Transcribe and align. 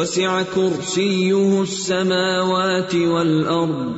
وسع 0.00 0.42
كرسيه 0.42 1.62
السماوات 1.62 2.94
والارض 2.94 3.94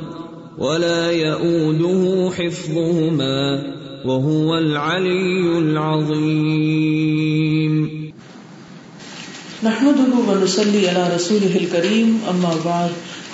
ولا 0.57 1.11
يئوده 1.11 2.31
حفظهما 2.37 3.63
وهو 4.05 4.57
العلي 4.57 5.57
العظيم. 5.57 6.93
نحمده 9.63 10.11
ونصلي 10.27 10.89
على 10.89 11.15
رسوله 11.15 11.55
الكريم 11.55 12.19
اما 12.29 12.53
بعد 12.65 12.91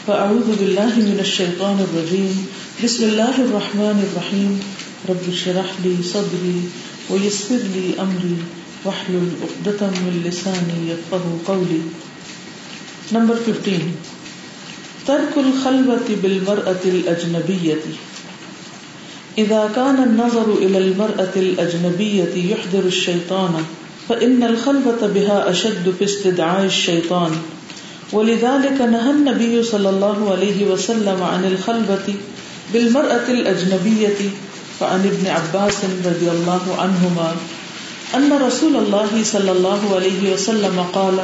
فاعوذ 0.08 0.48
بالله 0.59 0.94
من 1.09 1.17
الشيطان 1.20 1.78
الرجيم. 1.88 2.48
بسم 2.83 3.04
الله 3.09 3.36
الرحمن 3.45 3.98
الرحيم. 4.08 4.52
رب 5.09 5.23
اشرح 5.33 5.70
لي 5.86 5.95
صدري 6.04 6.59
ويسر 7.09 7.61
لي 7.76 7.88
امري 8.06 8.38
واحلل 8.86 9.30
عقدة 9.42 9.81
من 9.88 10.14
لساني 10.26 10.80
يفقهوا 10.92 11.38
قولي. 11.48 11.81
نمبر 13.14 13.36
15 13.46 13.80
ترك 15.08 15.34
الخلوة 15.38 16.08
بالمرأة 16.24 16.84
الأجنبية 16.86 17.84
إذا 19.38 19.70
كان 19.76 20.04
النظر 20.04 20.54
إلى 20.62 20.78
المرأة 20.78 21.34
الأجنبية 21.36 22.52
يحضر 22.52 22.84
الشيطان 22.86 23.66
فإن 24.10 24.44
الخلوة 24.44 25.08
بها 25.08 25.50
أشد 25.50 25.94
في 26.00 26.06
استدعاء 26.06 26.66
الشيطان 26.66 27.32
ولذلك 28.14 28.82
نهى 28.82 29.12
النبي 29.12 29.64
صلى 29.64 29.90
الله 29.90 30.32
عليه 30.32 30.66
وسلم 30.66 31.23
عن 31.23 31.46
الخلوة 31.46 32.08
بالمرأة 32.73 33.28
الأجنبية 33.30 34.20
فعن 34.80 35.00
ابن 35.00 35.28
عباس 35.28 35.78
رضي 36.06 36.30
الله 36.32 36.76
عنهما 36.78 37.36
أن 38.16 38.34
رسول 38.48 38.76
الله 38.76 39.23
صلى 39.23 39.52
الله 39.52 39.96
عليه 39.96 40.34
وسلم 40.34 40.86
قال 40.94 41.20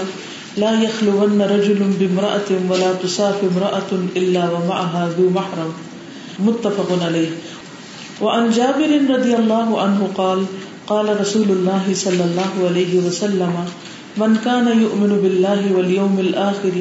لا 0.58 0.82
يخلون 0.82 1.42
رجل 1.42 1.80
بامرأة 2.00 2.50
ولا 2.70 2.94
تصاف 2.94 3.44
امرأة 3.44 3.92
إلا 4.16 4.50
ومعها 4.52 5.10
ذو 5.18 5.30
محرم. 5.30 5.74
متفق 6.40 7.04
عليه. 7.04 7.30
وعن 8.22 8.50
جابر 8.50 8.92
رضي 9.10 9.36
الله 9.36 9.82
عنه 9.82 10.10
قال 10.18 10.46
قال 10.88 11.22
رسول 11.22 11.50
الله 11.52 11.86
صلى 11.94 12.24
الله 12.24 12.52
عليه 12.70 13.00
وسلم، 13.00 13.54
من 14.18 14.38
كان 14.46 14.82
يؤمن 14.82 15.20
بالله 15.24 15.76
واليوم 15.76 16.20
الآخر، 16.20 16.76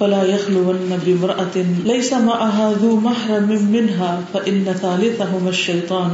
فلا 0.00 0.22
يخلون 0.24 1.00
بامرأة 1.06 1.56
ليس 1.84 2.12
معها 2.12 2.72
ذو 2.72 2.96
محرم 2.96 3.68
منها، 3.72 4.24
فإن 4.32 4.64
ثالثهما 4.64 5.50
الشيطان. 5.50 6.10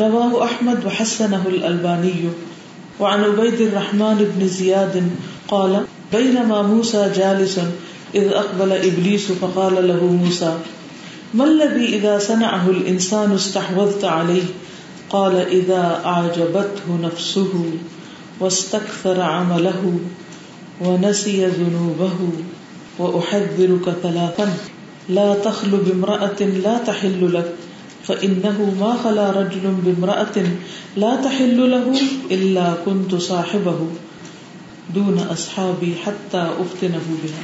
رواه 0.00 0.44
أحمد 0.44 0.86
وحسنه 0.86 1.42
الألباني. 1.46 2.20
وعن 3.00 3.24
عبيد 3.24 3.60
الرحمن 3.60 4.18
بن 4.34 4.48
زياد 4.48 5.10
قال 5.48 5.84
بينما 6.12 6.62
موسى 6.62 7.10
جالس 7.16 7.60
إذ 8.14 8.28
أقبل 8.28 8.72
إبليس 8.72 9.32
فقال 9.32 9.88
له 9.88 10.04
موسى 10.04 10.58
ما 11.34 11.44
الذي 11.44 11.96
إذا 11.96 12.18
صنعه 12.18 12.70
الإنسان 12.70 13.32
استحوذت 13.32 14.04
عليه 14.04 14.42
قال 15.10 15.36
إذا 15.36 16.00
أعجبته 16.04 16.98
نفسه 17.02 17.64
واستكثر 18.40 19.20
عمله 19.20 19.98
ونسي 20.80 21.46
ذنوبه 21.46 22.18
وأحذرك 22.98 23.94
ثلاثا، 24.02 24.56
لا 25.08 25.34
تخل 25.34 25.70
بامرأة 25.70 26.40
لا 26.40 26.78
تحل 26.78 27.34
لك، 27.34 27.52
فإنه 28.04 28.74
ما 28.80 28.96
خلا 29.04 29.30
رجل 29.30 29.74
بامرأة 29.84 30.36
لا 30.96 31.16
تحل 31.16 31.70
له 31.70 32.00
إلا 32.30 32.74
كنت 32.84 33.14
صاحبه. 33.14 33.86
دون 34.94 35.18
اصحابی 35.30 35.94
حتی 36.06 36.38
افتنه 36.38 37.04
بها 37.08 37.42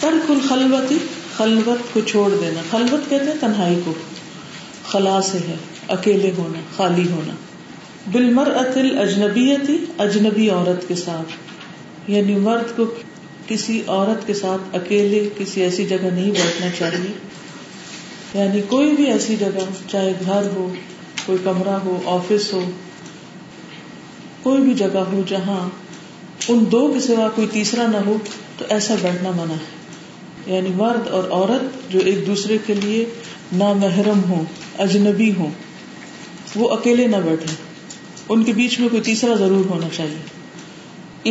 ترک 0.00 0.30
الخلوت 0.30 0.92
خلوت 1.36 1.94
کو 1.94 2.00
چھوڑ 2.00 2.30
دینا. 2.40 2.60
خلوت 2.70 3.10
کہتے 3.10 3.24
ہیں 3.24 3.32
تنہائی 3.40 3.80
کو. 3.84 3.92
خلا 4.88 5.22
سے 5.22 5.38
ہے، 5.38 5.54
اکیلے 5.88 6.30
ہونا، 6.38 6.58
خالی 6.76 7.08
ہونا. 7.10 7.34
بالمرأة 8.12 8.76
الاجنبیتی 8.76 9.84
اجنبی 9.98 10.50
عورت 10.50 10.88
کے 10.88 10.94
ساتھ. 10.94 11.32
یعنی 12.10 12.34
مرد 12.34 12.76
کو 12.76 12.84
کسی 13.46 13.82
عورت 13.86 14.26
کے 14.26 14.34
ساتھ 14.34 14.76
اکیلے 14.76 15.28
کسی 15.38 15.62
ایسی 15.62 15.84
جگہ 15.84 16.06
نہیں 16.12 16.30
بیٹھنا 16.30 16.66
چاہیے. 16.78 17.12
یعنی 18.34 18.60
کوئی 18.68 18.90
بھی 18.90 19.04
ایسی 19.04 19.36
جگہ، 19.36 19.90
چاہے 19.90 20.12
گھر 20.26 20.42
ہو، 20.56 20.74
کوئی 21.26 21.38
کمرہ 21.44 21.78
ہو، 21.84 22.00
آفس 22.06 22.52
ہو، 22.52 22.70
کوئی 24.42 24.62
بھی 24.62 24.74
جگہ 24.74 25.04
ہو 25.12 25.22
جہاں 25.28 25.83
ان 26.48 26.64
دو 26.72 26.88
کے 26.88 27.00
سوا 27.00 27.28
کوئی 27.34 27.46
تیسرا 27.52 27.86
نہ 27.86 27.96
ہو 28.06 28.16
تو 28.58 28.64
ایسا 28.68 28.94
بیٹھنا 29.02 29.30
منع 29.30 29.54
ہے۔ 29.54 29.84
یعنی 30.54 30.68
مرد 30.68 31.08
اور 31.08 31.24
عورت 31.30 31.92
جو 31.92 31.98
ایک 32.04 32.26
دوسرے 32.26 32.58
کے 32.66 32.74
لیے 32.74 33.04
نامحرم 33.52 34.20
ہو 34.28 34.44
اجنبی 34.78 35.32
ہو 35.38 35.48
وہ 36.56 36.70
اکیلے 36.70 37.06
نہ 37.06 37.16
بیٹھے 37.16 37.54
ان 38.28 38.44
کے 38.44 38.52
بیچ 38.52 38.80
میں 38.80 38.88
کوئی 38.88 39.02
تیسرا 39.02 39.34
ضرور 39.34 39.64
ہونا 39.70 39.88
چاہیے۔ 39.96 40.44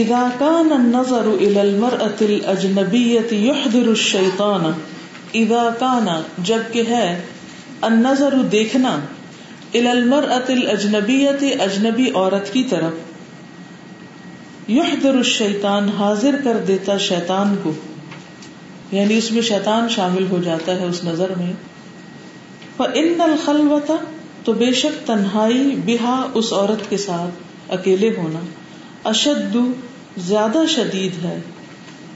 اذا 0.01 0.27
كان 0.39 0.71
النظر 0.71 1.27
الى 1.39 1.59
المرأة 1.59 2.21
الاجنبية 2.21 3.33
يحضر 3.33 3.87
الشيطان 3.87 4.71
اذا 5.33 5.69
كان 5.79 6.21
جبکہ 6.37 6.83
ہے 6.89 7.21
النظر 7.81 8.33
دیکھنا 8.51 8.99
الى 9.73 9.87
المرأة 9.87 10.45
الاجنبية 10.49 11.61
اجنبی 11.61 12.11
عورت 12.15 12.53
کی 12.53 12.63
طرف۔ 12.63 13.12
یحضر 14.67 15.15
الشیطان، 15.15 15.89
حاضر 15.89 16.35
کر 16.43 16.57
دیتا 16.57 16.97
شیطان 16.97 17.55
کو۔ 17.63 17.71
یعنی 18.91 19.17
اس 19.17 19.31
میں 19.31 19.41
شیطان 19.41 19.89
شامل 19.89 20.25
ہو 20.29 20.39
جاتا 20.43 20.75
ہے 20.75 20.85
اس 20.85 21.03
نظر 21.03 21.31
میں۔ 21.37 21.53
فإن 22.77 23.21
الخلوة، 23.21 23.95
تو 24.43 24.53
بے 24.53 24.73
شک 24.73 25.07
تنہائی 25.07 25.75
بہا 25.85 26.27
اس 26.33 26.53
عورت 26.53 26.89
کے 26.89 26.97
ساتھ، 26.97 27.43
اکیلے 27.71 28.09
ہونا۔ 28.17 28.39
اشد، 29.03 29.57
زیادہ 30.17 30.57
شدید 30.69 31.25
ہے۔ 31.25 31.39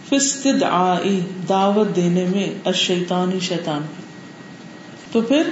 فاستدعائی 0.09 1.19
دعوت 1.49 1.95
دینے 1.95 2.25
میں 2.35 2.55
الشیطانی 2.65 3.39
شیطان۔ 3.39 3.81
کی 3.97 4.03
تو 5.11 5.21
پھر 5.21 5.43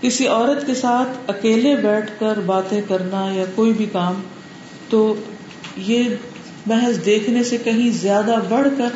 کسی 0.00 0.26
عورت 0.26 0.66
کے 0.66 0.74
ساتھ 0.74 1.30
اکیلے 1.30 1.76
بیٹھ 1.76 2.10
کر 2.18 2.40
باتیں 2.46 2.80
کرنا 2.88 3.32
یا 3.32 3.44
کوئی 3.54 3.72
بھی 3.72 3.86
کام، 3.92 4.14
تو 4.88 5.14
یہ 5.76 6.04
محض 6.66 7.04
دیکھنے 7.04 7.44
سے 7.44 7.56
کہیں 7.56 7.90
زیادہ 7.90 8.34
بڑھ 8.48 8.68
کر 8.78 8.88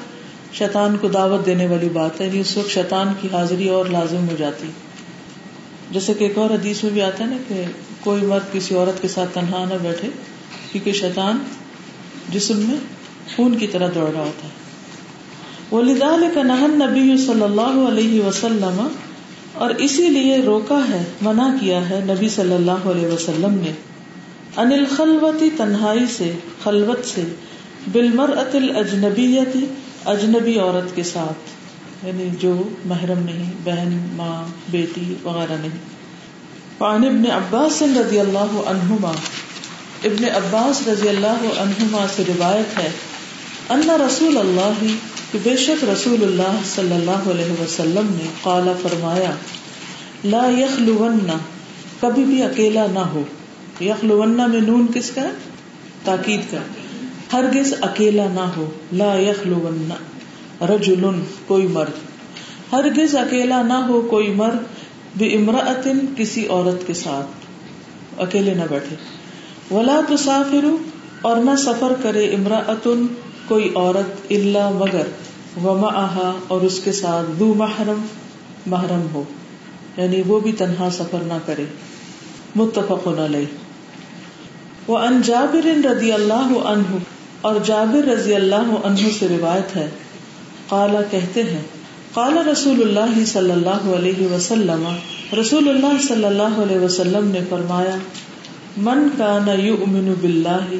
شیطان 0.53 0.97
کو 1.01 1.09
دعوت 1.09 1.47
دینے 1.47 1.67
والی 1.67 1.89
بات 1.89 2.21
ہے۔ 2.21 2.27
یعنی 2.27 2.41
اس 2.41 2.57
وقت 2.57 2.71
شیطان 2.71 3.09
کی 3.21 3.29
حاضری 3.33 3.69
اور 3.69 3.87
لازم 3.87 4.29
ہو 4.29 4.37
جاتی۔ 4.39 4.67
جیسے 5.91 6.15
کہ 6.15 6.25
ایک 6.25 6.39
اور 6.39 6.51
حدیث 6.51 6.85
میں 6.85 6.93
بھی 6.93 7.03
آتا 7.03 7.25
ہے 7.25 7.31
نا 7.31 7.37
کہ 7.49 7.63
کوئی 8.01 8.23
مرد 8.23 8.53
کسی 8.53 8.75
عورت 8.75 9.03
کے 9.03 9.09
ساتھ 9.09 9.35
تنہا 9.35 9.65
نہ 9.65 9.75
بیٹھے، 9.83 10.09
کیونکہ 10.73 10.93
شیطان 10.93 11.39
جسم 12.29 12.57
میں 12.57 12.77
خون 13.37 13.59
کی 13.59 13.67
طرح 13.67 13.89
دوڑ 13.95 14.11
رہا 14.11 14.25
ہوتا 14.25 14.49
ہے۔ 14.49 14.61
وَلِذَلِكَ 15.77 16.41
نَهَى 16.41 16.65
النَّبِيُّ 16.65 17.17
صلی 17.17 17.43
اللہ 17.43 17.89
علیہ 17.89 18.23
وسلم۔ 18.23 18.89
اور 19.55 19.71
اسی 19.71 20.09
لیے 20.09 20.37
روکا 20.37 20.81
ہے، 20.91 21.05
منع 21.21 21.49
کیا 21.61 21.91
ہے 21.91 22.01
نبی 22.05 22.29
صلی 22.29 22.55
اللہ 22.55 22.71
علیہ 22.71 23.07
وسلم 23.07 23.55
نے۔ 23.55 23.73
ان 24.57 24.73
الخلوتی 24.73 25.51
تنہائی 25.57 26.07
سے 26.17 26.33
خلوت 26.65 27.07
سے، 27.07 27.23
بالمرأة 27.93 28.51
الاجنبیتی 28.55 29.67
اجنبی 30.05 30.59
عورت 30.59 30.97
کے 30.97 31.03
ساتھ 31.03 31.61
یعنی 32.07 32.29
جو 32.39 32.63
محرم 32.85 33.19
نہیں، 33.19 33.53
بہن، 33.65 34.09
ماں، 34.13 34.45
بیٹی 34.71 35.15
وغیرہ 35.25 35.57
نہیں۔ 35.61 35.79
وعن 36.81 37.05
ابن 37.05 37.31
عباس 37.31 37.83
رضی 37.83 38.21
اللہ 38.21 38.63
عنہما، 38.67 39.13
ابن 40.05 40.25
عباس 40.25 40.89
رضی 40.89 41.09
اللہ 41.09 41.61
عنہما 41.61 42.07
سے 42.17 42.23
روایت 42.29 42.79
ہے، 42.79 42.91
ان 43.69 43.91
رسول 43.91 44.39
اللہ، 44.39 44.87
کہ 45.33 45.39
بے 45.43 45.57
شک 45.57 45.85
رسول 45.85 46.23
اللہ 46.23 46.59
صلی 46.75 46.95
اللہ 46.95 47.31
علیہ 47.31 47.63
وسلم 47.63 48.07
نے 48.11 48.29
قالا 48.43 48.73
فرمایا، 48.83 49.31
لا 50.25 50.49
یخلون، 50.59 51.19
کبھی 52.01 52.25
بھی 52.25 52.43
اکیلا 52.43 52.87
نہ 52.93 52.99
ہو۔ 52.99 53.23
یخلون 53.81 54.31
میں 54.31 54.61
نون 54.61 54.87
کس 54.95 55.11
کا 55.11 55.23
تاکید 56.05 56.41
کا 56.51 56.59
ہرگز 57.33 57.75
اکیلا 57.81 58.27
نہ 58.35 58.53
ہو۔ 58.57 58.71
لا 58.93 59.15
یخلون 59.15 59.89
رجل 60.61 61.05
کوئی 61.47 61.67
مرد۔ 61.67 62.11
ہرگز 62.73 63.17
اکیلا 63.17 63.63
نہ 63.63 63.73
ہو، 63.73 64.01
کوئی 64.01 64.29
مرد۔ 64.29 64.57
بے 65.19 65.27
امراطن 65.27 65.99
کسی 66.17 66.47
عورت 66.47 66.87
کے 66.87 66.95
ساتھ۔ 66.95 67.27
اکیلے 68.21 68.55
نہ 68.55 68.63
بیٹھے۔ 68.71 68.97
ولا 69.75 70.01
تسافر 70.09 70.65
اور 71.23 71.37
نہ 71.37 71.57
سفر 71.59 71.93
کرے 72.03 72.25
امراطن 72.25 73.07
کوئی 73.49 73.73
عورت 73.75 74.33
اللہ 74.33 74.71
مگر۔ 74.71 75.07
وما 75.65 75.89
آہا 75.95 76.33
اور 76.49 76.61
اس 76.61 76.81
کے 76.85 76.93
ساتھ 76.93 77.27
دو 77.39 77.55
محرم 77.55 78.07
محرم 78.67 79.07
ہو۔ 79.15 79.23
یعنی 79.97 80.23
وہ 80.27 80.41
بھی 80.41 80.53
تنہا 80.53 80.89
سفر 80.93 81.19
نہ 81.23 81.39
کرے۔ 81.47 81.65
متفق 82.57 83.09
علیہ۔ 83.09 83.70
وہ 84.89 84.99
ان 84.99 85.21
جابر 85.25 85.67
رضی 85.87 86.13
اللہ 86.13 86.53
عنہ، 86.67 86.99
اور 87.41 87.57
جابر 87.65 88.09
رضی 88.09 88.35
اللہ 88.35 88.71
عنہ 88.85 89.11
سے 89.19 89.29
روایت 89.29 89.77
ہے۔ 89.77 89.89
قالا 90.69 91.03
کہتے 91.11 91.43
ہیں، 91.43 91.63
قال 92.15 92.37
رسول 92.49 92.81
اللہ 92.83 93.25
صلی 93.27 93.51
اللہ 93.51 93.85
علیہ 93.97 94.27
وسلم، 94.29 94.87
رسول 95.41 95.69
اللہ 95.69 96.01
صلی 96.07 96.25
اللہ 96.25 96.59
علیہ 96.63 96.79
وسلم 96.79 97.29
نے 97.29 97.41
فرمایا، 97.49 97.97
من 98.79 99.09
کان 99.17 99.49
یؤمن 99.61 100.13
باللہ، 100.21 100.75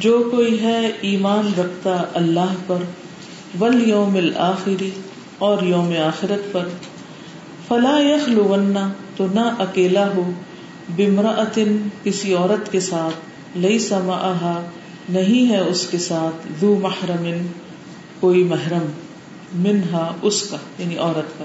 جو 0.00 0.18
کوئی 0.30 0.60
ہے 0.62 0.80
ایمان 1.02 1.52
رکھتا 1.58 1.96
اللہ 2.14 2.54
پر، 2.66 2.82
والیوم 3.58 4.14
الآخری 4.16 4.90
اور 5.46 5.62
یوم 5.64 5.92
آخرت 6.04 6.52
پر، 6.52 6.68
فلا 7.68 7.98
یخلون 8.00 8.76
تو 9.16 9.26
نہ 9.34 9.48
اکیلا 9.58 10.06
ہو۔ 10.14 10.30
بمرأتن 10.96 11.88
کسی 12.04 12.34
عورت 12.34 12.72
کے 12.72 12.80
ساتھ 12.80 13.14
لئی 13.58 13.78
سما 13.78 14.60
نہیں 15.08 15.52
ہے 15.52 15.58
اس 15.58 15.86
کے 15.86 15.98
ساتھ 15.98 16.46
ذو 16.60 16.78
محرم، 16.82 17.46
کوئی 18.20 18.44
محرم 18.44 18.86
منہا 19.54 20.14
اس 20.22 20.42
کا 20.42 20.56
یعنی 20.78 20.96
عورت 20.96 21.38
کا۔ 21.38 21.44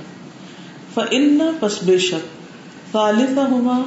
فن 0.94 1.40
پس 1.60 1.84
بے 1.84 1.98
شک 1.98 2.28
طالفہ 2.92 3.40
ہما 3.40 3.82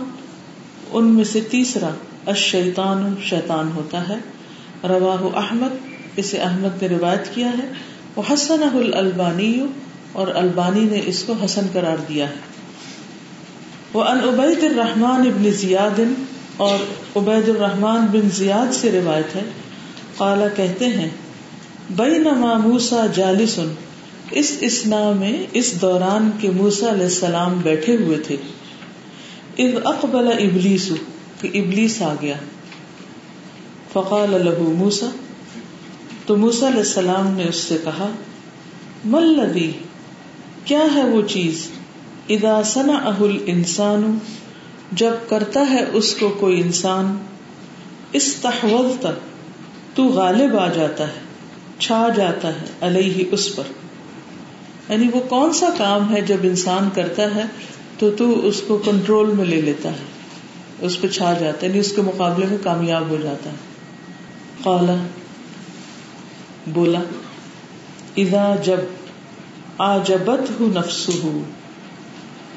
ان 0.90 1.04
میں 1.04 1.24
سے 1.24 1.40
تیسرا 1.40 1.88
اشیطان 2.26 3.14
شیطان 3.22 3.70
ہوتا 3.74 4.08
ہے۔ 4.08 4.16
رواہ 4.88 5.36
احمد، 5.36 5.88
اسے 6.16 6.38
احمد 6.38 6.82
نے 6.82 6.88
روایت 6.88 7.34
کیا 7.34 7.48
ہے۔ 7.48 7.72
وہ 8.16 8.22
حسن 8.32 8.90
البانی 8.94 9.66
اور 10.12 10.28
البانی 10.28 10.80
نے 10.80 11.02
اس 11.06 11.22
کو 11.22 11.34
حسن 11.44 11.66
قرار 11.72 11.96
دیا 12.08 12.28
ہے۔ 12.28 12.47
وہ 13.92 14.04
ان 14.04 14.18
عبید 14.18 14.64
الرحمان 14.64 15.20
ابن 15.20 15.50
زیاد 15.50 16.00
اور 16.56 16.78
عبید 17.16 17.48
الرحمان 17.48 18.06
بن 18.12 18.28
زیاد 18.34 18.74
سے 18.74 18.92
روایت 18.92 19.36
ہے۔ 19.36 19.40
قالا 20.16 20.48
کہتے 20.48 20.86
ہیں 20.86 21.08
بئی 21.96 22.18
نما 22.18 22.54
موسا 22.54 23.06
جالسن 23.14 23.74
اس 24.30 24.52
اسنا 24.60 25.12
میں، 25.12 25.46
اس 25.52 25.80
دوران 25.80 26.30
کے 26.40 26.50
موسا 26.50 26.88
علیہ 26.88 27.04
السلام 27.04 27.60
بیٹھے 27.62 27.96
ہوئے 27.96 28.18
تھے۔ 28.18 28.36
اذ 29.58 29.74
اقبل 29.84 30.28
ابلیس 30.32 30.92
کہ 31.40 31.50
ابلیس 31.54 32.02
آ 32.02 32.14
گیا۔ 32.22 32.34
فقال 33.92 34.30
له 34.30 34.74
موسا 34.74 35.06
تو 36.26 36.36
موسا 36.36 36.68
علیہ 36.68 36.78
السلام 36.78 37.30
نے 37.30 37.44
اس 37.48 37.56
سے 37.56 37.76
کہا 37.84 38.10
ملدی 39.04 39.72
کیا 40.64 40.84
ہے 40.94 41.04
وہ 41.04 41.22
چیز؟ 41.22 41.68
اذا 42.28 42.62
سنا 42.62 42.96
اہل 42.96 43.36
انسان 43.46 44.18
جب 44.92 45.10
کرتا 45.28 45.70
ہے 45.70 45.84
اس 45.92 46.14
کو 46.14 46.28
کوئی 46.28 46.60
انسان، 46.60 47.16
استحوذت، 48.12 49.06
تو 49.96 50.04
غالب 50.04 50.56
آ 50.56 50.66
جاتا 50.66 51.04
ہے، 51.04 51.20
چھا 51.78 52.08
جاتا 52.16 52.48
ہے 52.48 52.66
علیہ 52.80 53.24
اس 53.30 53.56
پر۔ 53.56 53.62
یعنی 54.88 55.08
وہ 55.12 55.20
کون 55.20 55.52
سا 55.52 55.66
کام 55.78 56.14
ہے 56.14 56.20
جب 56.20 56.36
انسان 56.42 56.88
کرتا 56.94 57.34
ہے، 57.34 57.42
تو 57.98 58.10
تو 58.10 58.46
اس 58.46 58.62
کو 58.66 58.76
کنٹرول 58.76 59.26
میں 59.26 59.44
لے 59.44 59.60
لیتا 59.60 59.88
ہے، 59.88 60.04
اس 60.80 61.00
پہ 61.00 61.08
چھا 61.08 61.32
جاتا 61.32 61.62
ہے 61.62 61.68
یعنی 61.68 61.78
اس 61.78 61.92
کے 61.92 62.02
مقابلے 62.02 62.46
میں 62.46 62.58
کامیاب 62.62 63.08
ہو 63.08 63.16
جاتا 63.22 63.50
ہے۔ 63.50 63.56
قالا 64.62 64.94
بولا، 66.66 67.00
اذا 68.16 68.54
جب 68.64 68.80
آجبت 69.78 70.60
ہو 70.60 70.66
نفس 70.74 71.10
ہو 71.22 71.42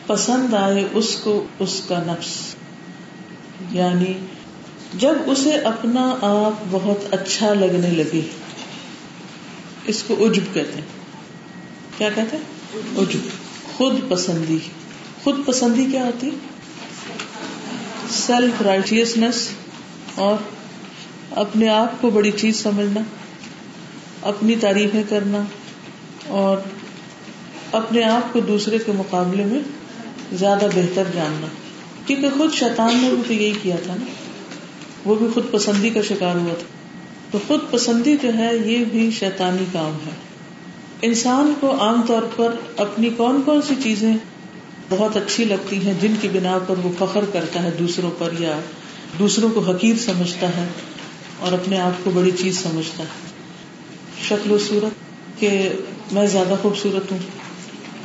پسند 0.08 0.54
آئے 0.54 0.88
اس 0.94 1.16
کو 1.24 1.46
اس 1.60 1.82
کا 1.88 2.04
نفس۔ 2.08 2.56
یعنی 3.72 4.14
جب 4.94 5.14
اسے 5.26 5.56
اپنا 5.56 6.16
آپ 6.22 6.64
بہت 6.72 7.14
اچھا 7.14 7.54
لگنے 7.54 7.90
لگے، 7.90 8.22
اس 9.86 10.04
کو 10.04 10.14
عجب 10.14 10.54
کہتے 10.54 10.74
ہیں۔ 10.76 10.88
کیا 11.98 12.10
کہتے 12.16 12.38
عجب۔ 12.98 13.20
خود 13.78 13.96
پسندی۔ 14.10 14.58
خود 15.24 15.46
پسندی 15.46 15.86
کیا 15.92 16.06
ہوتی؟ 16.06 16.30
سیلف 18.10 18.62
رائٹیسنس 18.62 19.50
اور 20.16 20.36
اپنے 21.32 21.70
آپ 21.70 22.02
کو 22.02 22.10
بڑی 22.10 22.32
چیز 22.32 22.64
سمجھنا، 22.64 23.02
اپنی 24.22 24.56
تعریفیں 24.56 25.04
کرنا 25.10 25.44
اور 26.28 26.58
اپنے 27.72 28.04
آپ 28.04 28.34
کو 28.34 28.40
دوسرے 28.40 28.78
کے 28.78 28.92
مقابلے 28.92 29.46
میں 29.46 29.60
زیادہ 30.34 30.66
بہتر 30.76 31.04
جاننا۔ 31.14 31.48
کیونکہ 32.06 32.28
خود 32.38 32.54
شیطان 32.54 32.98
نے 33.02 33.10
بھی 33.10 33.22
تو 33.28 33.34
یہی 33.34 33.54
کیا 33.62 33.76
تھا 33.84 33.96
نا۔ 34.00 34.06
وہ 35.06 35.16
بھی 35.16 35.28
خود 35.34 35.52
پسندی 35.52 35.90
کا 35.90 36.02
شکار 36.02 36.36
ہوا 36.36 36.54
تھا۔ 36.54 36.68
تو 37.32 37.40
خود 37.48 37.60
پسندی 37.72 38.18
جو 38.24 38.34
ہے، 38.34 38.58
یہ 38.66 38.86
بھی 38.86 39.12
شیطانی 39.12 39.66
کام 39.74 39.94
ہے۔ 40.06 40.12
انسان 41.02 41.54
کو 41.60 41.80
عام 41.80 42.02
طور 42.08 42.22
پر 42.36 42.56
اپنی 42.78 43.10
کون 43.10 43.42
کون 43.46 43.62
سی 43.62 43.76
چیزیں 43.84 44.14
بہت 44.90 45.18
اچھی 45.18 45.46
لگتی 45.46 45.86
ہیں، 45.86 45.94
جن 46.02 46.14
کی 46.22 46.28
بنا 46.28 46.60
پر 46.68 46.76
وہ 46.84 46.92
فخر 47.00 47.26
کرتا 47.34 47.64
ہے 47.64 47.70
دوسروں 47.80 48.12
پر 48.18 48.30
یا 48.40 48.60
دوسروں 49.20 49.50
کو 49.50 49.60
حقیر 49.60 49.96
سمجھتا 49.96 50.48
ہے 50.48 50.68
اور 51.40 51.52
اپنے 51.52 51.80
آپ 51.80 51.92
کو 52.04 52.12
بڑی 52.12 52.32
چیز 52.32 52.64
سمجھتا 52.64 53.04
ہے۔ 53.04 53.32
شکل 54.30 54.52
و 54.52 54.58
صورت 54.58 54.92
کہ 55.40 55.70
میں 56.12 56.28
زیادہ 56.28 56.54
خوبصورت 56.62 57.12
ہوں۔ 57.12 57.41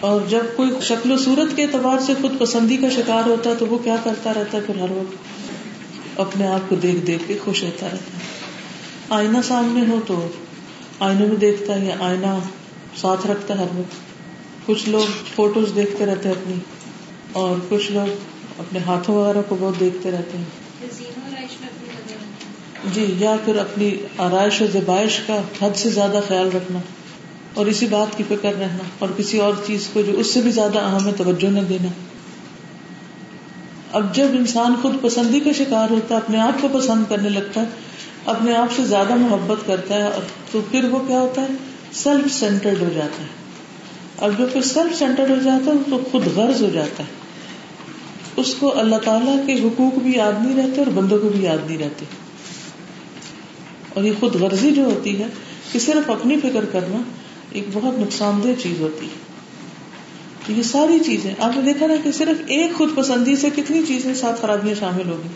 اور 0.06 0.20
جب 0.28 0.44
کوئی 0.56 0.70
شکل 0.82 1.10
و 1.10 1.16
صورت 1.16 1.56
کے 1.56 1.62
اعتبار 1.62 1.98
سے 1.98 2.12
خود 2.20 2.38
پسندی 2.38 2.76
کا 2.76 2.88
شکار 2.88 3.28
ہوتا 3.28 3.50
ہے 3.50 3.54
تو 3.54 3.66
وہ 3.66 3.78
کیا 3.78 3.96
کرتا 4.04 4.34
رہتا 4.34 4.58
ہے؟ 4.58 4.62
پھر 4.62 4.80
ہر 4.80 4.90
وقت 4.90 6.20
اپنے 6.20 6.46
آپ 6.46 6.60
کو 6.68 6.76
دیکھ 6.76 7.06
دیکھ 7.06 7.22
کے 7.26 7.38
خوش 7.44 7.64
رہتا 7.64 7.86
رہتا 7.86 8.18
ہے۔ 8.18 8.22
آئینہ 9.10 9.38
سامنے 9.44 9.92
ہو 9.92 10.00
تو 10.06 10.28
آئینے 11.00 11.26
میں 11.26 11.36
دیکھتا 11.36 11.80
ہے 11.80 11.86
یا 11.86 11.96
آئینہ 12.00 12.38
ساتھ 12.96 13.26
رکھتا 13.26 13.54
ہے 13.54 13.58
ہر 13.58 13.78
وقت۔ 13.78 13.96
کچھ 14.66 14.88
لوگ 14.88 15.12
فوٹوز 15.34 15.72
دیکھتے 15.74 16.06
رہتے 16.06 16.28
ہیں 16.28 16.36
اپنی 16.42 16.54
اور 17.32 17.56
کچھ 17.68 17.92
لوگ 17.92 18.14
اپنے 18.58 18.78
ہاتھوں 18.78 19.14
وغیرہ 19.14 19.38
کو 19.48 19.56
بہت 19.60 19.80
دیکھتے 19.80 20.10
رہتے 20.10 20.38
ہیں۔ 20.38 20.44
جی 22.94 23.14
یا 23.18 23.36
پھر 23.44 23.56
اپنی 23.56 23.96
آرائش 24.18 24.62
و 24.62 24.66
زبائش 24.72 25.20
کا 25.26 25.40
حد 25.62 25.76
سے 25.76 25.90
زیادہ 25.90 26.20
خیال 26.28 26.48
رکھنا۔ 26.54 26.78
اور 27.56 27.66
اسی 27.66 27.86
بات 27.86 28.18
کی 28.18 28.24
فکر 28.28 28.52
رہنا 28.54 28.82
اور 28.98 29.08
کسی 29.16 29.38
اور 29.38 29.52
چیز 29.66 29.88
کو 29.92 30.00
جو 30.00 30.12
اس 30.12 30.26
سے 30.26 30.40
بھی 30.40 30.50
زیادہ 30.50 30.78
اہم 30.78 31.06
ہے 31.06 31.12
توجہ 31.16 31.46
نہ 31.46 31.60
دینا۔ 31.60 31.88
اب 33.92 34.14
جب 34.14 34.26
انسان 34.32 34.74
خود 34.82 34.96
پسندی 35.02 35.40
کا 35.40 35.52
شکار 35.52 35.90
ہوتا 35.90 36.14
ہے، 36.14 36.20
اپنے 36.20 36.40
آپ 36.40 36.62
کو 36.62 36.68
پسند 36.72 37.04
کرنے 37.08 37.28
لگتا 37.28 37.60
ہے، 37.60 37.66
اپنے 38.24 38.54
آپ 38.54 38.68
سے 38.76 38.84
زیادہ 38.84 39.14
محبت 39.14 39.66
کرتا 39.66 39.94
ہے، 39.94 40.08
تو 40.52 40.60
پھر 40.70 40.84
وہ 40.84 40.98
کیا 41.06 41.20
ہوتا 41.20 41.42
ہے؟ 41.42 41.46
سیلف 41.92 42.32
سینٹرڈ 42.32 42.82
ہو 42.82 42.88
جاتا 42.94 43.22
ہے۔ 43.22 43.28
اور 44.16 44.30
جو 44.38 44.46
پھر 44.52 44.62
سیلف 44.62 44.98
سینٹرڈ 44.98 45.30
ہو 45.30 45.36
جاتا 45.44 45.70
ہے، 45.70 45.76
تو 45.90 45.98
خود 46.10 46.26
غرض 46.34 46.62
ہو 46.62 46.70
جاتا 46.70 47.02
ہے۔ 47.02 47.08
اس 48.36 48.54
کو 48.54 48.78
اللہ 48.78 48.96
تعالیٰ 48.96 49.46
کے 49.46 49.54
حقوق 49.54 49.94
بھی 49.98 50.16
یاد 50.16 50.32
نہیں 50.44 50.56
رہتے 50.56 50.78
اور 50.78 50.86
بندوں 50.86 51.18
کو 51.18 51.28
بھی 51.28 51.44
یاد 51.44 51.66
نہیں 51.66 51.78
رہتے۔ 51.78 52.04
اور 53.94 54.04
یہ 54.04 54.12
خود 54.20 54.34
غرضی 54.34 54.70
جو 54.70 54.84
ہوتی 54.84 55.18
ہے 55.18 55.26
کہ 55.72 55.78
صرف 55.78 56.10
اپنی 56.10 56.36
فکر 56.40 56.64
کرنا 56.64 56.98
ایک 57.56 57.68
بہت 57.72 57.98
نقصان 57.98 58.40
دہ 58.44 58.62
چیز 58.62 58.80
ہوتی 58.80 59.06
ہے۔ 59.06 59.26
تو 60.46 60.52
یہ 60.52 60.62
ساری 60.62 60.98
چیزیں، 60.98 61.34
آپ 61.38 61.56
نے 61.56 61.62
دیکھا 61.62 61.86
نا 61.86 61.94
کہ 62.04 62.12
صرف 62.12 62.42
ایک 62.46 62.74
خود 62.74 62.88
پسندی 62.94 63.36
سے 63.36 63.48
کتنی 63.56 63.82
چیزیں 63.88 64.14
ساتھ 64.14 64.40
خرابیاں 64.40 64.74
شامل 64.74 65.08
ہوگی 65.08 65.28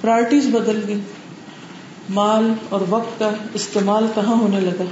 پرائرٹیز 0.00 0.46
بدل 0.46 0.80
گئی 0.88 1.00
مال 2.10 2.52
اور 2.68 2.80
وقت 2.88 3.18
کا 3.18 3.30
استعمال 3.54 4.06
کہاں 4.14 4.34
ہونے 4.34 4.60
لگا؟ 4.60 4.84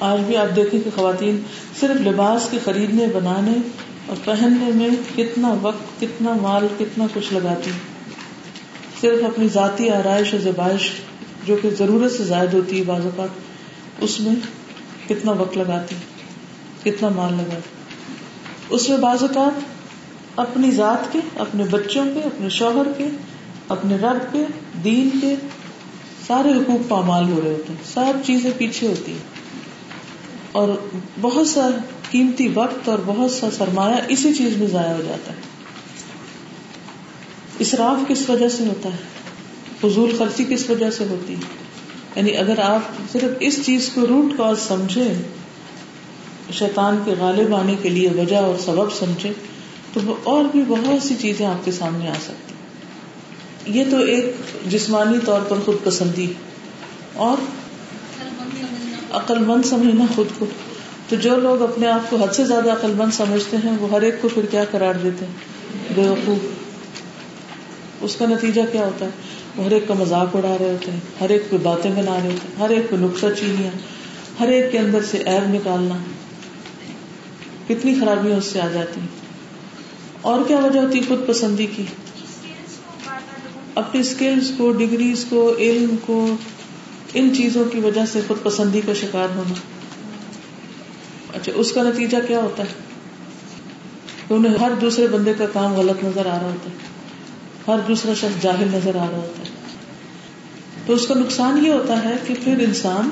آج 0.00 0.20
بھی 0.20 0.36
آپ 0.36 0.56
دیکھیں 0.56 0.80
کہ 0.84 0.90
خواتین 0.94 1.40
صرف 1.80 2.06
لباس 2.06 2.48
کے 2.50 2.58
خریدنے، 2.64 3.06
بنانے 3.06 3.58
اور 4.06 4.16
پہننے 4.24 4.70
میں 4.74 4.88
کتنا 5.16 5.54
وقت، 5.62 6.00
کتنا 6.00 6.32
مال، 6.42 6.66
کتنا 6.78 7.06
کچھ 7.14 7.32
لگاتی 7.32 7.70
صرف 9.00 9.24
اپنی 9.24 9.48
ذاتی 9.52 9.90
آرائش 9.90 10.32
اور 10.32 10.40
زبائش 10.40 10.90
جو 11.46 11.56
کہ 11.62 11.70
ضرورت 11.78 12.12
سے 12.12 12.24
زائد 12.24 12.54
ہوتی 12.54 12.78
ہے 12.78 12.84
بعض 12.84 13.04
اوقات۔ 13.04 13.51
اس 14.02 14.20
میں 14.20 14.34
کتنا 15.08 15.32
وقت 15.32 15.56
لگاتی 15.56 15.94
کتنا 16.82 17.08
مال 17.08 17.32
لگاتی 17.32 17.70
اس 18.68 18.88
میں 18.88 18.98
بعض 18.98 19.22
اوقات 19.22 19.60
اپنی 20.36 20.70
ذات 20.70 21.12
کے، 21.12 21.18
اپنے 21.38 21.64
بچوں 21.64 22.04
کے، 22.14 22.20
اپنے 22.20 22.48
شوہر 22.48 22.86
کے، 22.96 23.08
اپنے 23.68 23.96
رب 23.96 24.32
کے، 24.32 24.44
دین 24.84 25.10
کے 25.20 25.34
سارے 26.26 26.48
حقوق 26.48 26.88
پامال 26.88 27.32
ہو 27.32 27.40
رہے 27.44 27.50
ہوتے 27.50 27.72
ہیں، 27.72 27.84
سب 27.94 28.26
چیزیں 28.26 28.50
پیچھے 28.58 28.86
ہوتی 28.86 29.12
ہیں۔ 29.12 29.42
اور 30.52 30.68
بہت 31.20 31.48
سا 31.48 31.68
قیمتی 32.10 32.48
وقت 32.48 32.88
اور 32.88 32.98
بہت 33.06 33.30
سا 33.30 33.50
سرمایہ 33.50 33.96
اسی 34.08 34.34
چیز 34.34 34.56
میں 34.56 34.66
ضائع 34.66 34.96
ہو 34.96 35.02
جاتا 35.02 35.32
ہے۔ 35.32 35.40
اسراف 37.58 38.08
کس 38.08 38.30
وجہ 38.30 38.48
سے 38.48 38.66
ہوتا 38.66 38.88
ہے؟ 38.88 38.96
فضول 39.80 40.16
خرچی 40.18 40.44
کس 40.44 40.70
وجہ 40.70 40.90
سے 40.90 41.04
ہوتی 41.04 41.34
ہے؟ 41.34 41.61
یعنی 42.16 42.36
اگر 42.36 42.58
آپ 42.58 42.80
صرف 43.12 43.30
اس 43.40 43.66
چیز 43.66 43.90
کو 43.94 44.06
روٹ 44.08 44.38
کاز 44.38 44.58
سمجھے 44.58 45.12
شیطان 46.52 46.98
کے 47.04 47.14
غالب 47.18 47.54
آنے 47.54 47.74
کے 47.82 47.88
لیے 47.88 48.08
وجہ 48.08 48.36
اور 48.36 48.54
سبب 48.64 48.92
سمجھے 48.92 49.32
تو 49.92 50.00
اور 50.22 50.44
بھی 50.44 50.62
بہت 50.68 51.02
سی 51.02 51.14
چیزیں 51.20 51.46
آپ 51.46 51.64
کے 51.64 51.72
سامنے 51.72 52.08
آ 52.08 52.14
سکتی 52.24 52.54
یہ 53.78 53.84
تو 53.90 53.96
ایک 53.96 54.36
جسمانی 54.66 55.18
طور 55.24 55.40
پر 55.48 55.56
خود 55.64 55.76
پسندی 55.84 56.32
اور 57.14 57.36
عقل 59.10 59.38
مند 59.38 59.62
سمجھنا 59.64 60.04
خود 60.14 60.26
کو۔ 60.38 60.46
تو 61.08 61.16
جو 61.16 61.36
لوگ 61.36 61.62
اپنے 61.62 61.86
آپ 61.86 62.10
کو 62.10 62.16
حد 62.16 62.34
سے 62.34 62.44
زیادہ 62.44 62.72
عقل 62.72 62.92
مند 62.96 63.14
سمجھتے 63.14 63.56
ہیں، 63.64 63.72
وہ 63.80 63.90
ہر 63.90 64.02
ایک 64.02 64.22
کو 64.22 64.28
پھر 64.28 64.46
کیا 64.46 64.64
قرار 64.70 64.94
دیتے 64.94 65.24
ہیں؟ 65.24 65.32
بے 65.94 66.08
وقوف۔ 66.08 66.46
اس 68.00 68.16
کا 68.16 68.26
نتیجہ 68.26 68.60
کیا 68.72 68.84
ہوتا 68.84 69.06
ہے؟ 69.06 69.10
ہر 69.58 69.70
ایک 69.70 69.88
کا 69.88 69.94
مذاق 69.94 70.36
اڑا 70.36 70.56
رہے 70.60 70.70
ہوتے 70.70 70.90
ہیں، 70.90 71.00
ہر 71.20 71.28
ایک 71.28 71.50
پہ 71.50 71.56
باتیں 71.62 71.90
بنا 71.90 72.14
رہے 72.14 72.26
ہوتے 72.26 72.48
ہیں، 72.48 72.58
ہر 72.58 72.70
ایک 72.70 72.90
کو 72.90 72.96
نقصہ 72.96 73.26
چینیاں 73.38 73.70
ہر 74.40 74.48
ایک 74.48 74.72
کے 74.72 74.78
اندر 74.78 75.02
سے 75.02 75.18
ایب 75.18 75.54
نکالنا۔ 75.54 75.94
کتنی 77.68 77.94
خرابیاں 77.94 78.36
اس 78.36 78.44
سے 78.44 78.60
آ 78.60 78.68
جاتی 78.68 79.00
ہیں۔ 79.00 79.08
اور 80.20 80.44
کیا 80.48 80.58
وجہ 80.58 80.80
ہوتی 80.80 80.98
ہے 80.98 81.04
خود 81.08 81.26
پسندی 81.26 81.66
کی؟ 81.66 81.82
اپنی 83.74 84.00
اسکلس 84.00 84.52
کو 84.56 84.72
ڈگریز 84.72 85.24
کو، 85.28 85.54
علم 85.58 85.96
کو، 86.06 86.36
ان 87.14 87.34
چیزوں 87.36 87.64
کی 87.64 87.80
وجہ 87.80 88.06
سے 88.12 88.20
خود 88.26 88.42
پسندی 88.42 88.80
کا 88.86 88.92
شکار 88.94 89.36
ہونا۔ 89.36 89.54
اچھا 91.36 91.52
اس 91.54 91.72
کا 91.72 91.82
نتیجہ 91.82 92.16
کیا 92.28 92.38
ہوتا 92.38 92.62
ہے؟ 92.62 92.72
کہ 94.28 94.34
انہیں 94.34 94.58
ہر 94.60 94.70
دوسرے 94.80 95.06
بندے 95.06 95.32
کا 95.38 95.44
کام 95.52 95.74
غلط 95.74 96.04
نظر 96.04 96.26
آ 96.26 96.34
رہا 96.34 96.48
ہوتا 96.48 96.70
ہے۔ 96.70 96.91
ہر 97.68 97.78
دوسرا 97.88 98.14
شخص 98.14 98.42
جاہل 98.42 98.68
نظر 98.72 98.96
آ 98.96 99.06
رہا 99.10 99.16
ہوتا 99.16 99.42
ہے۔ 99.42 99.50
تو 100.86 100.92
اس 100.92 101.06
کا 101.06 101.14
نقصان 101.14 101.66
یہ 101.66 101.72
ہوتا 101.72 102.04
ہے 102.04 102.12
کہ 102.26 102.34
پھر 102.44 102.58
انسان 102.58 103.08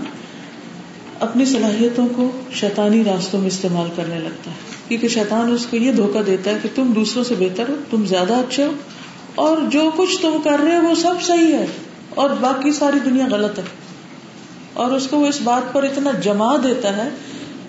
اپنی 1.20 1.44
صلاحیتوں 1.44 2.08
کو 2.16 2.30
شیطانی 2.52 3.04
راستوں 3.04 3.40
میں 3.40 3.48
استعمال 3.48 3.88
کرنے 3.96 4.18
لگتا 4.18 4.50
ہے۔ 4.50 4.56
کیونکہ 4.88 5.08
شیطان 5.08 5.52
اس 5.52 5.66
کو 5.66 5.76
یہ 5.76 5.92
دھوکا 5.92 6.20
دیتا 6.26 6.50
ہے 6.50 6.58
کہ 6.62 6.68
تم 6.74 6.92
دوسروں 6.96 7.24
سے 7.24 7.34
بہتر 7.38 7.64
ہو، 7.68 7.74
تم 7.90 8.06
زیادہ 8.06 8.34
اچھے 8.34 8.64
ہو، 8.64 8.72
اور 9.34 9.56
جو 9.70 9.90
کچھ 9.96 10.22
تم 10.22 10.40
کر 10.44 10.58
رہے 10.64 10.76
ہو 10.76 10.88
وہ 10.88 10.94
سب 10.94 11.22
صحیح 11.22 11.52
ہے، 11.52 11.66
اور 12.10 12.30
باقی 12.40 12.72
ساری 12.72 12.98
دنیا 13.04 13.26
غلط 13.30 13.58
ہے۔ 13.58 13.64
اور 14.72 14.90
اس 14.90 15.06
کو 15.06 15.18
وہ 15.18 15.26
اس 15.26 15.40
بات 15.44 15.72
پر 15.72 15.82
اتنا 15.82 16.10
جما 16.10 16.56
دیتا 16.56 16.96
ہے 16.96 17.08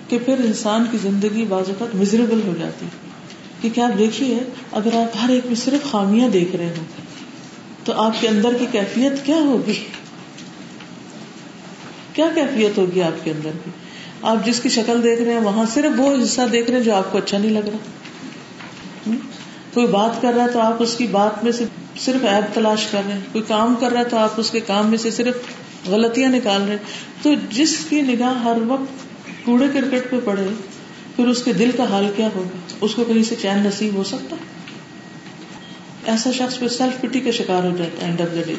کہ 0.08 0.18
پھر 0.18 0.34
انسان 0.38 0.84
کی 0.90 0.98
زندگی 1.02 1.44
بعض 1.48 1.68
اوقات 1.68 1.94
مزریبل 1.94 2.40
ہو 2.46 2.52
جاتی 2.58 2.86
کہ 2.86 3.11
کیا 3.68 3.84
آپ 3.84 3.98
دیکھیے 3.98 4.38
اگر 4.72 4.94
آپ 4.94 5.16
ہر 5.24 5.28
ایک 5.28 5.46
میں 5.46 5.54
صرف 5.54 5.90
خامیاں 5.90 6.28
دیکھ 6.28 6.56
رہے 6.56 6.66
ہوں، 6.66 6.84
تو 7.84 7.92
آپ 7.92 8.12
کے 8.20 8.28
اندر 8.28 8.54
کی 8.58 8.66
کیفیت 8.72 9.26
کیا 9.26 9.36
ہوگی؟ 9.36 9.84
کیا 12.12 12.26
کیفیت 12.34 12.78
ہوگی 12.78 13.02
آپ 13.02 13.24
کے 13.24 13.30
اندر 13.30 13.50
کی؟ 13.64 13.70
آپ 14.22 14.46
جس 14.46 14.60
کی 14.60 14.68
شکل 14.68 15.02
دیکھ 15.02 15.22
رہے 15.22 15.32
ہیں، 15.32 15.40
وہاں 15.40 15.64
صرف 15.74 16.00
وہ 16.00 16.22
حصہ 16.22 16.40
دیکھ 16.52 16.70
رہے 16.70 16.78
ہیں 16.78 16.84
جو 16.84 16.94
آپ 16.94 17.12
کو 17.12 17.18
اچھا 17.18 17.38
نہیں 17.38 17.50
لگ 17.50 17.68
رہا۔ 17.68 17.76
کوئی 19.74 19.86
بات 19.86 20.22
کر 20.22 20.32
رہا 20.32 20.44
ہے 20.44 20.50
تو 20.52 20.60
آپ 20.60 20.82
اس 20.82 20.94
کی 20.94 21.06
بات 21.06 21.44
میں 21.44 21.52
سے 21.52 21.64
صرف 22.00 22.24
ایب 22.24 22.54
تلاش 22.54 22.86
کر 22.86 23.00
رہے 23.06 23.14
ہیں۔ 23.14 23.20
کوئی 23.32 23.44
کام 23.48 23.74
کر 23.80 23.92
رہا 23.92 24.00
ہے 24.00 24.04
تو 24.04 24.16
آپ 24.16 24.30
اس 24.36 24.50
کے 24.50 24.60
کام 24.60 24.86
میں 24.86 24.98
سے 24.98 25.10
صرف 25.10 25.34
غلطیاں 25.86 26.30
نکال 26.30 26.62
رہے 26.68 26.76
تو 27.22 27.30
جس 27.50 27.78
کی 27.88 28.00
نگاہ 28.00 28.42
ہر 28.44 28.56
وقت 28.66 29.04
کوڑے 29.44 29.66
کرکٹ 29.72 30.10
پہ 30.10 30.16
پڑے 30.24 30.42
پھر 31.16 31.26
اس 31.26 31.42
کے 31.42 31.52
دل 31.52 31.70
کا 31.76 31.84
حال 31.90 32.12
کیا 32.16 32.28
ہوگا؟ 32.34 32.74
اس 32.80 32.94
کو 32.94 33.04
کہیں 33.04 33.22
سے 33.22 33.34
چین 33.42 33.58
نصیب 33.58 33.94
ہو 33.94 34.04
سکتا؟ 34.04 34.36
ایسا 36.04 36.32
شخص 36.32 36.58
پہ 36.58 36.68
سیلف 36.68 37.00
پٹی 37.00 37.20
کا 37.20 37.30
شکار 37.30 37.70
ہو 37.70 37.76
جاتا 37.76 38.02
ہے 38.02 38.06
اینڈ 38.06 38.20
آف 38.20 38.26
دا 38.36 38.40
ڈے 38.46 38.54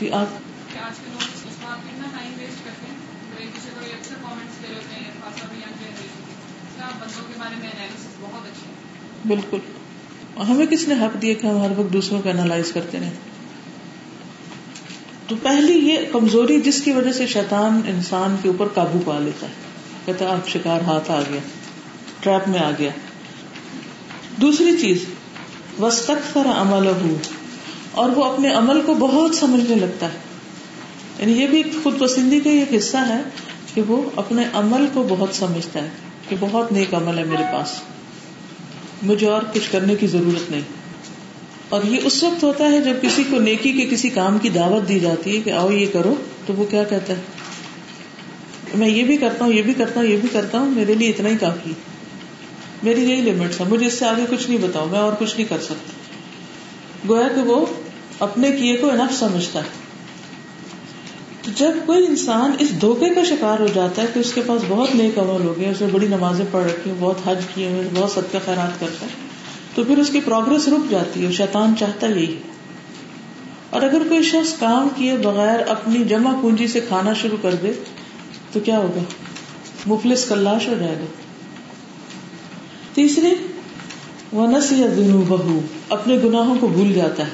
جی 0.00 0.10
آپ؟ 0.10 0.26
بالکل۔ 9.26 9.58
ہمیں 10.48 10.66
کس 10.66 10.88
نے 10.88 10.94
حق 10.94 11.22
دیا 11.22 11.34
کہ 11.34 11.46
ہم 11.46 11.62
ہر 11.62 11.78
وقت 11.78 11.92
دوسروں 11.92 12.22
کو 12.22 12.28
اینالائز 12.28 12.72
کرتے 12.72 13.00
رہے 13.00 13.10
تو 15.26 15.36
پہلی 15.42 15.72
یہ 15.72 15.98
کمزوری 16.12 16.60
جس 16.60 16.82
کی 16.82 16.92
وجہ 16.92 17.12
سے 17.12 17.26
شیطان 17.26 17.80
انسان 17.86 18.36
کے 18.42 18.48
اوپر 18.48 18.66
قابو 18.74 18.98
پا 19.04 19.18
لیتا 19.18 19.46
ہے۔ 19.46 19.63
کہتا 20.04 20.24
آپ 20.32 20.48
شکار 20.48 20.80
ہاتھ 20.80 21.10
آ 21.10 21.20
گیا، 21.20 21.40
ٹریپ 22.20 22.48
میں 22.48 22.58
آ 22.58 22.70
گیا۔ 22.78 22.90
دوسری 24.40 24.78
چیز 24.80 25.04
وسط 25.80 26.36
عمل 26.36 27.14
اور 27.92 28.10
وہ 28.10 28.24
اپنے 28.24 28.48
عمل 28.54 28.80
کو 28.80 28.94
بہت 28.94 29.34
سمجھنے 29.34 29.76
لگتا 29.76 30.06
ہے۔ 30.06 30.18
یعنی 31.18 31.42
یہ 31.42 31.46
بھی 31.46 31.62
خود 31.82 31.98
پسندی 31.98 32.40
کا 32.40 32.50
ایک 32.50 32.74
حصہ 32.78 32.96
ہے 32.96 33.22
کہ 33.74 33.82
وہ 33.82 34.10
اپنے 34.16 34.42
عمل 34.52 34.86
کو 34.92 35.06
بہت 35.08 35.28
سمجھتا 35.32 35.82
ہے 35.82 35.88
کہ 36.28 36.36
بہت 36.40 36.72
نیک 36.72 36.94
عمل 36.94 37.18
ہے 37.18 37.24
میرے 37.24 37.42
پاس۔ 37.52 37.80
مجھے 39.02 39.26
اور 39.26 39.42
کچھ 39.52 39.72
کرنے 39.72 39.94
کی 39.94 40.06
ضرورت 40.06 40.50
نہیں۔ 40.50 40.60
اور 41.68 41.82
یہ 41.82 41.98
اس 42.04 42.22
وقت 42.22 42.44
ہوتا 42.44 42.64
ہے 42.64 42.80
جب 42.80 42.94
کسی 43.02 43.24
کو 43.30 43.40
نیکی 43.40 43.72
کے 43.72 43.86
کسی 43.86 44.08
کام 44.08 44.38
کی 44.38 44.48
دعوت 44.48 44.88
دی 44.88 45.00
جاتی 45.00 45.36
ہے 45.36 45.42
کہ 45.42 45.50
آؤ 45.50 45.70
یہ 45.70 45.86
کرو، 45.92 46.14
تو 46.46 46.52
وہ 46.52 46.64
کیا 46.64 46.84
کہتا 46.84 47.12
ہے؟ 47.12 47.20
میں 48.74 48.88
یہ 48.88 49.04
بھی 49.04 49.16
کرتا 49.16 49.44
ہوں، 49.44 49.52
یہ 49.52 49.62
بھی 49.62 49.74
کرتا 49.74 50.00
ہوں، 50.00 50.06
یہ 50.06 50.16
بھی 50.16 50.28
کرتا 50.32 50.58
ہوں، 50.58 50.70
میرے 50.70 50.94
لیے 50.94 51.10
اتنا 51.10 51.28
ہی 51.28 51.36
کافی 51.36 51.72
میری 52.82 53.10
یہی 53.10 53.20
لمٹ 53.20 53.60
ہے 53.60 53.66
مجھے 53.68 53.86
اس 53.86 53.94
سے 53.94 54.04
آگے 54.04 54.24
کچھ 54.30 54.50
نہیں 54.50 54.58
بتاؤ 54.62 54.86
میں 54.90 54.98
اور 54.98 55.12
کچھ 55.18 55.36
نہیں 55.36 55.48
کر 55.48 55.60
سکتا 55.60 55.92
گویا 57.08 57.28
کہ 57.28 57.40
وہ 57.40 57.66
اپنے 58.18 58.52
کیے 58.52 58.76
کو 58.76 58.90
انف 58.90 59.14
سمجھتا 59.14 59.60
ہے۔ 59.60 59.84
تو 61.42 61.50
جب 61.56 61.72
کوئی 61.86 62.06
انسان 62.06 62.52
اس 62.58 62.80
دھوکے 62.80 63.14
کا 63.14 63.24
شکار 63.24 63.60
ہو 63.60 63.66
جاتا 63.74 64.02
ہے 64.02 64.06
کہ 64.14 64.18
اس 64.18 64.32
کے 64.32 64.40
پاس 64.46 64.62
بہت 64.68 64.94
نیک 64.94 65.18
عمل 65.18 65.46
ہو 65.46 65.54
گئے، 65.58 65.70
اس 65.70 65.80
نے 65.80 65.86
بڑی 65.92 66.06
نمازیں 66.06 66.44
پڑھ 66.50 66.64
رکھی 66.64 66.90
ہیں، 66.90 66.98
بہت 67.00 67.16
حج 67.26 67.38
کیے 67.54 67.68
ہوئے 67.68 67.88
بہت 67.94 68.10
صدقہ 68.10 68.38
خیرات 68.44 68.80
کرتا 68.80 69.06
ہے، 69.06 69.10
تو 69.74 69.84
پھر 69.84 69.98
اس 69.98 70.10
کی 70.10 70.20
پروگرس 70.20 70.68
رک 70.68 70.90
جاتی 70.90 71.26
ہے، 71.26 71.32
شیطان 71.32 71.74
چاہتا 71.78 72.06
یہی۔ 72.06 72.38
اور 73.70 73.82
اگر 73.82 74.02
کوئی 74.08 74.22
شخص 74.22 74.58
کام 74.58 74.88
کیے 74.96 75.16
بغیر 75.16 75.60
اپنی 75.68 76.04
جمع 76.04 76.32
پونجی 76.40 76.66
سے 76.66 76.80
کھانا 76.88 77.12
شروع 77.12 77.38
کر 77.42 77.54
دے 77.54 77.72
تو 78.54 78.60
کیا 78.60 78.78
ہوگا؟ 78.78 79.00
مفلس 79.86 80.28
کلاش 80.28 80.68
ہو 80.68 80.74
جائے 80.80 80.96
گا۔ 81.00 81.04
تیسری 82.94 83.34
یا 84.70 84.86
دنو 84.96 85.24
بہو 85.28 85.60
اپنے 85.88 86.18
گناہوں 86.24 86.54
کو 86.60 86.66
بھول 86.66 86.92
جاتا 86.92 87.22
ہے۔ 87.22 87.32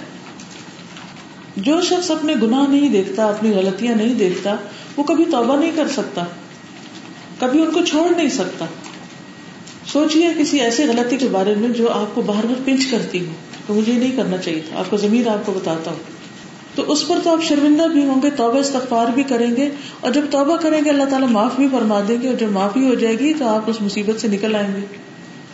جو 1.57 1.81
شخص 1.81 2.11
اپنے 2.11 2.35
گناہ 2.43 2.71
نہیں 2.71 2.89
دیکھتا، 2.89 3.27
اپنی 3.27 3.51
غلطیاں 3.51 3.95
نہیں 3.95 4.15
دیکھتا، 4.15 4.57
وہ 4.97 5.03
کبھی 5.03 5.25
توبہ 5.25 5.57
نہیں 5.57 5.73
کر 5.77 5.89
سکتا، 5.89 6.25
کبھی 7.39 7.63
ان 7.63 7.71
کو 7.71 7.85
چھوڑ 7.85 8.17
نہیں 8.17 8.29
سکتا۔ 8.29 8.65
سوچیے 9.87 10.29
کسی 10.39 10.61
ایسی 10.61 10.85
غلطی 10.85 11.17
کے 11.17 11.29
بارے 11.29 11.55
میں 11.55 11.69
جو 11.69 11.91
آپ 11.91 12.15
کو 12.15 12.23
بار 12.23 12.47
بار 12.47 12.61
پنچ 12.65 12.81
کرتی 12.91 13.27
ہو۔ 13.27 13.33
تو 13.67 13.75
مجھے 13.75 13.93
نہیں 13.93 14.17
کرنا 14.17 14.37
چاہیے 14.37 14.61
تھا۔ 14.69 14.79
آپ 14.79 14.91
کو 14.91 14.97
ضمیر 14.97 15.29
آپ 15.29 15.47
کو 15.47 15.53
بتاتا 15.53 15.91
ہوں۔ 15.91 16.20
تو 16.81 16.93
اس 16.93 17.09
پر 17.09 17.19
تو 17.25 17.31
آپ 17.31 17.43
شرمندہ 17.43 17.83
بھی 17.83 18.05
ہوں 18.05 18.23
گے، 18.23 18.31
توبہ 18.31 18.59
استغفار 18.59 19.07
بھی 19.07 19.23
کریں 19.23 19.57
گے 19.57 19.69
اور 20.01 20.11
جب 20.11 20.23
توبہ 20.31 20.57
کریں 20.57 20.85
گے 20.85 20.91
اللہ 20.91 21.05
تعالیٰ 21.05 21.29
معاف 21.29 21.57
بھی 21.57 21.69
فرما 21.73 22.01
دیں 22.09 22.23
گے 22.23 22.27
اور 22.27 22.35
جب 22.35 22.51
معافی 22.51 22.87
ہو 22.87 22.95
جائے 22.95 23.19
گی 23.19 23.35
تو 23.35 23.49
آپ 23.49 23.63
اس 23.67 23.83
مصیبت 23.83 24.21
سے 24.21 24.29
نکل 24.29 24.57
آئیں 24.57 24.77
گے، 24.77 24.87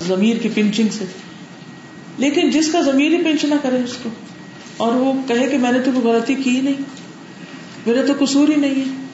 ضمیر 0.09 0.37
کی 0.37 0.49
پنچنگ 0.54 0.88
سے۔ 0.92 1.04
لیکن 2.18 2.50
جس 2.50 2.73
کا 2.73 2.80
ضمیر 2.80 3.11
ہی 3.11 3.25
پنچ 3.25 3.45
نہ 3.45 3.54
کرے 3.62 3.76
اس 3.85 3.97
کو، 4.02 4.11
اور 4.76 4.92
وہ 4.92 5.12
کہے 5.28 5.47
کہ 5.47 5.59
میں 5.59 5.73
نے 5.73 5.78
تو 5.78 5.90
کوئی 5.95 6.06
غلطی 6.06 6.35
کی 6.35 6.61
نہیں، 6.61 6.83
میرا 7.87 8.00
تو 8.06 8.25
قصور 8.25 8.49
ہی 8.49 8.56
نہیں 8.56 8.75
ہے، 8.75 9.04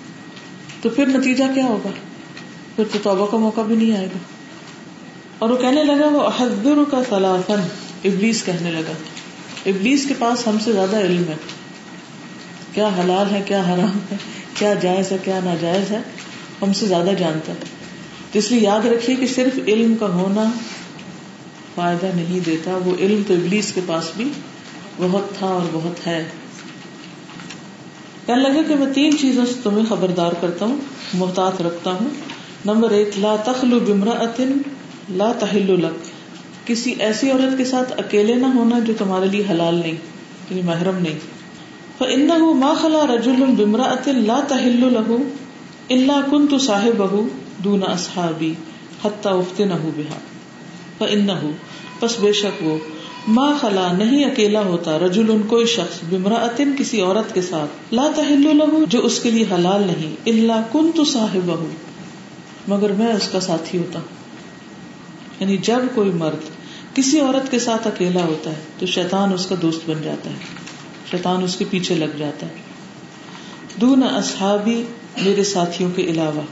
تو 0.82 0.88
پھر 0.88 1.06
نتیجہ 1.06 1.44
کیا 1.54 1.64
ہوگا؟ 1.64 1.90
پھر 2.76 2.84
تو 2.92 2.98
توبہ 3.02 3.26
کا 3.26 3.36
موقع 3.36 3.60
بھی 3.60 3.76
نہیں 3.76 3.96
آئے 3.96 4.06
گا۔ 4.06 4.18
اور 5.38 5.50
وہ 5.50 5.56
کہنے 5.56 5.84
لگا، 5.84 6.08
وہ 6.08 6.20
احدر 6.20 6.74
کا 6.90 7.02
سلاسن 7.08 7.60
ابلیس 8.04 8.42
کہنے 8.44 8.70
لگا۔ 8.70 8.92
ابلیس 9.66 10.06
کے 10.08 10.14
پاس 10.18 10.46
ہم 10.46 10.56
سے 10.64 10.72
زیادہ 10.72 10.96
علم 10.96 11.24
ہے۔ 11.28 11.61
کیا 12.74 12.88
حلال 12.88 13.34
ہے، 13.34 13.42
کیا 13.46 13.60
حرام 13.60 13.98
ہے، 14.12 14.16
کیا 14.54 14.74
جائز 14.74 15.12
ہے، 15.12 15.16
کیا 15.24 15.40
ناجائز 15.44 15.90
ہے، 15.90 15.98
ہم 16.62 16.72
سے 16.72 16.86
زیادہ 16.86 17.10
جانتا 17.18 17.52
ہے۔ 17.52 17.58
تو 18.32 18.38
اس 18.38 18.50
لیے 18.50 18.60
یاد 18.60 18.86
رکھیے 18.86 19.16
کہ 19.16 19.26
صرف 19.26 19.58
علم 19.66 19.94
کا 20.00 20.06
ہونا 20.06 20.44
فائدہ 21.74 22.06
نہیں 22.06 22.40
دیتا، 22.40 22.78
وہ 22.84 22.94
علم 22.98 23.22
تو 23.26 23.34
ابلیس 23.34 23.72
کے 23.72 23.80
پاس 23.86 24.04
بھی 24.16 24.30
بہت 24.98 25.38
تھا 25.38 25.46
اور 25.46 25.62
بہت 25.72 26.06
ہے۔ 26.06 26.24
کہنے 28.26 28.42
لگے 28.42 28.62
کہ 28.68 28.76
میں 28.76 28.94
تین 28.94 29.18
چیزوں 29.18 29.46
سے 29.46 29.52
تمہیں 29.62 29.84
خبردار 29.88 30.32
کرتا 30.40 30.66
ہوں، 30.66 30.76
محتاط 31.14 31.62
رکھتا 31.62 31.90
ہوں۔ 31.90 32.08
نمبر 32.64 32.90
ایک، 32.90 33.08
لا 33.18 33.36
تخلو 33.36 33.80
بمرا 33.80 34.42
لا 35.10 35.32
تحل 35.38 35.80
لک۔ 35.80 36.12
کسی 36.66 36.94
ایسی 36.98 37.30
عورت 37.30 37.58
کے 37.58 37.64
ساتھ 37.64 37.92
اکیلے 37.98 38.34
نہ 38.34 38.46
ہونا 38.46 38.78
جو 38.78 38.92
تمہارے 38.98 39.26
لیے 39.26 39.44
حلال 39.50 39.74
نہیں 39.74 39.94
یعنی 40.50 40.62
محرم 40.62 40.98
نہیں۔ 40.98 41.18
ان 42.06 42.30
ما 42.58 42.72
خلا 42.82 43.04
رجول 43.06 43.42
بمرا 43.56 43.94
لا 44.06 44.40
تحل 44.48 44.84
لہو 44.92 45.16
اللہ 45.90 46.30
کن 46.30 46.46
تو 46.46 46.58
صاحب 46.58 46.96
بہو 46.98 47.22
دون 47.64 47.82
اصحابی 47.88 48.52
حتیٰ 49.04 49.32
افتے 49.32 49.64
پس 52.00 52.18
بے 52.20 52.32
شک 52.32 52.62
وہ 52.62 52.76
ما 53.28 53.50
خلا 53.60 53.90
نہیں 53.92 54.24
اکیلا 54.24 54.60
ہوتا 54.60 54.98
رجول 54.98 55.30
ان 55.30 55.42
کوئی 55.48 55.66
شخص 55.66 55.98
بمرا 56.10 56.46
کسی 56.78 57.00
عورت 57.00 57.34
کے 57.34 57.42
ساتھ 57.42 57.94
لا 57.94 58.08
تحل 58.16 58.48
لہو 58.56 58.84
جو 58.88 59.04
اس 59.04 59.18
کے 59.20 59.30
لیے 59.30 59.44
حلال 59.52 59.86
نہیں 59.86 60.16
اللہ 60.26 60.66
کن 60.72 60.90
تو 60.96 61.04
صاحب 61.04 61.50
مگر 62.68 62.92
میں 62.92 63.12
اس 63.12 63.28
کا 63.28 63.40
ساتھی 63.40 63.78
ہوتا 63.78 64.00
یعنی 65.40 65.56
جب 65.56 65.94
کوئی 65.94 66.10
مرد 66.10 66.50
کسی 66.94 67.20
عورت 67.20 67.50
کے 67.50 67.58
ساتھ 67.58 67.86
اکیلا 67.86 68.24
ہوتا 68.24 68.50
ہے 68.50 68.60
تو 68.78 68.86
شیطان 68.86 69.32
اس 69.32 69.46
کا 69.46 69.54
دوست 69.62 69.88
بن 69.90 70.02
جاتا 70.02 70.30
ہے 70.30 70.61
شیطان 71.12 71.44
اس 71.44 71.56
کے 71.56 71.64
پیچھے 71.70 71.94
لگ 71.94 72.16
جاتا 72.16 72.46
ہے۔ 72.46 72.52
دون 73.76 74.02
اصحابی 74.02 74.84
میرے 75.22 75.44
ساتھیوں 75.44 75.90
کے 75.90 76.02
علاوہ۔ 76.02 76.42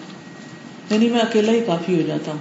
یعنی 0.91 1.09
میں 1.09 1.21
اکیلا 1.21 1.53
ہی 1.53 1.61
کافی 1.61 2.03
ہو 2.03 2.07
جاتا 2.07 2.33
ہوں۔ 2.33 2.39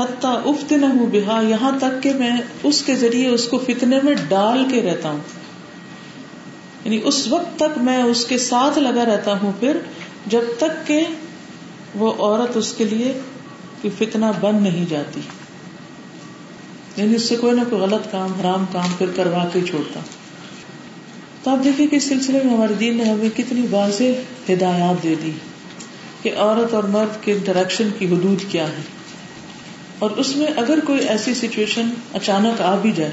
حتیٰ 0.00 0.40
افت 0.44 0.72
نہ 0.72 0.86
ہوں 0.86 1.06
بہا، 1.06 1.40
یہاں 1.40 1.78
تک 1.78 2.02
کہ 2.02 2.12
میں 2.12 2.30
اس 2.62 2.82
کے 2.82 2.96
ذریعے 2.96 3.28
اس 3.28 3.48
کو 3.48 3.58
فتنے 3.58 3.98
میں 4.02 4.14
ڈال 4.28 4.64
کے 4.70 4.82
رہتا 4.82 5.10
ہوں۔ 5.10 5.18
یعنی 6.84 7.00
اس 7.04 7.28
وقت 7.28 7.58
تک 7.58 7.78
میں 7.78 8.02
اس 8.02 8.26
کے 8.26 8.38
ساتھ 8.38 8.78
لگا 8.78 9.04
رہتا 9.04 9.38
ہوں۔ 9.42 9.52
پھر 9.60 9.76
جب 10.26 10.42
تک 10.58 10.86
کہ 10.86 11.04
وہ 11.94 12.12
عورت 12.12 12.56
اس 12.56 12.72
کے 12.72 12.84
لیے 12.84 13.20
فتنا 13.98 14.32
بن 14.40 14.62
نہیں 14.62 14.86
جاتی۔ 14.88 15.20
یعنی 16.96 17.14
اس 17.14 17.22
سے 17.22 17.36
کوئی 17.36 17.52
نہ 17.52 17.60
کوئی 17.70 17.82
غلط 17.82 18.12
کام، 18.12 18.32
حرام 18.40 18.64
کام 18.72 18.88
پھر 18.98 19.06
کروا 19.16 19.48
کے 19.52 19.60
چھوڑتا 19.60 20.00
تو 21.42 21.50
آپ 21.50 21.64
دیکھیے 21.64 21.86
کہ 21.86 21.96
اس 21.96 22.04
سلسلے 22.04 22.40
میں 22.44 22.54
ہمارے 22.54 22.74
دین 22.74 22.96
نے 22.96 23.04
ہمیں 23.04 23.28
کتنی 23.36 23.66
واضح 23.70 24.02
ہدایات 24.52 25.02
دے 25.02 25.14
دی 25.22 25.30
کہ 26.22 26.32
عورت 26.36 26.74
اور 26.74 26.84
مرد 26.84 27.24
کے 27.24 27.32
انٹریکشن 27.32 27.88
کی 27.98 28.06
حدود 28.06 28.44
کیا 28.48 28.68
ہے 28.68 28.82
اور 29.98 30.10
اس 30.10 30.36
میں 30.36 30.46
اگر 30.56 30.78
کوئی 30.86 31.08
ایسی 31.08 31.34
سچویشن 31.34 31.90
اچانک 32.14 32.60
آ 32.60 32.74
بھی 32.76 32.92
جائے، 32.92 33.10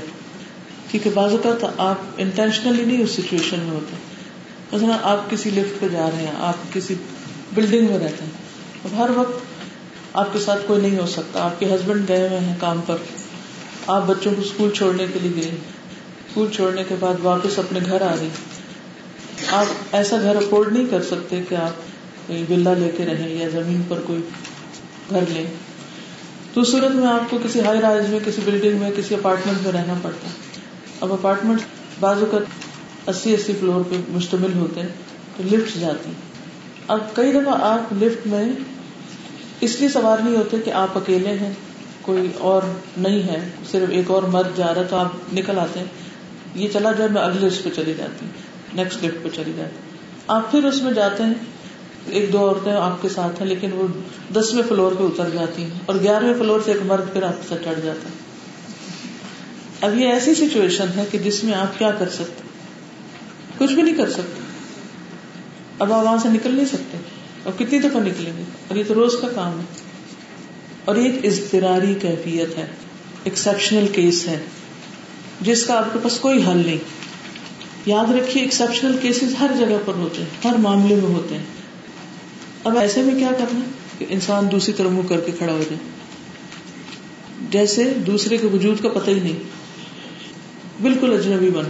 کیونکہ 0.91 1.10
بعض 1.13 1.31
اوقات 1.31 1.74
آپ 1.77 1.96
انٹینشنلی 2.17 2.86
نہیں 2.86 3.03
اس 3.03 3.12
سچویشن 3.12 3.60
میں 3.60 3.72
ہوتے۔ 3.72 3.96
مثلا 4.75 4.98
آپ 5.01 5.29
کسی 5.29 5.50
لفٹ 5.50 5.81
پہ 5.81 5.88
جا 5.88 6.10
رہے 6.13 6.22
ہیں، 6.22 6.36
آپ 6.39 6.74
کسی 6.74 6.96
بلڈنگ 7.53 7.88
میں 7.88 8.00
رہتے 8.00 8.24
ہیں۔ 8.24 8.31
اب 8.86 9.03
ہر 9.03 9.10
وقت 9.10 9.41
آپ 10.13 10.34
کے 10.34 10.39
ساتھ 10.39 10.60
کوئی 10.67 10.81
نہیں 10.81 11.00
ہو 11.00 11.05
سکتا۔ 11.05 11.43
آپ 11.43 11.60
کے 11.60 11.65
ہسبینڈ 11.65 12.07
گئے 12.07 12.27
ہوئے 12.27 12.39
ہیں 12.39 12.55
کام 12.60 12.81
پر، 12.86 12.96
آپ 13.88 14.03
بچوں 14.05 14.31
کو 14.36 14.41
اسکول 14.41 14.72
چھوڑنے 14.72 15.05
کے 15.13 15.19
لیے 15.19 15.31
گئے 15.36 15.51
اسکول 16.27 16.48
چھوڑنے 16.51 16.84
کے 16.84 16.96
بعد 17.00 17.13
واپس 17.24 17.60
اپنے 17.60 17.79
گھر 17.86 18.01
آ 18.01 18.15
گئی۔ 18.19 18.29
آپ 19.48 19.65
ایسا 19.91 20.17
گھر 20.22 20.36
افورڈ 20.36 20.74
نہیں 20.74 20.86
کر 20.89 21.03
سکتے 21.03 21.41
کہ 21.50 21.55
آپ 21.55 22.31
بلا 22.48 22.74
لے 22.74 22.91
کے 22.98 23.05
رہیں 23.05 23.29
یا 23.29 23.50
زمین 23.50 23.81
پر 23.88 24.00
کوئی 24.07 24.22
گھر 25.10 25.24
لیں۔ 25.29 25.46
تو 26.53 26.63
صورت 26.63 26.91
میں 26.91 27.07
آپ 27.07 27.29
کو 27.29 27.38
کسی 27.43 27.60
ہائی 27.60 27.81
رائز 27.81 28.10
میں، 28.10 28.19
کسی 28.25 28.41
بلڈنگ 28.46 28.77
میں، 28.77 28.91
کسی 28.98 29.15
اپارٹمنٹ 29.15 29.57
میں 29.63 29.72
رہنا 29.72 29.93
پڑتا۔ 30.01 30.27
اب 31.01 31.13
اپارٹمنٹ 31.13 31.60
بازو 32.00 32.25
کا 32.25 32.38
اسی 33.08 33.34
اسی 33.34 33.54
فلور 33.60 33.82
پہ 33.89 33.95
مشتمل 34.10 34.54
ہوتے 34.54 34.82
ہیں، 34.82 34.88
تو 35.38 35.43
لفٹ 35.43 35.80
جاتی۔ 35.80 36.12
اب 36.88 36.99
کئی 37.13 37.32
دفعہ 37.32 37.54
آپ 37.62 37.93
لفٹ 37.93 38.28
میں 38.28 38.45
اس 39.62 39.80
لیے 39.80 39.89
سوار 39.89 40.17
نہیں 40.17 40.38
ہوتے 40.38 40.58
کہ 40.65 40.69
آپ 40.69 40.97
اکیلے 40.97 41.30
ہیں، 41.30 41.54
کوئی 42.01 42.28
اور 42.38 42.62
نہیں 42.97 43.23
ہے، 43.23 43.49
صرف 43.71 43.89
ایک 43.91 44.12
اور 44.12 44.23
مرد 44.23 44.58
جا 44.58 44.73
رہا 44.73 44.84
تو 44.84 44.95
آپ 44.95 45.34
نکل 45.34 45.60
آتے 45.60 45.80
ہیں۔ 45.80 46.07
یہ 46.58 46.67
چلا 46.74 46.91
جائے، 46.91 47.10
میں 47.10 47.22
اگلے 47.22 47.48
اس 47.48 47.63
پہ 47.63 47.70
چلی 47.76 47.93
جاتی 47.98 48.26
ہوں 48.26 48.32
نیکسٹ 48.74 49.04
لفٹ 49.04 49.24
پہ 49.24 49.30
چلی 49.30 49.52
جاتی 49.58 49.76
آپ 50.28 50.52
پھر 50.52 50.65
اس 50.65 50.82
میں 50.82 50.91
جاتے 50.91 51.24
ہیں، 51.24 51.34
ایک 52.06 52.34
دو 52.34 52.39
عورتیں 52.39 52.72
آپ 52.72 53.02
کے 53.02 53.10
ساتھ 53.10 53.41
ہیں، 53.41 53.50
لیکن 53.50 53.70
وہ 53.74 53.88
دسویں 54.34 54.63
فلور 54.70 54.91
پہ 54.91 55.04
اتر 55.04 55.30
جاتی 55.30 55.63
ہیں 55.63 55.70
اور 55.86 55.96
گیارہویں 55.96 56.34
فلور 56.34 56.60
سے 56.65 56.72
ایک 56.72 56.82
مرد 56.86 57.13
پھر 57.13 57.24
آپ 57.24 57.34
سے 57.50 57.56
چڑھ 57.65 57.80
جاتا 57.84 58.10
ہے۔ 58.10 58.28
اب 59.82 59.98
یہ 59.98 60.08
ایسی 60.08 60.34
سچویشن 60.36 60.86
ہے 60.96 61.06
کہ 61.12 61.17
جس 61.17 61.43
میں 61.43 61.54
آپ 61.54 61.80
کیا 61.80 61.91
کر 61.91 62.10
سکتے 62.10 62.48
کچھ 63.58 63.74
بھی 63.74 63.82
نہیں 63.82 63.96
کر 63.96 64.10
سکتے۔ 64.10 64.41
اب 65.80 65.93
آپ 65.93 66.04
وہاں 66.04 66.17
سے 66.17 66.30
نکل 66.30 66.56
نہیں 66.56 66.65
سکتے۔ 66.65 66.98
اور 67.43 67.54
کتنی 67.60 67.80
دفعہ 67.80 68.02
نکلیں 68.02 68.38
گے؟ 68.38 68.43
اور 68.67 68.78
یہ 68.78 68.84
تو 68.88 68.93
روز 68.93 69.15
کا 69.22 69.28
کام 69.36 69.60
ہے۔ 69.60 69.65
اور 70.86 70.96
یہ 70.96 71.12
ایک 71.12 71.26
اضطراری 71.26 71.93
کیفیت 71.93 72.58
ہے 72.58 72.65
ایکسپشنل 73.24 73.88
کیس 73.88 74.28
ہے۔ 74.28 74.39
جس 75.41 75.65
کا 75.65 75.78
آپ 75.78 75.93
کے 75.93 76.00
پاس 76.04 76.19
کوئی 76.19 76.43
حل 76.43 76.63
نہیں۔ 76.65 76.78
یاد 77.86 78.12
رکھیے 78.12 78.43
ایکسپشنل 78.43 78.97
کیسز 79.02 79.36
ہر 79.39 79.52
جگہ 79.60 79.76
پر 79.86 79.93
ہوتے 79.93 80.21
ہیں، 80.21 80.52
ہر 80.52 80.58
معاملے 80.58 80.95
میں 80.95 81.15
ہوتے 81.15 81.38
ہیں۔ 81.38 81.45
اب 82.63 82.78
ایسے 82.78 83.02
میں 83.02 83.15
کیا 83.15 83.30
کرنا 83.38 83.60
کہ 83.97 84.06
انسان 84.10 84.52
دوسری 84.52 84.73
طرح 84.73 84.88
منہ 84.88 85.08
کر 85.08 85.19
کے 85.19 85.32
کھڑا 85.32 85.54
ہو 85.54 85.63
جائے۔ 85.69 85.80
جیسے 87.52 87.93
دوسرے 88.08 88.38
کے 88.38 88.47
وجود 88.47 88.82
کا 88.82 88.89
پتہ 88.89 89.10
ہی 89.10 89.19
نہیں۔ 89.19 89.36
بالکل 90.82 91.13
اجنبی 91.13 91.50
بن۔ 91.50 91.65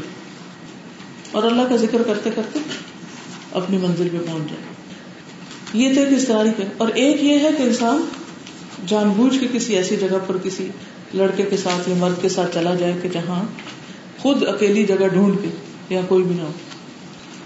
اور 1.31 1.43
اللہ 1.43 1.61
کا 1.69 1.75
ذکر 1.75 2.03
کرتے 2.03 2.29
کرتے 2.35 2.59
اپنی 3.51 3.77
منزل 3.77 4.07
پہ 4.11 4.17
پہنچ 4.17 4.49
جائے۔ 4.49 4.63
یہ 5.73 5.95
تو 5.95 6.01
ایک 6.01 6.17
استعاری 6.17 6.49
پہ 6.57 6.63
اور 6.77 6.87
ایک 6.87 7.23
یہ 7.23 7.39
ہے 7.39 7.49
کہ 7.57 7.63
انسان 7.63 8.01
جان 8.87 9.09
بوجھ 9.09 9.39
کے 9.39 9.47
کسی 9.53 9.75
ایسی 9.75 9.95
جگہ 9.95 10.17
پر، 10.27 10.37
کسی 10.37 10.67
لڑکے 11.13 11.43
کے 11.43 11.57
ساتھ 11.57 11.89
یا 11.89 11.95
مرد 11.95 12.21
کے 12.21 12.29
ساتھ 12.29 12.53
چلا 12.53 12.75
جائے 12.75 12.93
کہ 13.01 13.09
جہاں 13.09 13.43
خود 14.19 14.43
اکیلی 14.43 14.85
جگہ 14.85 15.07
ڈھونڈ 15.07 15.35
کے 15.41 15.47
یا 15.89 16.01
کوئی 16.07 16.23
بھی 16.23 16.35
نہ 16.35 16.41
ہو۔ 16.41 16.51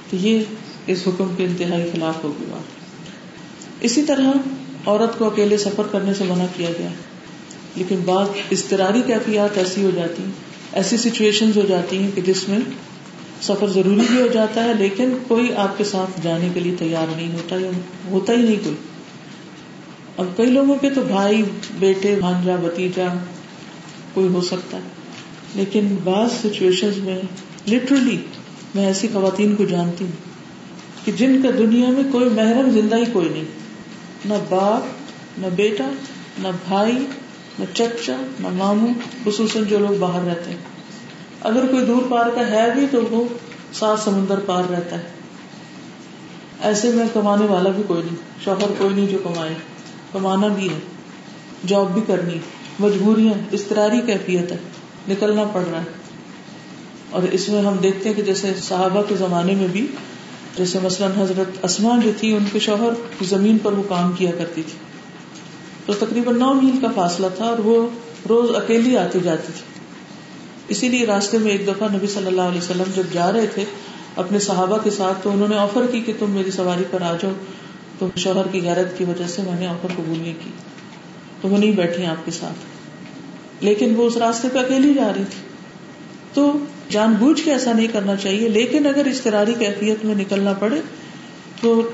تو 0.10 0.16
یہ 0.16 0.44
اس 0.88 1.00
حکم 1.08 1.34
کے 1.38 1.46
انتہائی 1.46 1.90
خلاف 1.94 2.24
ہوگی 2.24 2.46
بات۔ 2.50 2.64
اسی 3.82 4.04
طرح 4.04 4.32
عورت 4.86 5.18
کو 5.20 5.26
اکیلے 5.26 5.58
سفر 5.58 5.84
کرنے 5.92 6.14
سے 6.14 6.24
منع 6.24 6.46
کیا 6.58 6.70
گیا۔ 6.80 6.90
لیکن 7.76 7.96
بعض 8.06 8.28
استراری 8.50 9.02
کیفیات 9.08 9.58
ایسی 9.58 9.84
ہو 9.84 9.92
جاتی 9.96 10.24
ہیں، 10.24 10.32
ایسی 10.72 10.98
سچویشن 10.98 11.52
ہو 11.56 11.62
جاتی 11.62 11.98
ہیں 11.98 12.12
کہ 12.16 12.22
جس 12.22 12.50
میں 12.50 12.60
سفر 13.42 13.68
ضروری 13.68 14.02
بھی 14.12 14.22
ہو 14.22 14.28
جاتا 14.28 14.64
ہے، 14.64 14.74
لیکن 14.74 15.18
کوئی 15.28 15.54
آپ 15.56 15.78
کے 15.78 15.84
ساتھ 15.84 16.22
جانے 16.24 16.50
کے 16.54 16.60
لیے 16.60 16.76
تیار 16.80 17.08
نہیں 17.16 17.34
ہوتا 17.34 17.56
یا 17.56 17.70
ہوتا 18.10 18.34
ہی 18.34 18.38
نہیں 18.38 18.56
کوئی۔ 18.64 18.76
اب 20.18 20.26
کئی 20.38 20.46
لوگوں 20.46 20.76
کے 20.76 20.90
تو 20.90 21.02
بھائی، 21.02 21.44
بیٹے، 21.80 22.16
بھانجا 22.20 22.56
بتیجا 22.56 23.08
کوئی 24.14 24.28
ہو 24.28 24.42
سکتا 24.42 24.78
ہے۔ 24.78 24.82
لیکن 25.56 25.96
بعض 26.04 26.32
سچویشن 26.44 26.90
میں 26.98 27.22
لٹرلی 27.70 28.18
میں 28.76 28.86
ایسی 28.86 29.08
خواتین 29.14 29.56
کو 29.56 29.66
جانتی 29.66 30.06
ہوں 30.06 30.12
کہ 31.06 31.12
جن 31.12 31.42
کا 31.44 31.50
دنیا 31.58 31.90
میں 31.90 32.04
کوئی 32.12 32.30
محرم 32.30 32.70
زندہ 32.70 32.96
ہی 32.96 33.06
کوئی 33.14 33.30
نہیں۔ 33.30 33.46
نہ 34.26 34.34
باپ، 34.50 34.82
نہ 35.40 35.48
بیٹا، 35.56 35.90
نہ 36.40 36.48
بھائی، 36.68 37.06
نہ 37.60 37.66
چچا، 37.74 38.16
نہ 38.40 38.48
ماموں، 38.48 38.94
خصوصاً 39.26 39.64
جو 39.64 39.80
لوگ 39.80 40.00
باہر 40.00 40.24
رہتے 40.24 40.50
ہیں۔ 40.50 40.58
اگر 41.42 41.66
کوئی 41.66 41.86
دور 41.86 42.02
پار 42.10 42.30
کا 42.36 42.48
ہے 42.48 42.72
بھی 42.76 42.86
تو 42.92 43.02
وہ 43.10 43.26
سات 43.74 44.00
سمندر 44.00 44.40
پار 44.40 44.64
رہتا 44.72 44.98
ہے۔ 44.98 45.04
ایسے 46.62 46.92
میں 46.92 47.06
کمانے 47.14 47.46
والا 47.46 47.70
بھی 47.70 47.84
کوئی 47.88 48.02
نہیں، 48.04 48.16
شوہر 48.44 48.72
کوئی 48.78 48.96
نہیں 48.96 49.08
جو 49.08 49.18
کمائے، 49.24 49.54
کمانا 50.12 50.48
بھی 50.48 50.70
ہے 50.70 50.80
جاب 51.68 51.94
بھی 51.94 52.02
کرنی 52.08 52.38
مجبوریاں 52.80 53.34
استراری 53.52 54.02
کیفیت 54.06 54.52
ہے، 54.52 54.58
نکلنا 55.08 55.44
پڑ 55.44 55.62
رہا 55.72 55.80
ہے۔ 55.80 56.02
اور 57.10 57.24
اس 57.24 57.50
میں 57.50 57.62
ہم 57.62 57.78
دیکھتے 57.78 58.10
ہیں 58.10 58.16
کہ 58.16 58.22
جیسے 58.22 58.54
صحابہ 58.62 59.02
کے 59.02 59.16
زمانے 59.16 59.56
میں 59.56 59.68
بھی، 59.72 59.88
جیسے 60.58 60.80
مثلاً 60.84 61.12
حضرت 61.18 61.66
اسمان 61.66 62.02
جو 62.02 62.12
تھی، 62.18 62.36
ان 62.36 62.44
کے 62.52 62.60
شوہر 62.60 63.24
زمین 63.24 63.58
پر 63.58 63.74
وہ 63.74 63.84
کام 63.90 64.12
کیا 64.12 64.32
کرتی 64.38 64.62
تھی۔ 64.62 64.78
تو 65.86 65.94
تقریباً 65.94 66.40
نو 66.40 66.54
میل 66.54 66.82
کا 66.82 66.88
فاصلہ 66.96 67.28
تھا 67.36 67.46
اور 67.46 67.58
وہ 67.58 67.88
روز 68.30 68.56
اکیلی 68.56 68.98
آتی 68.98 69.20
جاتی 69.24 69.54
تھی۔ 69.56 69.82
اسی 70.68 70.90
لیے 70.90 71.06
راستے 71.06 71.38
میں 71.38 71.52
ایک 71.52 71.68
دفعہ 71.68 71.88
نبی 71.94 72.08
صلی 72.08 72.28
اللہ 72.28 72.42
علیہ 72.42 72.58
وسلم 72.58 72.92
جب 72.96 73.04
جا 73.14 73.32
رہے 73.32 73.48
تھے 73.48 73.66
اپنے 74.16 74.40
صحابہ 74.40 74.78
کے 74.84 74.90
ساتھ، 74.90 75.24
تو 75.24 75.32
انہوں 75.32 75.48
نے 75.48 75.58
آفر 75.58 75.82
کی 75.92 76.02
کہ 76.02 76.14
تم 76.20 76.32
میری 76.32 76.52
سواری 76.52 76.84
پر 76.92 77.02
آ 77.02 77.14
جاؤ 77.22 77.32
تو 78.00 78.08
شوہر 78.16 78.48
کی 78.48 78.62
غیرت 78.62 78.98
کی 78.98 79.04
وجہ 79.04 79.28
سے 79.28 79.42
میں 79.42 79.60
نے 79.60 79.68
آفر 79.68 79.88
قبول 79.96 80.20
نہیں 80.20 80.34
کی۔ 80.44 80.50
تو 81.42 81.48
وہ 81.48 81.58
نہیں 81.58 81.72
بیٹھی 81.72 82.06
آپ 82.06 82.26
کے 82.26 82.32
ساتھ۔ 82.32 82.58
لیکن 83.64 83.96
وہ 83.96 84.08
اس 84.08 84.18
راستے 84.18 84.48
پہ 84.54 84.60
اکیلی 84.60 84.94
جا 84.94 85.08
رہی 85.08 85.24
تھی۔ 85.30 85.42
تو 86.34 86.58
جان 86.90 87.14
بوجھ 87.14 87.42
کے 87.46 87.52
ایسا 87.52 87.74
نہیں 87.74 87.88
کرنا 87.88 88.16
چاہیے، 88.16 88.50
لیکن 88.50 88.88
اگر 88.88 89.06
استراری 89.06 89.54
کیفیت 89.60 90.06
میں 90.06 90.16
نکلنا 90.16 90.54
پڑے 90.54 90.82
تو 91.62 91.90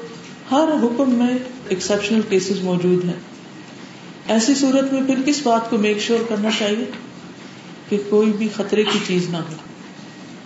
ہر 0.52 0.70
حکم 0.84 1.16
میں 1.16 1.38
ایکسپشنل 1.70 2.22
کیسز 2.30 2.62
موجود 2.62 3.06
ہیں۔ 3.06 3.14
ایسی 4.28 4.56
صورت 4.56 4.94
میں 4.94 5.02
پھر 5.08 5.16
کس 5.26 5.42
بات 5.44 5.70
کو 5.70 5.78
میک 5.78 6.00
شیور 6.00 6.18
sure 6.18 6.30
کرنا 6.30 6.50
چاہیے؟ 6.60 6.86
کہ 7.90 7.98
کوئی 8.10 8.32
بھی 8.32 8.48
خطرے 8.56 8.84
کی 8.84 9.00
چیز 9.08 9.30
نہ 9.30 9.38
ہو 9.38 9.54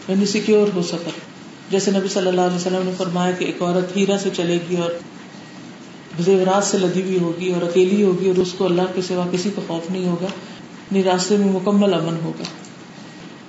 یعنی 0.07 0.25
سیکیور 0.25 0.67
ہو 0.75 0.81
سفر 0.81 1.09
جیسے 1.71 1.91
نبی 1.91 2.07
صلی 2.07 2.27
اللہ 2.27 2.41
علیہ 2.41 2.55
وسلم 2.55 2.81
نے 2.83 2.91
فرمایا 2.97 3.31
کہ 3.31 3.45
ایک 3.45 3.61
عورت 3.61 3.97
ہیرا 3.97 4.17
سے 4.17 4.29
چلے 4.33 4.59
گی 4.69 4.75
اور 4.75 4.91
زیورات 6.19 6.63
سے 6.63 6.77
لدی 6.77 7.01
ہوئی 7.01 7.19
ہوگی 7.19 7.51
اور 7.51 7.61
اکیلی 7.61 8.03
ہوگی 8.03 8.27
اور 8.27 8.37
اس 8.37 8.53
کو 8.53 8.65
اللہ 8.65 8.81
کے 8.95 9.01
سوا 9.01 9.25
کسی 9.31 9.49
کو 9.55 9.61
خوف 9.67 9.91
نہیں 9.91 10.07
ہوگا 10.07 10.27
نہیں 10.91 11.03
راستے 11.03 11.37
میں 11.37 11.51
مکمل 11.51 11.93
امن 11.93 12.15
ہوگا۔ 12.23 12.43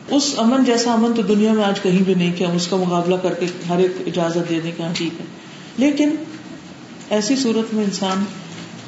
اس 0.09 0.35
امن 0.37 0.65
جیسا 0.65 0.93
امن 0.93 1.13
تو 1.13 1.23
دنیا 1.23 1.53
میں 1.53 1.65
آج 1.65 1.81
کہیں 1.81 2.03
بھی 2.03 2.15
نہیں 2.15 2.33
کیا 2.37 2.49
اس 2.49 2.67
کا 2.67 2.77
مقابلہ 2.77 3.17
کر 3.23 3.35
کے 3.35 3.47
ہر 3.69 3.79
ایک 3.79 3.93
اجازت 4.07 4.49
دے 4.49 4.61
دیں 4.61 4.73
کہ 4.77 4.83
ہاں 4.83 4.93
ٹھیک 4.95 5.21
ہے۔ 5.21 5.25
لیکن 5.79 6.15
ایسی 7.11 7.37
صورت 7.37 7.75
میں 7.75 7.85
انسان 7.85 8.25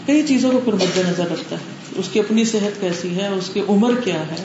کئی 0.06 0.22
چیزوں 0.22 0.50
کو 0.50 0.60
پھر 0.64 0.72
مد 0.72 0.98
نظر 1.08 1.30
رکھتا 1.30 1.56
ہے۔ 1.56 1.72
اس 1.96 2.08
کی 2.12 2.20
اپنی 2.20 2.44
صحت 2.44 2.80
کیسی 2.80 3.16
ہے، 3.16 3.28
اس 3.28 3.50
کی 3.52 3.60
عمر 3.68 3.94
کیا 4.04 4.20
ہے، 4.20 4.44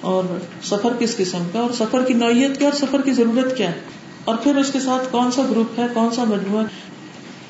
اور 0.00 0.24
سفر 0.62 0.92
کس 0.98 1.16
قسم 1.16 1.42
کا، 1.52 1.60
اور 1.60 1.70
سفر 1.70 2.04
کی 2.04 2.14
نوعیت 2.14 2.58
کیا، 2.58 2.68
اور 2.68 2.78
سفر 2.78 3.00
کی 3.00 3.12
ضرورت 3.12 3.56
کیا 3.56 3.68
ہے، 3.68 3.80
اور 4.24 4.36
پھر 4.36 4.56
اس 4.56 4.72
کے 4.72 4.80
ساتھ 4.80 5.08
کون 5.10 5.30
سا 5.30 5.42
گروپ 5.50 5.78
ہے، 5.78 5.84
کون 5.94 6.08
سا 6.14 6.24
مجموعہ 6.24 6.64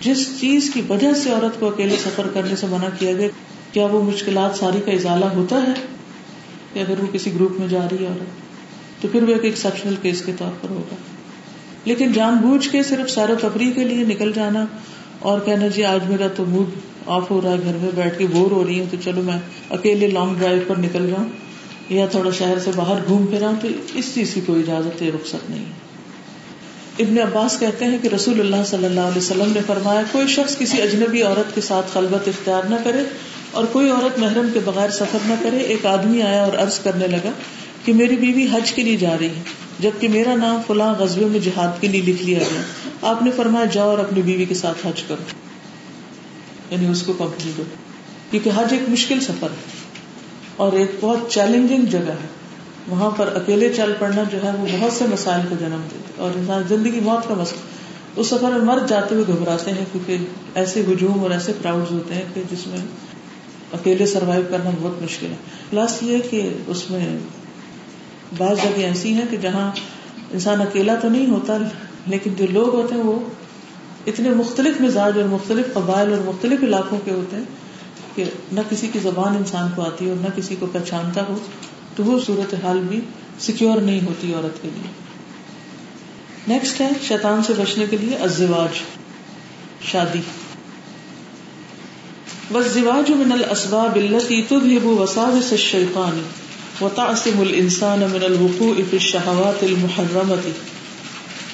جس 0.01 0.41
چیز 0.41 0.71
کی 0.75 0.83
وجہ 0.89 1.15
سے 1.15 1.31
عورت 1.31 1.61
کو 1.61 1.69
اکیلے 1.69 1.97
سفر 1.97 2.27
کرنے 2.35 2.57
سے 2.57 2.67
منع 2.67 2.89
کیا 2.99 3.13
گیا، 3.13 3.29
کیا 3.73 3.87
وہ 3.87 4.03
مشکلات 4.03 4.59
ساری 4.59 4.81
کا 4.85 4.93
ازالہ 4.93 5.25
ہوتا 5.25 5.57
ہے؟ 5.57 5.73
کہ 6.73 6.79
اگر 6.79 7.01
وہ 7.01 7.07
کسی 7.13 7.35
گروپ 7.35 7.61
میں 7.61 7.69
جا 7.69 7.87
رہی 7.91 8.03
ہے 8.03 8.07
عورت، 8.07 9.03
تو 9.03 9.09
پھر 9.13 9.23
وہ 9.23 9.29
ایک 9.29 9.45
ایکسپشنل 9.45 9.95
کیس 10.03 10.23
کے 10.23 10.33
طور 10.39 10.51
پر 10.61 10.71
ہوگا۔ 10.71 10.95
لیکن 11.85 12.13
جان 12.13 12.37
بوجھ 12.37 12.69
کے 12.69 12.83
صرف 12.83 13.11
سیر 13.11 13.31
و 13.31 13.35
تفریح 13.41 13.71
کے 13.71 13.85
لیے 13.85 14.05
نکل 14.05 14.33
جانا 14.33 14.67
اور 15.19 15.41
کہنا 15.41 15.67
جی 15.67 15.85
آج 15.85 16.01
میرا 16.09 16.29
تو 16.37 16.45
موڈ 16.45 16.67
آف 17.07 17.31
ہو 17.31 17.41
رہا 17.41 17.53
ہے، 17.53 17.59
گھر 17.65 17.77
میں 17.77 17.91
بیٹھ 17.95 18.19
کے 18.19 18.27
بور 18.27 18.51
ہو 18.51 18.65
رہی 18.67 18.81
ہوں 18.81 18.87
تو 18.91 18.97
چلو 19.05 19.23
میں 19.23 19.39
اکیلے 19.71 20.07
لانگ 20.07 20.35
ڈرائیو 20.35 20.63
پر 20.67 20.77
نکل 20.77 21.07
جاؤں 21.11 21.29
یا 21.89 22.07
تھوڑا 22.07 22.31
شہر 22.31 22.59
سے 22.59 22.71
باہر 22.77 22.95
گھوم 23.07 23.27
پھر 23.27 23.43
تو 23.63 23.69
اس 23.95 24.15
چیز 24.15 24.35
کی 24.35 24.41
کوئی 24.47 24.63
اجازت 24.63 25.03
یا 25.03 25.11
رخصت 25.15 25.51
نہیں 25.51 25.61
ہے۔ 25.61 25.90
ابن 27.01 27.19
عباس 27.19 27.59
کہتے 27.59 27.85
ہیں 27.85 27.99
کہ 28.03 28.09
رسول 28.09 28.41
اللہ 28.41 28.65
صلی 28.67 28.85
اللہ 28.85 29.01
علیہ 29.01 29.19
وسلم 29.19 29.53
نے 29.55 29.61
فرمایا، 29.67 30.03
کوئی 30.13 30.27
شخص 30.27 30.59
کسی 30.59 30.83
اجنبی 30.83 31.23
عورت 31.23 31.55
کے 31.55 31.61
ساتھ 31.61 31.87
خلبت 31.93 32.29
اختیار 32.29 32.63
نہ 32.63 32.75
کرے 32.85 32.99
اور 33.51 33.65
کوئی 33.65 33.91
عورت 33.91 34.19
محرم 34.19 34.49
کے 34.53 34.61
بغیر 34.65 34.91
سفر 34.91 35.19
نہ 35.27 35.35
کرے، 35.43 35.57
ایک 35.57 35.87
آدمی 35.87 36.23
آیا 36.23 36.45
اور 36.45 36.53
عرض 36.53 36.79
کرنے 36.79 37.07
لگا 37.07 37.31
کہ 37.85 37.93
میری 37.93 38.17
بیوی 38.17 38.47
حج 38.53 38.73
کے 38.73 38.83
لیے 38.83 38.97
جا 38.97 39.17
رہی 39.21 39.27
ہے، 39.27 39.43
جبکہ 39.79 40.09
میرا 40.09 40.35
نام 40.37 40.61
فلاں 40.67 40.95
غزبے 40.95 41.25
میں 41.25 41.41
جہاد 41.41 41.81
کے 41.81 41.89
لیے 41.89 42.03
لکھ 42.03 42.23
لیا 42.23 42.39
گیا۔ 42.39 42.61
آپ 43.03 43.23
نے 43.23 43.31
فرمایا، 43.37 43.65
جاؤ 43.65 43.91
اور 43.91 43.99
اپنی 43.99 44.23
بیوی 44.23 44.45
کے 44.45 44.55
ساتھ 44.55 44.87
حج 44.87 45.03
کرو۔ 45.03 45.23
یعنی 46.71 46.87
اس 46.87 47.03
کو 47.03 47.13
کمپنی 47.13 47.53
دو 47.57 47.63
کیونکہ 48.31 48.51
حج 48.57 48.67
ایک 48.71 48.89
مشکل 48.89 49.21
سفر 49.21 49.51
ہے 49.51 49.91
اور 50.57 50.73
ایک 50.73 50.91
بہت 51.01 51.31
چیلنجنگ 51.31 51.83
جگہ 51.83 51.99
ہے۔ 51.99 52.40
وہاں 52.89 53.11
پر 53.11 53.27
اکیلے 53.35 53.73
چل 53.73 53.93
پڑنا 53.99 54.23
جو 54.31 54.43
ہے 54.45 54.51
وہ 54.59 54.67
بہت 54.73 54.93
سے 54.93 55.05
مسائل 55.11 55.41
کو 55.49 55.55
جنم 55.61 55.81
دیتے 55.91 56.13
اور 56.17 56.31
انسان 56.37 56.63
زندگی 56.69 57.01
موت 57.01 57.29
کا 57.29 57.35
مسئلہ 57.35 58.21
اس 58.21 58.27
سفر 58.27 58.51
میں 58.51 58.61
مر 58.61 58.79
جاتے 58.89 59.15
ہوئے 59.15 59.27
گھبراتے 59.27 59.71
ہیں 59.71 59.85
کیونکہ 59.93 60.19
ایسے 60.55 60.81
ہجوم 60.81 61.23
اور 61.23 61.31
ایسے 61.31 61.53
کراؤڈ 61.63 61.91
ہوتے 61.91 62.15
ہیں 62.15 62.25
کہ 62.35 62.43
جس 62.51 62.67
میں 62.67 62.79
اکیلے 63.73 64.07
سروائو 64.07 64.43
کرنا 64.51 64.71
بہت 64.81 65.03
مشکل 65.03 65.27
ہے۔ 65.27 65.37
پلس 65.71 66.03
یہ 66.03 66.19
کہ 66.31 66.55
اس 66.67 66.91
میں 66.91 67.19
بعض 68.39 68.57
جگہ 68.63 68.83
ایسی 68.83 69.13
ہیں 69.13 69.25
کہ 69.31 69.37
جہاں 69.37 69.71
انسان 70.31 70.61
اکیلا 70.61 70.95
تو 70.95 71.09
نہیں 71.09 71.31
ہوتا، 71.31 71.57
لیکن 72.07 72.35
جو 72.35 72.47
لوگ 72.51 72.75
ہوتے 72.75 72.95
ہیں 72.95 73.03
وہ 73.03 73.19
اتنے 74.07 74.31
مختلف 74.31 74.81
مزاج 74.81 75.19
اور 75.19 75.29
مختلف 75.29 75.75
قبائل 75.75 76.13
اور 76.13 76.21
مختلف 76.25 76.63
علاقوں 76.63 76.99
کے 77.05 77.11
ہوتے 77.11 77.37
ہیں 77.37 77.45
کہ 78.15 78.25
نہ 78.53 78.61
کسی 78.71 78.87
کی 78.93 78.99
زبان 78.99 79.37
انسان 79.37 79.71
کو 79.75 79.83
آتی 79.83 80.11
ہو، 80.11 80.15
نہ 80.21 80.27
کسی 80.37 80.57
کو 80.59 80.67
پہچانتا 80.73 81.23
ہو۔ 81.29 81.37
تو 82.01 82.11
وہ 82.11 82.19
صورت 82.27 82.55
حال 82.65 82.79
بھی 82.79 83.01
سیکور 83.41 83.81
نہیں 83.81 84.01
ہوتی 84.07 84.35
عورت 84.35 84.63
کے 84.63 84.69
لیے۔ 84.75 84.91
نیکسٹ 86.49 86.81
ہے 86.81 86.91
شیطان 87.09 87.43
سے 87.43 87.53
بچنے 87.59 87.85
کے 87.91 87.97
لیے 87.97 88.17
ازواج 88.17 88.79
شادی۔ 89.93 90.21
والزواج 92.51 93.11
من 93.11 93.33
الاسباب 93.33 93.97
التي 93.97 94.43
تذهب 94.49 94.87
وساوس 94.87 95.53
الشيطان 95.53 96.23
وتعصم 96.81 97.41
الانسان 97.41 97.99
من 97.99 98.25
الوقوع 98.25 98.75
في 98.91 98.97
الشهوات 98.97 99.63
المحرمه 99.63 100.51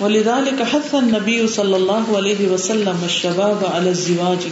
ولذلك 0.00 0.62
حث 0.74 0.94
النبي 0.94 1.46
صلى 1.46 1.76
الله 1.76 2.16
عليه 2.16 2.52
وسلم 2.52 2.96
الشباب 3.02 3.64
على 3.72 3.88
الزواج۔ 3.88 4.48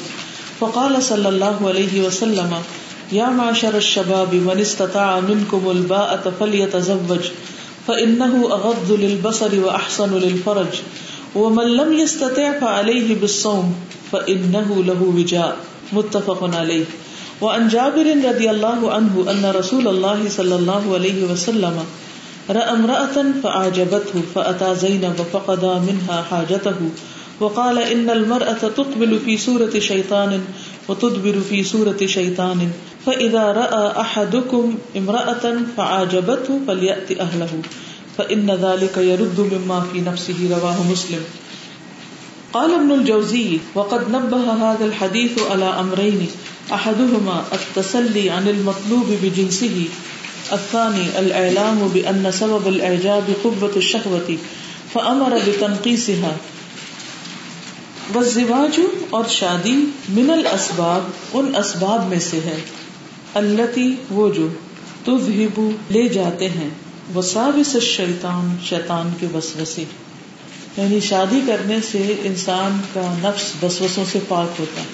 فقال 0.59 0.96
صلى 1.02 1.26
الله 1.26 1.68
عليه 1.68 2.07
وسلم 2.07 2.54
يا 3.12 3.26
معشر 3.26 3.76
الشباب 3.76 4.34
من 4.34 4.60
استطاع 4.60 5.20
منكم 5.20 5.70
الباءة 5.70 6.30
فليتزوج 6.38 7.20
فإنه 7.86 8.48
أغض 8.52 8.92
للبصر 8.92 9.60
وأحسن 9.62 10.14
للفرج 10.14 10.80
ومن 11.34 11.64
لم 11.64 11.92
يستطع 11.92 12.50
فعليه 12.60 13.14
بالصوم 13.20 13.72
فإنه 14.10 14.82
له 14.86 15.00
وجاء. 15.00 15.56
متفق 15.92 16.54
علیہ. 16.54 16.84
وعن 17.40 17.68
جابر 17.68 18.26
رضی 18.26 18.48
اللہ 18.48 18.86
عنہ 18.86 19.30
ان 19.30 19.44
رسول 19.44 19.88
اللہ 19.88 20.28
صلی 20.30 20.52
اللہ 20.52 20.94
علیہ 20.96 21.24
وسلم 21.24 21.82
رأى 22.50 22.68
امرأة 22.68 23.20
فأعجبته 23.42 24.20
فأتى 24.32 24.74
زينب 24.80 25.22
فقضى 25.32 25.92
منها 25.92 26.22
حاجته 26.30 26.88
وقال 27.40 27.78
إن 27.78 28.10
المرأة 28.10 28.68
تقبل 28.76 29.18
في 29.24 29.36
سورة 29.36 29.78
شيطان 29.78 30.44
وتدبر 30.88 31.38
في 31.48 31.64
سورة 31.64 32.06
شيطان 32.06 32.70
فإذا 33.06 33.52
رأى 33.52 34.00
أحدكم 34.00 34.74
امرأة 34.96 35.44
فأعجبته 35.76 36.60
فليأت 36.66 37.20
أهله 37.20 37.52
فإن 38.16 38.50
ذلك 38.50 38.96
يرد 38.96 39.40
مما 39.40 39.80
في 39.92 40.00
نفسه 40.00 40.48
رواه 40.50 40.82
مسلم. 40.92 41.24
قال 42.52 42.74
ابن 42.74 42.92
الجوزي، 42.92 43.58
وقد 43.74 44.10
نبه 44.10 44.52
هذا 44.52 44.84
الحديث 44.84 45.38
على 45.50 45.74
أمرين، 45.80 46.26
أحدهما 46.72 47.42
التسلي 47.52 48.30
عن 48.30 48.48
المطلوب 48.48 49.16
بجنسه، 49.22 49.84
الثاني 50.52 51.18
الإعلام 51.18 51.88
بأن 51.92 52.30
سبب 52.32 52.68
الإعجاب 52.68 53.30
قبة 53.42 53.76
الشهوة، 53.76 54.32
فأمر 54.92 55.38
بتنقيسها 55.46 56.32
والزواج 58.14 58.80
اور 59.10 59.24
شادی 59.28 59.84
من 60.08 60.30
الاسباب 60.30 61.00
ان 61.32 61.56
اسباب 61.56 62.08
میں 62.08 62.20
سے 62.20 62.36
ہے۔ 62.44 62.60
التي 63.34 63.94
وہ 64.10 64.28
جو 64.28 64.48
تذهب 65.04 65.60
لے 65.90 66.08
جاتے 66.08 66.48
ہیں۔ 66.48 66.68
وساوس 67.14 67.74
الشیطان، 67.74 68.56
شیطان 68.64 69.10
کے 69.20 69.26
وسوسے۔ 69.34 69.84
یعنی 70.76 71.00
شادی 71.00 71.40
کرنے 71.46 71.78
سے 71.90 72.14
انسان 72.24 72.80
کا 72.92 73.14
نفس 73.18 73.52
بسوسوں 73.60 74.04
سے 74.12 74.18
پاک 74.28 74.60
ہوتا 74.60 74.80
ہے۔ 74.80 74.86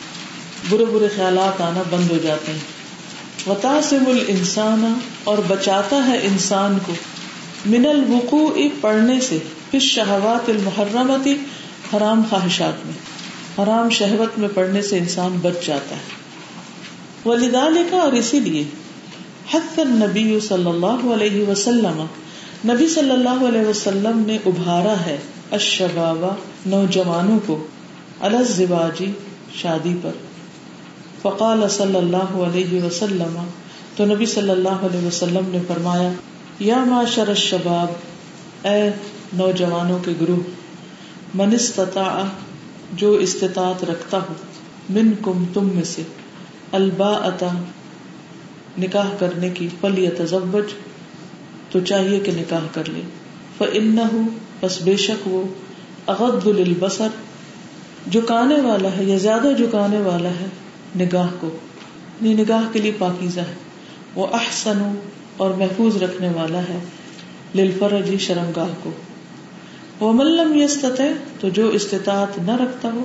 برے 0.69 0.85
برے 0.85 1.09
خیالات 1.17 1.61
آنا 1.61 1.83
بند 1.91 2.11
ہو 2.11 2.19
جاتے 2.23 2.53
ہیں۔ 2.53 2.59
وطاسم 3.47 4.05
الانسان، 4.07 4.95
اور 5.25 5.39
بچاتا 5.49 6.07
ہے 6.07 6.21
انسان 6.23 6.79
کو۔ 6.87 6.93
من 7.67 7.87
الوقوع 7.87 8.59
پڑھنے 8.81 9.21
سے 9.21 9.39
پھر 9.71 9.79
شہوات 9.79 10.49
المحرمتی 10.49 11.37
حرام 11.97 12.23
خواہشات 12.31 12.87
میں۔ 12.87 12.95
حرام 13.63 13.91
شہوت 13.91 14.39
میں 14.39 14.49
پڑھنے 14.55 14.83
سے 14.83 14.99
انسان 14.99 15.39
بچ 15.43 15.67
جاتا 15.67 15.97
ہے۔ 15.97 16.20
ولیدال 17.27 17.77
اور 17.93 18.13
اسی 18.13 18.41
لیے 18.41 18.65
حت 19.53 19.79
النبی 19.79 20.41
صلی 20.41 20.67
اللہ 20.67 21.13
علیہ 21.15 21.49
وسلم، 21.49 22.07
نبی 22.65 22.89
صلی 22.89 23.11
اللہ 23.11 23.45
علیہ 23.49 23.61
وسلم 23.61 24.23
نے 24.27 24.39
ابھارا 24.47 24.95
ہے 25.07 25.19
اشبابا 25.51 26.35
نوجوانوں 26.67 27.39
کو 27.47 27.67
الزواجی 28.21 29.13
شادی 29.55 29.95
پر۔ 30.03 30.11
فقال 31.23 31.69
صلی 31.69 31.97
اللہ 31.97 32.39
علیہ 32.47 32.83
وسلم، 32.83 33.49
تو 33.97 34.05
نبی 34.05 34.27
صلی 34.27 34.51
اللہ 34.51 34.69
علیہ 34.69 35.07
وسلم 35.07 35.49
نے 35.49 35.59
فرمایا، 35.69 36.11
یا 36.61 36.85
معاشر 36.85 37.29
الشباب، 37.29 37.89
اے 38.67 38.91
نوجوانوں 39.33 39.99
کے 40.05 40.13
گروہ، 40.21 40.51
من 41.35 41.55
استطاع، 41.55 42.23
جو 42.93 43.13
استطاعت 43.13 43.85
رکھتا 43.85 44.19
ہو 44.19 44.35
من 44.91 45.13
کم 45.23 45.45
تم 45.55 45.69
میں 45.75 45.85
سے۔ 45.85 46.03
البا 46.73 47.29
عطا 47.29 47.49
نکاح 48.79 49.09
کرنے 49.19 49.51
کی 49.51 49.69
فل 49.81 49.99
یتزوج 49.99 50.73
تو 51.71 51.81
چاہیے 51.81 52.21
کہ 52.21 52.33
نکاح 52.33 52.61
کر 52.73 52.83
لے۔ 52.89 53.01
فَإِنَّهُ، 53.59 54.21
بس 54.61 54.83
بے 54.83 54.97
شک 54.97 55.29
وہ 55.29 55.45
اغد 56.07 56.47
البصر 56.47 57.09
جھکانے 58.13 58.61
والا 58.61 58.89
ہے، 58.97 59.05
یا 59.05 59.19
زیادہ 59.19 59.49
جھکانے 59.59 60.01
والا 60.01 60.29
ہے، 60.29 60.47
نگاہ 60.97 61.29
کو۔ 61.41 61.49
یعنی 62.21 62.43
نگاہ 62.43 62.63
کے 62.73 62.79
لیے 62.79 62.93
پاکیزہ 62.99 63.41
ہے۔ 63.41 63.55
وہ 64.15 64.27
احسن 64.33 64.95
اور 65.37 65.51
محفوظ 65.51 66.03
رکھنے 66.03 66.29
والا 66.29 66.59
ہے 66.59 66.79
للفرجی 67.55 68.19
شرمگاہ 68.19 68.69
کو۔ 68.83 68.91
وہ 70.01 70.13
ملم 70.13 70.55
یستت 70.55 71.03
تو 71.41 71.49
جو 71.49 71.69
استطاعت 71.69 72.39
نہ 72.39 72.51
رکھتا 72.51 72.89
ہو 72.93 73.05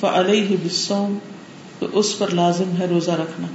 فعلیہ 0.00 0.48
بالصوم 0.48 1.18
تو 1.78 1.86
اس 1.92 2.18
پر 2.18 2.30
لازم 2.30 2.76
ہے 2.80 2.86
روزہ 2.86 3.10
رکھنا۔ 3.10 3.46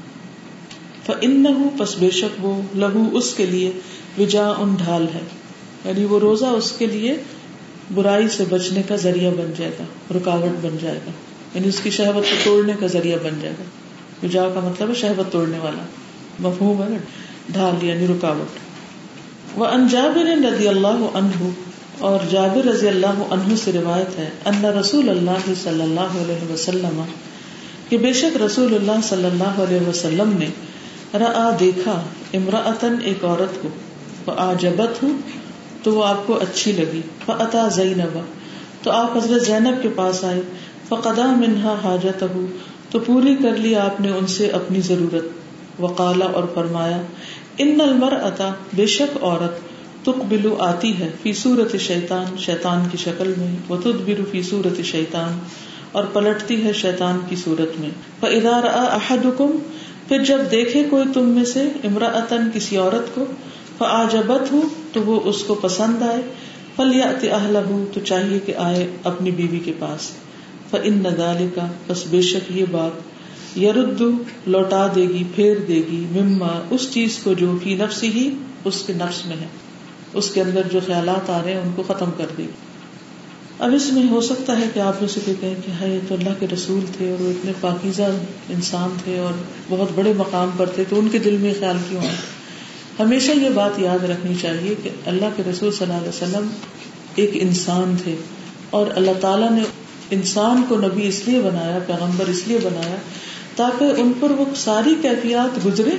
فإنه 1.06 1.64
پس 1.80 1.96
بے 1.96 2.10
شک 2.10 2.46
وہ 2.46 2.62
لہو 2.76 3.10
اس 3.12 3.34
کے 3.34 3.46
لیے 3.46 3.72
وجا 4.18 4.48
ان 4.48 4.74
ڈھال 4.74 5.06
ہے۔ 5.14 5.20
یعنی 5.86 6.06
وہ 6.06 6.20
روزہ 6.20 6.46
اس 6.46 6.72
کے 6.72 6.86
لیے 6.86 7.18
برائی 7.94 8.30
سے 8.30 8.44
بچنے 8.50 8.82
کا 8.84 8.96
ذریعہ 8.96 9.32
بن 9.32 9.54
جائے 9.58 9.72
گا، 9.80 9.84
رکاوٹ 10.18 10.66
بن 10.66 10.78
جائے 10.82 11.00
گا۔ 11.06 11.12
یعنی 11.56 11.68
اس 11.68 11.80
کی 11.80 11.90
شہبت 11.90 12.24
کو 12.30 12.36
توڑنے 12.44 12.74
کا 12.80 12.88
ذریعہ 12.88 13.18
بن 13.24 13.40
جائے 13.42 13.54
گا۔ 13.60 13.64
وجا 14.24 14.50
کا 14.54 14.60
مطلب 14.60 14.90
ہے 14.90 14.96
شہبت 14.96 15.32
توڑنے 15.32 15.60
والا۔ 15.60 15.84
مفہوم 16.40 16.84
ہے 16.84 16.98
ڈھال 17.50 17.86
یعنی 17.86 18.08
رکاوٹ۔ 18.08 18.60
وہ 19.60 19.66
انجابر 19.66 20.48
رضی 20.52 20.68
اللہ 20.68 21.08
عنہ، 21.14 21.50
اور 22.00 22.20
جابر 22.32 22.66
رضی 22.66 22.88
اللہ 22.88 23.08
عنہ 23.08 23.56
سے 23.56 23.72
روایت 23.72 24.20
ہے، 24.20 24.30
ان 24.46 24.66
رسول 24.66 25.10
اللہ 25.10 25.54
صلی 25.64 25.82
اللہ 25.82 26.00
علیہ 26.00 26.52
وسلم 26.52 27.02
کہ 27.92 27.98
بے 27.98 28.14
شک 28.14 28.42
رسول 28.42 28.76
اللہ 28.76 29.02
صلی 29.04 29.26
اللہ 29.26 29.62
علیہ 29.64 29.88
وسلم 29.88 30.34
نے 30.40 30.48
را 31.14 31.50
دیکھا 31.60 32.02
امراطن 32.34 32.96
ایک 33.04 33.24
عورت 33.24 33.64
کو 33.64 34.32
آجبت 34.32 35.04
ہوں 35.04 35.18
تو 35.84 35.94
وہ 35.94 36.06
آپ 36.06 36.28
کو 36.28 36.36
اچھی 36.36 36.72
لگی 36.72 37.02
فعطا 37.26 37.68
زینب، 37.68 38.18
تو 38.84 38.92
آپ 38.92 39.18
حضرت 39.18 39.46
زینب 39.46 39.82
کے 39.82 39.90
پاس 39.96 40.24
آئے، 40.24 40.42
فقدا 40.90 41.26
منہا 41.26 41.76
حاجت 41.84 42.24
ہو 42.24 42.46
تو 42.90 43.00
پوری 43.00 43.36
کر 43.36 43.58
لی 43.58 43.76
آپ 43.76 44.02
نے 44.02 44.10
ان 44.10 44.28
سے 44.28 44.48
اپنی 44.48 44.82
ضرورت۔ 44.82 45.82
وقالا 45.82 46.26
اور 46.26 46.44
فرمایا، 46.54 47.02
ان 47.58 47.82
المر 47.82 48.12
اتا 48.12 48.54
بے 48.74 48.86
شک 48.86 49.24
عورت 49.24 49.60
تک 50.06 50.24
بلو 50.30 50.56
آتی 50.60 51.00
ہے، 51.00 51.10
فی 51.24 51.34
صورت 51.34 51.76
شیطان 51.80 52.38
شیطان 52.38 52.88
کی 52.92 52.98
شکل 52.98 53.34
میں 53.38 53.56
وہ 53.70 53.78
تد 53.84 54.10
فی 54.32 54.42
صورت 54.42 54.82
شیطان۔ 54.86 55.40
اور 55.92 56.04
پلٹتی 56.04 56.64
ہے 56.64 56.74
شیطان 56.74 57.20
کی 57.30 57.36
صورت 57.36 57.80
میں۔ 57.80 57.90
ادار 58.22 58.64
احدکم 58.74 59.52
پھر 60.08 60.24
جب 60.24 60.38
دیکھے 60.52 60.84
کوئی 60.90 61.04
تم 61.14 61.24
میں 61.24 61.46
سے 61.46 61.62
امراطن 61.84 62.50
کسی 62.54 62.78
عورت 62.78 63.16
کو 63.16 63.26
فعجبت 63.78 64.52
ہوں 64.52 64.62
تو 64.94 65.02
وہ 65.02 65.20
اس 65.24 65.44
کو 65.44 65.54
پسند 65.54 66.04
آئے۔ 66.04 66.22
فل 66.76 66.96
یا 66.96 67.36
اہل 67.36 67.56
ہوں 67.56 67.86
تو 67.94 68.00
چاہیے 68.00 68.40
کہ 68.40 68.56
آئے 68.56 68.88
اپنی 69.04 69.32
بیوی 69.32 69.60
کے 69.60 69.74
پاس۔ 69.80 70.10
فن 70.70 70.94
ندال 70.94 71.48
کا 71.56 71.68
بس 71.88 72.04
بے 72.10 72.22
شک 72.22 72.52
یہ 72.52 72.66
بات 72.72 73.12
یرد، 73.58 74.02
لوٹا 74.48 74.88
دے 74.96 75.02
گی، 75.02 75.24
پھیر 75.36 75.58
دے 75.68 75.82
گی۔ 75.92 76.06
مما، 76.12 76.62
اس 76.70 76.92
چیز 76.92 77.18
کو 77.24 77.34
جو 77.34 77.58
فی 77.64 77.76
نفس 77.76 78.04
ہی، 78.04 78.36
اس 78.66 78.84
کے 78.88 78.94
نفس 78.94 79.26
میں 79.26 79.38
ہے۔ 79.38 79.48
اس 80.14 80.30
کے 80.30 80.42
اندر 80.42 80.62
جو 80.72 80.80
خیالات 80.86 81.30
آ 81.30 81.42
رہے 81.46 81.54
ہیں، 81.54 81.62
ان 81.62 81.72
کو 81.76 81.84
ختم 81.88 82.10
کر 82.18 82.26
دے 82.38 82.44
گی۔ 82.44 82.71
اب 83.66 83.74
اس 83.76 83.92
میں 83.94 84.04
ہو 84.10 84.22
سکتا 84.22 84.58
ہے 84.60 84.68
کہ 84.74 84.80
آپ 84.80 85.02
میں 85.02 85.08
سے 85.10 85.20
کوئی 85.26 85.36
کہیں 85.40 85.56
کہ 85.66 85.72
ہائی 85.72 86.00
تو 86.08 86.16
اللہ 86.16 86.30
کے 86.40 86.48
رسول 86.54 86.86
تھے 86.98 87.10
اور 87.12 87.22
وہ 87.22 87.30
اتنے 87.30 87.52
پاکیزہ 87.62 88.04
انسان 88.50 88.96
تھے 89.04 89.18
اور 89.20 89.34
بہت 89.70 89.92
بڑے 89.96 90.14
مقام 90.18 90.50
پر 90.58 90.70
تھے، 90.70 90.84
تو 90.90 91.00
ان 91.00 91.10
کے 91.10 91.20
دل 91.20 91.38
میں 91.38 91.54
خیال 91.60 91.78
کیوں 91.90 92.02
آئے 92.02 92.16
ہمیشہ 93.00 93.32
یہ 93.32 93.50
بات 93.50 93.80
یاد 93.80 94.04
رکھنی 94.04 94.34
چاہیے 94.42 94.74
کہ 94.84 94.90
اللہ 95.06 95.36
کے 95.36 95.44
رسول 95.50 95.72
صلی 95.72 95.88
اللہ 95.88 96.00
علیہ 96.00 96.10
وسلم 96.10 96.48
ایک 97.16 97.30
انسان 97.34 97.96
تھے 98.04 98.16
اور 98.70 98.88
اللہ 98.96 99.20
تعالیٰ 99.22 99.52
نے 99.52 99.64
انسان 100.10 100.64
کو 100.68 100.78
نبی 100.78 101.08
اس 101.08 101.22
لیے 101.28 101.40
بنایا، 101.40 101.80
پیغمبر 101.88 102.30
اس 102.30 102.48
لیے 102.48 102.58
بنایا 102.64 102.96
تاکہ 103.56 104.02
ان 104.02 104.12
پر 104.20 104.32
وہ 104.32 104.46
ساری 104.56 104.96
کیفیات 105.02 105.66
گزرے 105.66 105.96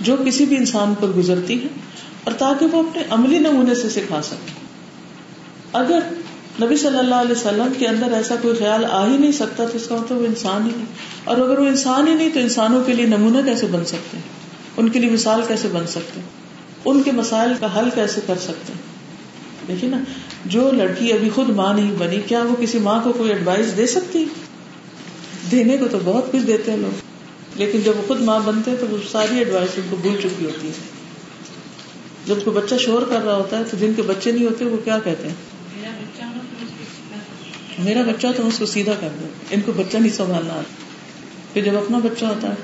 جو 0.00 0.16
کسی 0.26 0.44
بھی 0.44 0.56
انسان 0.56 0.94
پر 1.00 1.08
گزرتی 1.16 1.62
ہے 1.62 1.68
اور 2.24 2.32
تاکہ 2.38 2.66
وہ 2.66 2.82
اپنے 2.82 3.02
عملی 3.10 3.38
نمونے 3.38 3.74
سے 3.74 3.88
سکھا 3.90 4.22
سکے 4.22 4.60
اگر 5.72 6.00
نبی 6.60 6.76
صلی 6.76 6.98
اللہ 6.98 7.14
علیہ 7.14 7.32
وسلم 7.32 7.72
کے 7.78 7.86
اندر 7.86 8.12
ایسا 8.12 8.34
کوئی 8.42 8.56
خیال 8.56 8.84
آ 8.84 9.06
ہی 9.06 9.16
نہیں 9.16 9.32
سکتا 9.32 9.64
تو 9.64 9.76
اس 9.76 9.86
کا 9.88 9.96
مطلب 9.96 10.20
وہ 10.20 10.26
انسان 10.26 10.62
ہی 10.62 10.70
نہیں۔ 10.76 10.86
اور 11.24 11.36
اگر 11.36 11.58
وہ 11.58 11.66
انسان 11.66 12.08
ہی 12.08 12.14
نہیں 12.14 12.28
تو 12.34 12.40
انسانوں 12.40 12.84
کے 12.84 12.92
لیے 12.92 13.06
نمونہ 13.06 13.38
کیسے 13.44 13.66
بن 13.66 13.84
سکتے 13.84 14.16
ہیں؟ 14.16 14.24
ان 14.76 14.88
کے 14.88 14.98
لیے 14.98 15.10
مثال 15.10 15.40
کیسے 15.48 15.68
بن 15.72 15.86
سکتے 15.86 16.20
ان 16.84 17.02
کے 17.02 17.12
مسائل 17.12 17.52
کا 17.60 17.78
حل 17.78 17.88
کیسے 17.94 18.20
کر 18.26 18.38
سکتے 18.38 18.72
دیکھیے 19.68 19.90
نا، 19.90 19.98
جو 20.46 20.70
لڑکی 20.72 21.12
ابھی 21.12 21.30
خود 21.30 21.48
ماں 21.48 21.74
نہیں 21.74 21.92
بنی، 21.98 22.20
کیا 22.26 22.42
وہ 22.42 22.56
کسی 22.58 22.78
ماں 22.78 23.00
کو 23.04 23.12
کوئی 23.12 23.30
ایڈوائس 23.30 23.76
دے 23.76 23.86
سکتی؟ 23.86 24.24
دینے 25.50 25.76
کو 25.76 25.86
تو 25.90 25.98
بہت 26.04 26.32
کچھ 26.32 26.42
دیتے 26.42 26.70
ہیں 26.70 26.78
لوگ۔ 26.78 27.00
لیکن 27.54 27.80
جب 27.80 27.92
وہ 27.96 28.02
خود 28.06 28.20
ماں 28.20 28.40
بنتے 28.44 28.70
ہیں 28.70 28.78
تو 28.80 28.86
وہ 28.90 28.96
ساری 29.12 29.38
ایڈوائس 29.38 29.70
ان 29.76 29.82
کو 29.90 29.96
بھول 29.96 30.16
چکی 30.18 30.44
ہوتی 30.44 30.68
ہے 30.68 30.72
جب 32.26 32.34
کوئی 32.44 32.56
بچہ 32.56 32.74
شور 32.74 33.02
کر 33.02 33.24
رہا 33.24 33.36
ہوتا 33.36 33.58
ہے 33.58 33.62
تو 33.70 33.76
جن 33.80 33.92
کے 33.96 34.02
بچے 34.02 34.32
نہیں 34.32 34.44
ہوتے، 34.44 34.64
وہ 34.64 34.76
کیا 34.84 34.98
کہتے 35.04 35.28
ہیں؟ 35.28 35.51
میرا 37.78 38.02
بچہ 38.02 38.26
تو 38.36 38.46
اس 38.46 38.58
کو 38.58 38.66
سیدھا 38.66 38.92
کر 39.00 39.08
دو۔ 39.20 39.26
ان 39.50 39.60
کو 39.60 39.72
بچہ 39.72 39.96
نہیں 39.96 40.12
سنبھالنا 40.12 40.60
پھر 41.52 41.62
جب 41.62 41.76
اپنا 41.76 41.98
بچہ 41.98 42.24
ہوتا 42.24 42.48
ہے، 42.48 42.54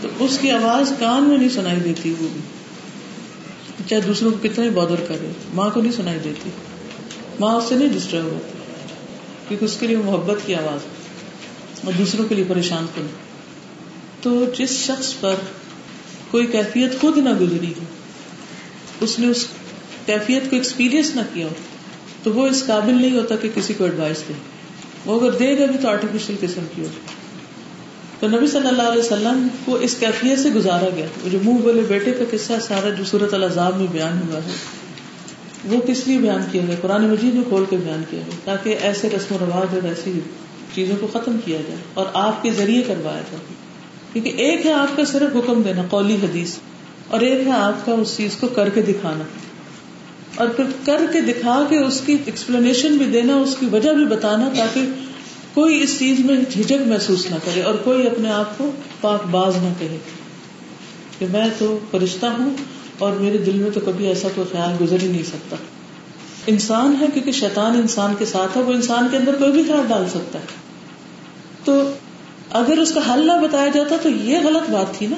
تو 0.00 0.08
اس 0.18 0.38
کی 0.40 0.50
آواز 0.50 0.92
کان 0.98 1.22
میں 1.22 1.38
نہیں 1.38 1.48
سنائی 1.48 1.80
دیتی 1.80 2.14
وہ 2.20 2.28
چاہے 3.88 4.00
دوسروں 4.00 4.30
کو 4.30 4.36
کتنا 4.42 4.64
ہی 4.64 4.70
بادر 4.70 5.00
کرے، 5.08 5.32
ماں 5.54 5.70
کو 5.70 5.80
نہیں 5.80 5.92
سنائی 5.92 6.18
دیتی۔ 6.24 6.50
ماں 7.40 7.54
اس 7.54 7.64
سے 7.68 7.74
نہیں 7.74 7.88
ڈسٹرب 7.88 8.24
ہوتی، 8.24 8.58
کیونکہ 9.48 9.64
اس 9.64 9.76
کے 9.80 9.86
لیے 9.86 9.96
محبت 9.96 10.46
کی 10.46 10.54
آواز۔ 10.54 10.80
اور 11.84 11.92
دوسروں 11.98 12.28
کے 12.28 12.34
لیے 12.34 12.44
پریشان 12.48 12.86
کر 12.94 13.02
تو 14.22 14.44
جس 14.58 14.70
شخص 14.70 15.14
پر 15.20 15.34
کوئی 16.30 16.46
کیفیت 16.46 17.00
خود 17.00 17.18
نہ 17.18 17.28
گزری 17.40 17.70
ہو، 17.70 17.84
اس 19.00 19.18
نے 19.18 19.26
اس 19.26 19.46
کیفیت 20.06 20.50
کو 20.50 20.56
ایکسپیرئنس 20.56 21.14
نہ 21.14 21.20
کیا 21.34 21.46
ہو 21.46 21.54
تو 22.22 22.32
وہ 22.32 22.46
اس 22.46 22.66
قابل 22.66 22.94
نہیں 22.94 23.16
ہوتا 23.16 23.36
کہ 23.36 23.48
کسی 23.54 23.74
کو 23.74 23.84
ایڈوائس 23.84 24.22
دے۔ 24.28 24.32
وہ 25.06 25.20
اگر 25.20 25.30
دے 25.30 25.58
گا 25.58 25.66
بھی 25.66 25.78
تو 25.82 25.88
آرٹیفیشل 25.88 26.34
قسم 26.40 26.60
کی 26.74 26.82
ہوگی 26.82 27.00
تو 28.20 28.28
نبی 28.28 28.46
صلی 28.46 28.68
اللہ 28.68 28.82
علیہ 28.82 29.02
وسلم 29.02 29.48
کو 29.64 29.74
اس 29.74 29.96
کیفیت 30.00 30.38
سے 30.38 30.50
گزارا 30.50 30.88
گیا۔ 30.96 31.06
جو 31.24 31.38
منہ 31.44 31.58
بولے، 31.58 31.82
بیٹے 31.88 32.12
کا 32.12 32.24
قصہ 32.30 32.52
سارا 32.62 32.88
جو 32.88 33.04
صورت 33.04 33.34
الزاب 33.34 33.76
میں 33.76 33.86
بیان 33.92 34.20
ہوا 34.28 34.38
ہے، 34.38 34.50
وہ 35.64 35.80
کس 35.80 36.06
لیے 36.06 36.18
بیان 36.18 36.42
کیا 36.52 36.62
گیا؟ 36.66 36.76
قرآن 36.82 37.04
مجید 37.04 37.34
میں 37.34 37.42
کھول 37.48 37.64
کے 37.70 37.76
بیان 37.76 38.02
کیا 38.10 38.20
گیا۔ 38.26 38.38
تاکہ 38.44 38.76
ایسے 38.80 39.08
رسم 39.08 39.34
و 39.34 39.38
رواج 39.40 39.74
اور 39.74 39.88
ایسی 39.88 40.20
چیزوں 40.74 40.96
کو 41.00 41.06
ختم 41.12 41.36
کیا 41.44 41.58
جائے 41.68 41.80
اور 41.94 42.06
آپ 42.14 42.42
کے 42.42 42.50
ذریعے 42.52 42.82
کروایا 42.82 43.22
جائے۔ 43.30 43.54
کیونکہ 44.12 44.32
ایک 44.36 44.66
ہے 44.66 44.72
آپ 44.72 44.96
کا 44.96 45.04
صرف 45.04 45.36
حکم 45.36 45.62
دینا، 45.62 45.82
قولی 45.90 46.14
حدیث، 46.14 46.54
اور 47.08 47.20
ایک 47.20 47.46
ہے 47.46 47.52
آپ 47.52 47.86
کا 47.86 47.92
اس 47.92 48.16
چیز 48.16 48.36
کو 48.36 48.46
کر 48.46 48.68
کے 48.68 48.82
دکھانا۔ 48.82 49.24
اور 50.38 50.48
پھر 50.48 50.64
کر 50.84 51.00
کے 51.12 51.20
دکھا 51.20 51.66
کے 51.68 51.78
اس 51.78 52.02
کی 52.06 52.16
ایکسپلینیشن 52.26 52.96
بھی 52.96 53.06
دینا، 53.06 53.34
اس 53.34 53.56
کی 53.60 53.66
وجہ 53.66 53.90
بھی 53.90 54.06
بتانا 54.06 54.48
تاکہ 54.56 54.80
کوئی 55.54 55.82
اس 55.82 55.98
چیز 55.98 56.20
میں 56.20 56.36
جھجک 56.50 56.86
محسوس 56.86 57.26
نہ 57.26 57.36
کرے 57.44 57.62
اور 57.62 57.74
کوئی 57.74 58.06
اپنے 58.06 58.30
آپ 58.30 58.58
کو 58.58 58.70
پاک 59.00 59.26
باز 59.26 59.56
نہ 59.56 59.68
کہے 59.78 59.98
کہ 61.18 61.26
میں 61.32 61.48
تو 61.58 61.78
فرشتہ 61.90 62.26
ہوں 62.26 62.50
اور 62.98 63.12
میرے 63.12 63.38
دل 63.38 63.52
میں 63.52 63.70
تو 63.70 63.80
کبھی 63.80 64.06
ایسا 64.06 64.28
کوئی 64.34 64.46
خیال 64.52 64.84
گزر 64.84 64.96
ہی 65.02 65.08
نہیں 65.08 65.22
سکتا۔ 65.22 65.56
انسان 66.46 66.96
ہے 67.00 67.06
کیونکہ 67.12 67.32
شیطان 67.32 67.72
انسان 67.72 68.14
کے 68.18 68.24
ساتھ 68.24 68.56
ہے، 68.56 68.62
وہ 68.62 68.72
انسان 68.72 69.08
کے 69.10 69.16
اندر 69.16 69.34
کوئی 69.34 69.52
بھی 69.52 69.64
خیال 69.64 69.82
ڈال 69.88 70.04
سکتا 70.10 70.38
ہے۔ 70.38 70.44
تو 71.64 71.90
اگر 72.50 72.78
اس 72.78 72.92
کا 72.92 73.14
حل 73.14 73.26
نہ 73.26 73.32
بتایا 73.32 73.68
جاتا 73.68 73.96
تو 74.02 74.08
یہ 74.08 74.38
غلط 74.38 74.70
بات 74.70 74.98
تھی 74.98 75.06
نا۔ 75.06 75.16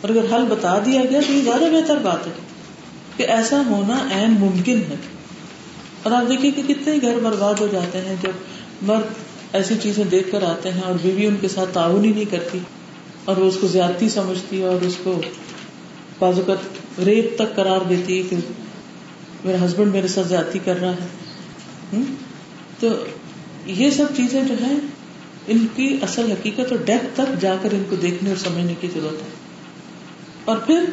اور 0.00 0.10
اگر 0.10 0.36
حل 0.36 0.44
بتا 0.48 0.78
دیا 0.86 1.02
گیا 1.10 1.20
تو 1.26 1.32
یہ 1.32 1.42
زیادہ 1.42 1.64
بہتر 1.64 1.96
بات 1.96 2.26
ہے۔ 2.26 2.32
کہ 3.16 3.22
ایسا 3.22 3.62
ہونا 3.66 4.08
این 4.10 4.30
ممکن 4.30 4.78
ہے۔ 4.78 4.96
اور 6.02 6.12
آپ 6.12 6.28
دیکھیے 6.28 6.50
کہ 6.50 6.62
کتنے 6.62 6.98
گھر 7.02 7.18
برباد 7.22 7.54
ہو 7.54 7.68
جاتے 7.72 7.98
ہیں 7.98 8.16
جب 8.22 8.30
مرد 8.82 9.14
ایسی 9.52 9.74
چیزیں 9.82 10.04
دیکھ 10.04 10.32
کر 10.32 10.42
آتے 10.42 10.70
ہیں 10.70 10.80
اور 10.80 10.94
بیوی 11.02 11.26
ان 11.26 11.36
کے 11.40 11.48
ساتھ 11.48 11.70
تعاون 11.72 12.04
ہی 12.04 12.12
نہیں 12.12 12.30
کرتی 12.30 12.58
اور 13.24 13.36
وہ 13.36 13.46
اس 13.46 13.58
کو 13.60 13.66
زیادتی 13.66 14.08
سمجھتی 14.08 14.60
ہے 14.60 14.66
اور 14.66 14.84
اس 14.84 14.96
کو 15.02 15.20
بازوقت 16.18 17.00
ریپ 17.00 17.38
تک 17.38 17.56
قرار 17.56 17.80
دیتی 17.88 18.18
ہے 18.18 18.22
کہ 18.30 18.36
میرا 19.44 19.64
ہسبینڈ 19.64 19.92
میرے 19.92 20.08
ساتھ 20.08 20.26
زیادتی 20.26 20.58
کر 20.64 20.76
رہا 20.76 20.92
ہے۔ 20.92 21.06
تو 22.80 22.88
یہ 23.66 23.90
سب 23.90 24.04
چیزیں 24.16 24.44
جو 24.44 24.54
ہیں، 24.62 24.76
ان 25.46 25.66
کی 25.76 25.98
اصل 26.02 26.30
حقیقت 26.30 26.72
اور 26.72 26.78
ڈیپ 26.84 27.16
تک 27.16 27.40
جا 27.40 27.56
کر 27.62 27.68
ان 27.72 27.82
کو 27.90 27.96
دیکھنے 27.96 28.30
اور 28.30 28.38
سمجھنے 28.38 28.74
کی 28.80 28.88
ضرورت 28.94 29.22
ہے۔ 29.22 29.28
اور 30.44 30.56
پھر 30.56 30.84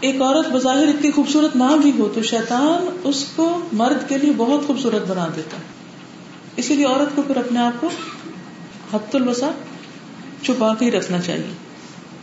ایک 0.00 0.22
عورت 0.22 0.48
بظاہر 0.48 0.88
اتنی 0.88 1.10
خوبصورت 1.10 1.56
نہ 1.56 1.76
بھی 1.82 1.92
ہو 1.98 2.08
تو 2.14 2.22
شیطان 2.22 2.96
اس 3.04 3.24
کو 3.36 3.60
مرد 3.72 4.08
کے 4.08 4.18
لیے 4.18 4.32
بہت 4.36 4.66
خوبصورت 4.66 5.08
بنا 5.08 5.28
دیتا 5.36 5.56
ہے۔ 5.56 5.62
اسی 6.56 6.74
لیے 6.74 6.84
عورت 6.84 7.16
کو 7.16 7.22
پھر 7.26 7.36
اپنے 7.36 7.58
آپ 7.58 7.80
کو 7.80 7.88
حت 8.92 9.14
البسا 9.14 9.50
چھپا 10.42 10.74
کے 10.74 10.84
ہی 10.84 10.90
رکھنا 10.90 11.20
چاہیے 11.20 11.52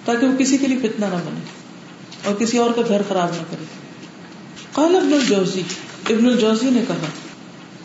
تاکہ 0.06 0.28
وہ 0.28 0.38
کسی 0.38 0.58
کے 0.58 0.68
لیے 0.68 0.78
فتنا 0.78 1.08
نہ 1.08 1.16
بنے 1.16 1.40
اور 2.24 2.36
کسی 2.36 2.58
اور 2.58 2.72
کا 2.72 2.82
گھر 2.88 3.02
خراب 3.08 3.30
نہ 3.30 3.44
کرے۔ 3.50 3.66
قال 4.72 4.96
ابن 4.96 5.14
الجوزی 5.14 5.62
ابن 6.10 6.26
الجوزی 6.26 6.70
نے 6.70 6.84
کہا 6.88 7.06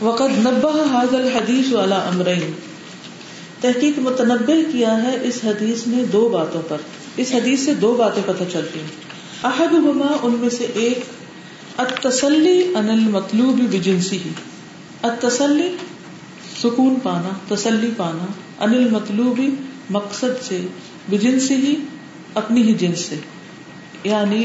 وقت 0.01 0.39
نبا 0.39 0.83
حاضل 0.91 1.29
حدیث 1.35 1.73
والا 1.73 1.97
امرین 1.97 2.53
تحقیق 3.61 3.99
متنبع 3.99 4.73
کیا 4.73 5.03
ہے 5.03 5.19
اس 5.23 5.41
حدیث 5.45 5.87
میں 5.87 6.05
دو 6.05 6.29
باتوں 6.29 6.63
پر۔ 6.69 6.77
اس 7.17 7.33
حدیث 7.33 7.61
سے 7.61 7.75
دو 7.75 7.95
باتیں 7.95 8.23
پتہ 8.27 8.43
چلتی 8.53 8.81
ہیں۔ 8.81 9.10
احد 9.45 9.75
ان 10.23 10.33
میں 10.33 10.51
سے 10.51 10.65
ایک 10.65 10.99
اتسلی 11.79 12.73
ان 12.75 12.91
المطلوب 12.91 13.61
بجنسی 13.61 14.17
ہی 14.17 14.31
اتسلی 15.03 15.77
سکون 16.63 16.95
پانا، 17.03 17.55
تسلی 17.55 17.91
پانا. 17.97 18.27
انل 18.65 18.89
مطلوبی 18.91 19.49
مقصد 19.91 20.43
سے 20.43 20.61
بجنس 21.09 21.51
ہی 21.51 21.75
اپنی 22.35 22.63
ہی 22.63 22.75
جنس 22.75 23.01
سے. 23.01 23.17
یعنی 24.05 24.45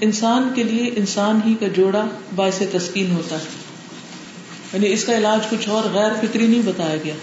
انسان 0.00 0.48
کے 0.54 0.62
لیے 0.62 0.90
انسان 0.96 1.40
ہی 1.46 1.54
کا 1.60 1.66
جوڑا 1.68 2.04
باعث 2.34 2.62
تسکین 2.72 3.10
ہوتا 3.10 3.36
ہے. 3.36 3.44
یعنی 4.72 4.92
اس 4.92 5.04
کا 5.04 5.16
علاج 5.16 5.50
کچھ 5.50 5.68
اور 5.68 5.84
غیر 5.92 6.12
فطری 6.22 6.46
نہیں 6.46 6.62
بتایا 6.64 6.96
گیا، 7.04 7.14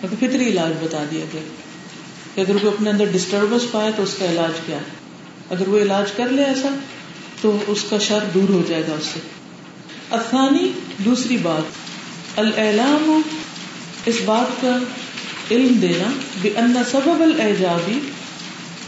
بلکہ 0.00 0.28
فطری 0.28 0.48
علاج 0.48 0.72
بتا 0.84 1.04
دیا 1.10 1.24
گیا. 1.32 1.42
کہ 2.34 2.40
اگر 2.40 2.64
وہ 2.64 2.70
اپنے 2.70 2.90
اندر 2.90 3.04
ڈسٹربنس 3.12 3.72
پائے 3.72 3.92
تو 3.96 4.02
اس 4.02 4.14
کا 4.18 4.24
علاج 4.24 4.60
کیا 4.66 4.76
ہے؟ 4.76 4.99
اگر 5.50 5.68
وہ 5.68 5.78
علاج 5.78 6.12
کر 6.12 6.28
لے 6.28 6.44
ایسا، 6.44 6.68
تو 7.40 7.58
اس 7.66 7.84
کا 7.90 7.98
شر 7.98 8.18
دور 8.34 8.48
ہو 8.48 8.62
جائے 8.68 8.82
گا 8.82 8.92
اس 8.92 9.06
سے۔ 9.06 9.20
افغانی 10.10 10.72
دوسری 11.04 11.36
بات 11.36 11.62
العلام 12.38 13.20
اس 14.06 14.16
بات 14.24 14.62
کا 14.62 14.78
علم 15.50 15.74
دینا 15.74 16.10
بے 16.42 16.48
ان 16.56 16.74
سبب 16.90 17.22
الجابی 17.22 17.98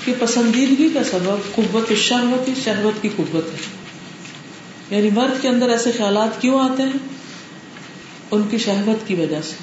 کہ 0.04 0.14
پسندیدگی 0.18 0.88
کا 0.94 1.04
سبب 1.04 1.54
قوت 1.54 1.92
شہوت 1.92 2.50
شہوت 2.64 3.02
کی 3.02 3.08
قوت 3.16 3.52
ہے۔ 3.52 3.58
یعنی 4.96 5.10
مرد 5.10 5.42
کے 5.42 5.48
اندر 5.48 5.68
ایسے 5.68 5.92
خیالات 5.92 6.40
کیوں 6.40 6.60
آتے 6.60 6.82
ہیں؟ 6.82 7.08
ان 8.30 8.42
کی 8.50 8.58
شہوت 8.58 9.08
کی 9.08 9.14
وجہ 9.14 9.40
سے۔ 9.42 9.54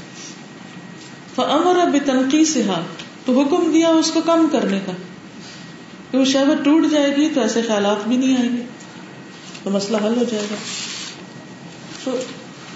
امر 1.37 1.79
اب 1.79 1.95
تنقید 2.05 2.47
سے 2.47 2.63
ہاں 2.63 2.81
تو 3.25 3.41
حکم 3.41 3.71
دیا 3.71 3.87
اس 3.87 4.11
کو 4.11 4.21
کم 4.21 4.47
کرنے 4.51 4.79
کا۔ 4.85 4.91
کہ 6.11 6.17
وہ 6.17 6.25
شہوت 6.25 6.65
ٹوٹ 6.65 6.83
جائے 6.91 7.15
گی 7.15 7.29
تو 7.35 7.41
ایسے 7.41 7.61
خیالات 7.67 8.07
بھی 8.07 8.17
نہیں 8.17 8.37
آئیں 8.37 8.57
گے، 8.57 8.61
تو 9.63 9.69
مسئلہ 9.69 9.97
حل 9.97 10.13
ہو 10.17 10.23
جائے 10.31 10.45
گا۔ 10.51 10.55
تو 12.03 12.17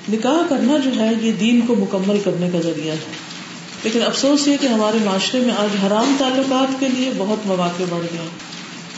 نکاح 0.10 0.48
کرنا 0.50 0.78
جو 0.78 1.00
ہے، 1.00 1.12
یہ 1.22 1.32
دین 1.32 1.62
کو 1.68 1.76
مکمل 1.76 2.20
کرنے 2.24 2.50
کا 2.54 2.60
ذریعہ 2.60 2.94
ہے۔ 2.94 3.34
لیکن 3.84 4.04
افسوس 4.04 4.48
یہ 4.48 4.58
کہ 4.62 4.68
ہمارے 4.68 4.98
معاشرے 5.04 5.40
میں 5.40 5.52
آج 5.58 5.86
حرام 5.86 6.16
تعلقات 6.20 6.80
کے 6.80 6.88
لیے 6.88 7.12
بہت 7.18 7.48
مواقع 7.48 7.84
بڑھ 7.90 8.06
گئے 8.14 8.28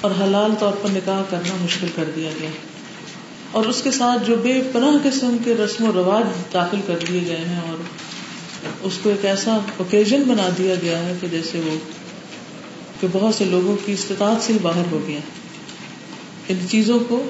اور 0.01 0.11
حلال 0.11 0.51
طور 0.59 0.73
پر 0.81 0.89
نکاح 0.89 1.21
کرنا 1.29 1.55
مشکل 1.61 1.87
کر 1.95 2.03
دیا 2.15 2.29
گیا 2.41 2.49
اور 3.51 3.65
اس 3.65 3.81
کے 3.81 3.91
ساتھ 3.91 4.27
جو 4.27 4.35
بے 4.35 4.61
پناہ 4.71 5.09
قسم 5.09 5.37
کے 5.43 5.53
رسم 5.53 5.89
و 5.89 5.91
رواج 5.93 6.53
داخل 6.53 6.77
کر 6.87 6.97
دیے 7.09 7.21
گئے 7.27 7.45
ہیں 7.49 7.59
اور 7.69 7.77
اس 8.81 8.93
کو 9.03 9.09
ایک 9.09 9.25
ایسا 9.25 9.57
اوکیزن 9.77 10.23
بنا 10.27 10.49
دیا 10.57 10.75
گیا 10.81 10.99
ہے 10.99 11.13
کہ 11.21 11.27
جیسے 11.27 11.59
وہ 11.59 12.04
کہ 13.01 13.07
بہت 13.11 13.35
سے 13.35 13.45
لوگوں 13.45 13.75
کی 13.85 13.91
استطاعت 13.91 14.43
سے 14.43 14.53
ہی 14.53 14.57
باہر 14.61 14.83
ہو 14.91 14.99
گیا۔ 15.07 15.19
ان 16.49 16.57
چیزوں 16.69 16.99
کو 17.07 17.23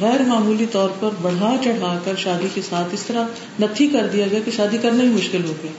غیر 0.00 0.22
معمولی 0.22 0.66
طور 0.72 0.88
پر 1.00 1.08
بڑھا 1.22 1.54
چڑھا 1.64 1.98
کر 2.04 2.12
شادی 2.16 2.46
کے 2.54 2.62
ساتھ 2.68 2.88
اس 2.92 3.02
طرح 3.02 3.24
نتھی 3.60 3.86
کر 3.86 4.06
دیا 4.12 4.26
گیا 4.30 4.40
کہ 4.44 4.50
شادی 4.50 4.78
کرنا 4.78 5.02
ہی 5.02 5.08
مشکل 5.08 5.44
ہو 5.44 5.52
گیا۔ 5.62 5.72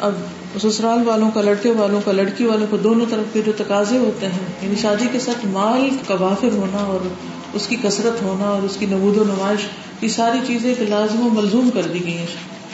اب 0.00 0.14
سسرال 0.62 1.08
والوں 1.08 1.30
کا، 1.30 1.42
لڑکے 1.42 1.70
والوں 1.70 2.00
کا، 2.04 2.12
لڑکی 2.12 2.44
والوں 2.44 2.66
کو 2.70 2.76
دونوں 2.76 3.06
طرف 3.10 3.32
کے 3.32 3.42
جو 3.46 3.52
تقاضے 3.56 3.98
ہوتے 3.98 4.26
ہیں 4.26 4.46
یعنی 4.62 4.74
شادی 4.82 5.04
کے 5.12 5.20
ساتھ 5.20 5.46
مال 5.46 5.88
کا 6.06 6.14
وافر 6.14 6.52
ہونا 6.52 6.78
اور 6.78 7.08
اس 7.54 7.66
کی 7.66 7.76
کثرت 7.82 8.22
ہونا 8.22 8.44
اور 8.44 8.62
اس 8.62 8.76
کی 8.76 8.86
نمود 8.86 9.16
و 9.16 9.24
نمائش، 9.24 9.60
یہ 10.00 10.08
ساری 10.08 10.38
چیزیں 10.46 10.74
ایک 10.74 10.90
لازم 10.90 11.20
و 11.20 11.28
ملزوم 11.30 11.70
کر 11.74 11.82
دی 11.82 12.04
گئی 12.04 12.18
ہیں 12.18 12.26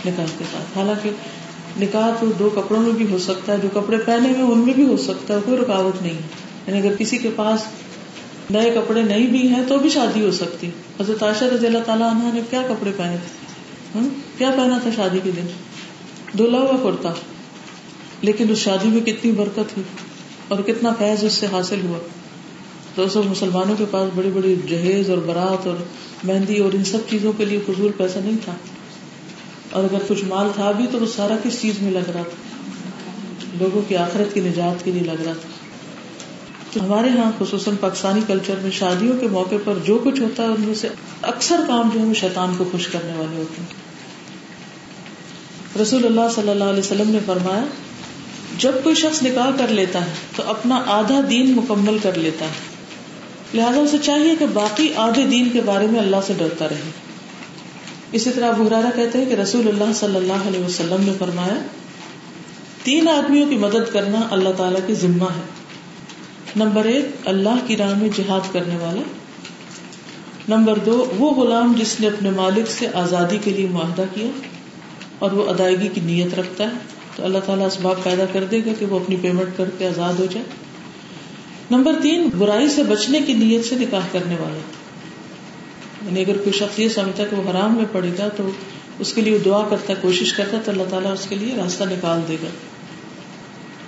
نکاح 0.06 0.24
کے 0.38 0.44
ساتھ۔ 0.52 0.78
حالانکہ 0.78 1.10
نکاح 1.80 2.10
تو 2.20 2.26
دو 2.38 2.50
کپڑوں 2.54 2.82
میں 2.82 2.92
بھی 2.92 3.06
ہو 3.10 3.18
سکتا 3.18 3.52
ہے 3.52 3.58
جو 3.62 3.80
کپڑے 3.80 3.96
پہنے 3.98 4.28
ہوئے 4.28 4.52
ان 4.52 4.58
میں 4.58 4.74
بھی 4.74 4.86
ہو 4.86 4.96
سکتا 4.96 5.34
ہے، 5.34 5.38
کوئی 5.44 5.56
رکاوٹ 5.56 6.02
نہیں۔ 6.02 6.18
یعنی 6.66 6.78
اگر 6.78 6.96
کسی 6.96 7.18
کے 7.18 7.30
پاس 7.36 7.60
نئے 8.50 8.70
کپڑے 8.70 9.02
نہیں 9.02 9.26
بھی 9.26 9.48
ہیں 9.48 9.62
تو 9.68 9.78
بھی 9.78 9.88
شادی 9.88 10.24
ہو 10.24 10.30
سکتی۔ 10.30 10.70
حضرت 11.00 11.22
عائشہ 11.22 11.44
رضی 11.44 11.66
اللہ 11.66 11.78
تعالیٰ 11.86 12.10
عنہ 12.10 12.34
نے 12.34 12.40
کیا 12.50 12.62
کپڑے 12.68 12.90
پہنے 12.96 13.16
تھے؟ 13.16 13.42
کیا 14.38 14.50
پہنا 14.56 14.78
تھا 14.78 14.90
شادی 14.96 15.18
کے 15.24 15.30
دن؟ 15.36 15.46
دھلا 16.38 16.58
ہوا 16.58 16.90
کرتا۔ 16.90 17.12
لیکن 18.22 18.50
اس 18.50 18.58
شادی 18.58 18.88
میں 18.88 19.00
کتنی 19.00 19.32
برکت 19.32 19.58
ہوئی 19.58 19.82
اور 20.48 20.58
کتنا 20.58 20.92
فیض 20.98 21.24
اس 21.24 21.32
سے 21.32 21.46
حاصل 21.52 21.80
ہوا۔ 21.84 21.98
تو 22.94 23.08
سب 23.08 23.24
مسلمانوں 23.24 23.74
کے 23.78 23.84
پاس 23.90 24.10
بڑی 24.14 24.30
بڑی 24.34 24.56
جہیز 24.68 25.10
اور 25.10 25.18
برات 25.18 25.66
اور 25.66 25.76
مہندی 26.24 26.58
اور 26.58 26.72
ان 26.72 26.84
سب 26.84 26.98
چیزوں 27.10 27.32
کے 27.36 27.44
لیے 27.44 27.58
فضول 27.66 27.92
پیسہ 27.96 28.18
نہیں 28.18 28.36
تھا۔ 28.44 28.52
اور 29.72 29.84
اگر 29.84 29.98
کچھ 30.08 30.24
مال 30.24 30.46
تھا 30.54 30.70
بھی 30.70 30.86
تو 30.92 30.98
وہ 30.98 31.06
سارا 31.06 31.36
کس 31.42 31.60
چیز 31.62 31.74
میں 31.82 31.92
لگ 31.92 32.10
رہا 32.14 32.22
تھا؟ 32.22 32.58
لوگوں 33.60 33.82
کی 33.88 33.96
آخرت 33.96 34.34
کی 34.34 34.40
نجات 34.40 34.84
کے 34.84 34.90
لیے 34.90 35.02
لگ 35.02 35.22
رہا 35.24 35.32
تھا۔ 35.32 35.48
تو 36.72 36.84
ہمارے 36.84 37.08
یہاں 37.08 37.32
خصوصاً 37.38 37.74
پاکستانی 37.80 38.20
کلچر 38.26 38.54
میں 38.62 38.70
شادیوں 38.70 39.18
کے 39.18 39.28
موقع 39.28 39.54
پر 39.64 39.74
جو 39.84 39.98
کچھ 40.04 40.20
ہوتا 40.20 40.42
ہے، 40.42 40.48
ان 40.48 40.60
میں 40.60 40.74
سے 40.74 40.88
اکثر 41.22 41.60
کام 41.68 41.90
جو 41.94 42.00
ہے 42.00 42.04
وہ 42.04 42.14
شیطان 42.14 42.54
کو 42.58 42.64
خوش 42.72 42.86
کرنے 42.86 43.12
والے 43.12 43.36
ہوتے 43.36 43.62
ہیں۔ 43.62 43.82
رسول 45.82 46.06
اللہ 46.06 46.20
صلی 46.34 46.48
اللہ 46.48 46.64
علیہ 46.64 46.78
وسلم 46.78 47.10
نے 47.10 47.18
فرمایا، 47.26 47.64
جب 48.58 48.72
کوئی 48.82 48.94
شخص 48.94 49.22
نکاح 49.22 49.50
کر 49.58 49.68
لیتا 49.68 50.06
ہے 50.06 50.12
تو 50.36 50.42
اپنا 50.46 50.82
آدھا 50.86 51.20
دین 51.30 51.52
مکمل 51.52 51.98
کر 52.02 52.14
لیتا 52.14 52.44
ہے۔ 52.44 52.72
لہٰذا 53.54 53.80
اسے 53.80 53.98
چاہیے 53.98 54.36
کہ 54.38 54.46
باقی 54.46 54.92
آدھے 54.96 55.26
دین 55.26 55.50
کے 55.52 55.60
بارے 55.60 55.86
میں 55.86 56.00
اللہ 56.00 56.16
سے 56.26 56.32
ڈرتا 56.38 56.68
رہے۔ 56.68 57.11
اسی 58.12 58.30
طرح 58.30 58.52
بحرارا 58.52 58.90
کہتے 58.96 59.18
ہیں 59.18 59.24
کہ 59.24 59.34
رسول 59.34 59.68
اللہ 59.68 59.92
صلی 59.94 60.16
اللہ 60.16 60.32
علیہ 60.32 60.60
وسلم 60.60 61.04
نے 61.04 61.12
فرمایا، 61.18 61.62
تین 62.82 63.08
آدمیوں 63.08 63.48
کی 63.48 63.56
مدد 63.56 63.92
کرنا 63.92 64.20
اللہ 64.30 64.48
تعالی 64.56 64.78
کی 64.86 64.94
ذمہ 64.94 65.24
ہے۔ 65.24 65.42
نمبر 66.56 66.84
ایک، 66.84 67.06
اللہ 67.24 67.66
کی 67.66 67.76
راہ 67.76 67.98
میں 67.98 68.08
جہاد 68.16 68.52
کرنے 68.52 68.76
والا۔ 68.76 69.02
نمبر 70.48 70.78
دو، 70.78 71.12
وہ 71.18 71.30
غلام 71.30 71.72
جس 71.78 72.00
نے 72.00 72.06
اپنے 72.06 72.30
مالک 72.30 72.70
سے 72.70 72.88
آزادی 72.94 73.38
کے 73.44 73.50
لیے 73.50 73.66
معاہدہ 73.66 74.04
کیا 74.14 74.26
اور 75.18 75.30
وہ 75.30 75.48
ادائیگی 75.48 75.88
کی 75.88 76.00
نیت 76.00 76.38
رکھتا 76.38 76.64
ہے۔ 76.64 76.78
تو 77.16 77.24
اللہ 77.24 77.38
تعالیٰ 77.46 77.66
اسباب 77.66 78.02
پیدا 78.02 78.24
کر 78.32 78.44
دے 78.44 78.60
گا 78.66 78.70
کہ 78.78 78.86
وہ 78.86 78.98
اپنی 78.98 79.16
پیمنٹ 79.16 79.48
کر 79.56 79.70
کے 79.78 79.86
آزاد 79.86 80.12
ہو 80.12 80.26
جائے۔ 80.30 80.46
نمبر 81.70 81.92
تین، 82.02 82.28
برائی 82.38 82.68
سے 82.68 82.82
بچنے 82.82 83.20
کی 83.20 83.32
نیت 83.32 83.64
سے 83.64 83.74
نکاح 83.74 84.06
کرنے 84.12 84.36
والا۔ 84.40 84.81
یعنی 86.06 86.20
اگر 86.20 86.36
کوئی 86.36 86.52
شخص 86.52 86.78
یہ 86.78 86.88
سمجھتا 86.88 87.24
کہ 87.24 87.36
وہ 87.36 87.50
حرام 87.50 87.76
میں 87.76 87.84
پڑے 87.92 88.10
گا 88.18 88.28
تو 88.28 88.50
اس 88.98 89.12
کے 89.12 89.20
لیے 89.20 89.38
دعا 89.38 89.68
کرتا 89.68 89.92
ہے، 89.92 89.98
کوشش 90.00 90.32
کرتا 90.32 90.56
ہے 90.56 90.62
تو 90.64 90.70
اللہ 90.70 90.82
تعالیٰ 90.90 91.12
اس 91.12 91.26
کے 91.28 91.34
لیے 91.34 91.54
راستہ 91.56 91.84
نکال 91.84 92.20
دے 92.28 92.36
گا۔ 92.42 92.48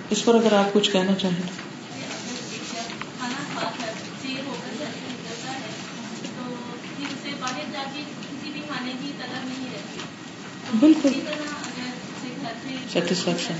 اس 0.09 0.25
پر 0.25 0.35
اگر 0.35 0.53
آپ 0.53 0.73
کچھ 0.73 0.91
کہنا 0.91 1.13
چاہیں۔ 1.15 1.41
بالکل۔ 10.79 11.09
سیٹسفیکشن 12.93 13.53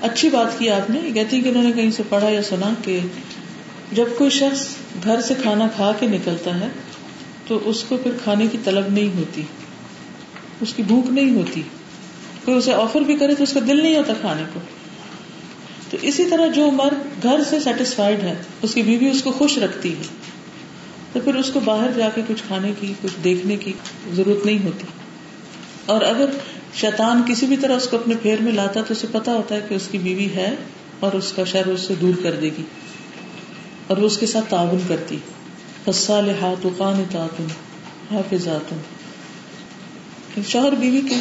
اچھی 0.00 0.30
بات 0.30 0.58
کی 0.58 0.70
آپ 0.70 0.90
نے 0.90 1.10
کہتی 1.14 1.40
کہ 1.40 1.48
انہوں 1.48 1.62
نے 1.62 1.72
کہیں 1.72 1.90
سے 1.90 2.02
پڑھا 2.08 2.28
یا 2.28 2.42
سنا 2.42 2.74
کہ 2.84 3.00
جب 3.92 4.04
کوئی 4.18 4.30
شخص 4.30 4.68
گھر 5.04 5.20
سے 5.20 5.34
کھانا 5.42 5.68
کھا 5.76 5.92
کے 6.00 6.06
نکلتا 6.06 6.60
ہے 6.60 6.68
تو 7.46 7.60
اس 7.64 7.84
کو 7.84 7.96
پھر 7.96 8.10
کھانے 8.24 8.46
کی 8.52 8.58
طلب 8.64 8.92
نہیں 8.92 9.16
ہوتی۔ 9.16 9.42
اس 10.60 10.74
کی 10.74 10.82
بھوک 10.82 11.10
نہیں 11.10 11.34
ہوتی۔ 11.34 11.62
کوئی 12.44 12.56
اسے 12.56 12.72
آفر 12.72 13.00
بھی 13.00 13.16
کرے 13.16 13.34
تو 13.34 13.42
اس 13.42 13.52
کا 13.52 13.60
دل 13.68 13.82
نہیں 13.82 13.96
ہوتا 13.96 14.12
کھانے 14.20 14.42
کو۔ 14.54 14.60
تو 15.90 15.96
اسی 16.02 16.24
طرح 16.24 16.46
جو 16.46 16.70
مرد 16.70 17.22
گھر 17.22 17.40
سے 17.50 17.60
سیٹسفائڈ 17.60 18.22
ہے، 18.22 18.34
اس 18.62 18.74
کی 18.74 18.82
بیوی 18.82 19.08
اس 19.08 19.22
کو 19.22 19.32
خوش 19.32 19.58
رکھتی 19.58 19.92
ہے۔ 19.92 20.02
تو 21.12 21.20
پھر 21.24 21.34
اس 21.34 21.50
کو 21.50 21.60
باہر 21.60 21.90
جا 21.96 22.08
کے 22.14 22.22
کچھ 22.28 22.42
کھانے 22.46 22.72
کی، 22.80 22.94
کچھ 23.02 23.24
دیکھنے 23.24 23.56
کی 23.56 23.72
ضرورت 24.12 24.46
نہیں 24.46 24.58
ہوتی۔ 24.64 24.86
اور 25.86 26.02
اگر 26.02 26.26
شیطان 26.74 27.22
کسی 27.28 27.46
بھی 27.46 27.56
طرح 27.56 27.76
اس 27.76 27.88
کو 27.88 27.96
اپنے 27.96 28.14
پھیر 28.22 28.40
میں 28.40 28.52
لاتا 28.52 28.82
تو 28.82 28.94
اسے 28.94 29.06
پتا 29.12 29.32
ہوتا 29.32 29.54
ہے 29.54 29.60
کہ 29.68 29.74
اس 29.74 29.88
کی 29.90 29.98
بیوی 29.98 30.26
ہے 30.26 30.54
اور 31.00 31.12
اس 31.12 31.32
کا 31.32 31.44
شہر 31.44 31.66
اس 31.66 31.80
سے 31.80 31.94
دور 32.00 32.22
کر 32.22 32.32
دے 32.32 32.50
گی۔ 32.58 32.62
اور 33.86 33.96
وہ 33.96 34.06
اس 34.06 34.18
کے 34.18 34.26
ساتھ 34.26 34.50
تعاون 34.50 34.78
کرتی۔ 34.88 35.16
فصالحات 35.84 36.66
قانتات، 36.76 37.40
حافظات۔ 38.12 38.74
شوہر 40.48 40.72
بیوی 40.72 41.00
کے 41.08 41.14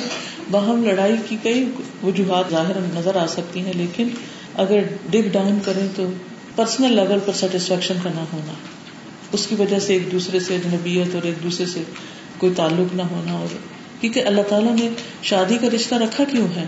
باہم 0.51 0.83
لڑائی 0.83 1.15
کی 1.29 1.37
کئی 1.43 1.71
وجوہات 2.03 2.45
ظاہر 2.51 2.77
نظر 2.93 3.15
آ 3.15 3.27
سکتی 3.27 3.61
ہیں، 3.61 3.73
لیکن 3.75 4.07
اگر 4.55 4.79
ڈگ 5.09 5.27
ڈاؤن 5.31 5.59
کریں 5.65 5.87
تو 5.95 6.09
پرسنل 6.55 6.95
لیول 6.95 7.19
پر 7.25 7.33
سیٹسفیکشن 7.33 7.95
کا 8.03 8.09
نہ 8.15 8.25
ہونا، 8.33 8.53
اس 9.31 9.47
کی 9.47 9.55
وجہ 9.55 9.79
سے 9.79 9.93
ایک 9.93 10.11
دوسرے 10.11 10.39
سے 10.39 10.55
اجنبیت 10.55 11.15
اور 11.15 11.23
ایک 11.23 11.43
دوسرے 11.43 11.65
سے 11.65 11.83
کوئی 12.37 12.53
تعلق 12.55 12.95
نہ 12.95 13.01
ہونا۔ 13.01 13.33
اور 13.33 13.55
کیونکہ 14.01 14.23
اللہ 14.25 14.41
تعالیٰ 14.49 14.75
نے 14.75 14.89
شادی 15.23 15.57
کا 15.61 15.67
رشتہ 15.75 15.95
رکھا 15.95 16.23
کیوں 16.23 16.47
ہے؟ 16.55 16.65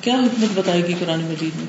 کیا 0.00 0.14
حکمت 0.14 0.58
بتائے 0.58 0.86
گی 0.88 0.94
قرآن 0.98 1.20
مجید 1.20 1.56
میں؟ 1.56 1.66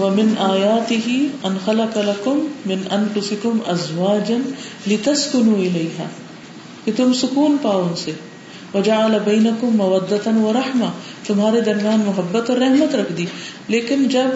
ومن 0.00 0.34
آیاته 0.38 1.26
ان 1.42 1.56
خلق 1.64 1.96
لكم 1.96 2.46
من 2.66 2.78
انفسكم 2.90 3.58
ازواجا 3.66 4.36
لتسكنوا 4.86 5.58
اليها 5.58 6.04
کہ 6.84 6.92
تم 6.96 7.12
سکون 7.12 7.56
پاؤ 7.62 7.82
ان 7.82 7.96
سے۔ 7.96 8.12
وجعل 8.74 9.18
بينكم 9.24 9.76
مودة 9.76 10.42
ورحمة 10.42 10.90
تمہارے 11.26 11.60
درمیان 11.60 12.02
محبت 12.06 12.50
اور 12.50 12.58
رحمت 12.58 12.94
رکھ 12.94 13.12
دی۔ 13.12 13.26
لیکن 13.68 14.04
جب 14.04 14.26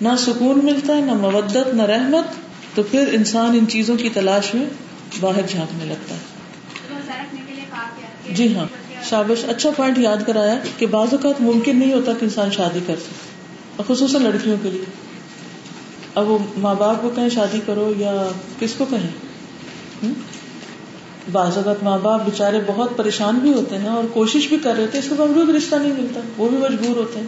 نہ 0.00 0.08
سکون 0.18 0.60
ملتا 0.64 0.96
ہے 0.96 1.00
نہ 1.00 1.12
مودت، 1.12 1.74
نہ 1.74 1.82
رحمت، 1.82 2.24
تو 2.76 2.82
پھر 2.82 3.08
انسان 3.12 3.50
ان 3.58 3.68
چیزوں 3.68 3.96
کی 3.96 4.08
تلاش 4.08 4.54
میں 4.54 4.66
باہر 5.20 5.40
جھانکنے 5.48 5.84
لگتا 5.84 6.14
ہے۔ 6.14 6.38
جی 8.34 8.56
ہاں 8.56 8.66
شابش 9.10 9.44
اچھا 9.48 9.70
پوائنٹ 9.76 9.98
یاد 9.98 10.16
کرایا 10.26 10.58
کہ 10.78 10.86
بعض 10.86 11.08
اوقات 11.12 11.40
ممکن 11.40 11.78
نہیں 11.78 11.92
ہوتا 11.92 12.12
کہ 12.12 12.24
انسان 12.24 12.50
شادی 12.50 12.80
کر 12.86 12.96
سکے۔ 12.96 13.27
خصوصاً 13.86 14.22
لڑکیوں 14.22 14.56
کے 14.62 14.70
لیے۔ 14.70 14.84
اب 16.14 16.30
وہ 16.30 16.38
ماں 16.56 16.74
باپ 16.74 17.02
کو 17.02 17.10
کہیں 17.14 17.28
شادی 17.28 17.60
کرو 17.66 17.92
یا 17.96 18.28
کس 18.58 18.74
کو 18.78 18.84
کہیں؟ 18.84 19.08
بعض 21.32 21.56
اوقات 21.56 21.82
ماں 21.82 21.98
باپ 21.98 22.24
بےچارے 22.24 22.60
بہت 22.66 22.96
پریشان 22.96 23.34
بھی 23.34 23.52
ہوتے 23.52 23.78
ہیں 23.78 23.88
اور 23.88 24.04
کوشش 24.12 24.48
بھی 24.48 24.56
کر 24.62 24.74
رہے 24.78 24.86
تھے 24.86 24.98
اس 24.98 25.08
کے 25.08 25.14
باوجود 25.14 25.48
رشتہ 25.48 25.76
نہیں 25.76 25.92
ملتا، 25.92 26.20
وہ 26.36 26.48
بھی 26.48 26.58
مجبور 26.58 26.96
ہوتے 26.96 27.20
ہیں۔ 27.20 27.26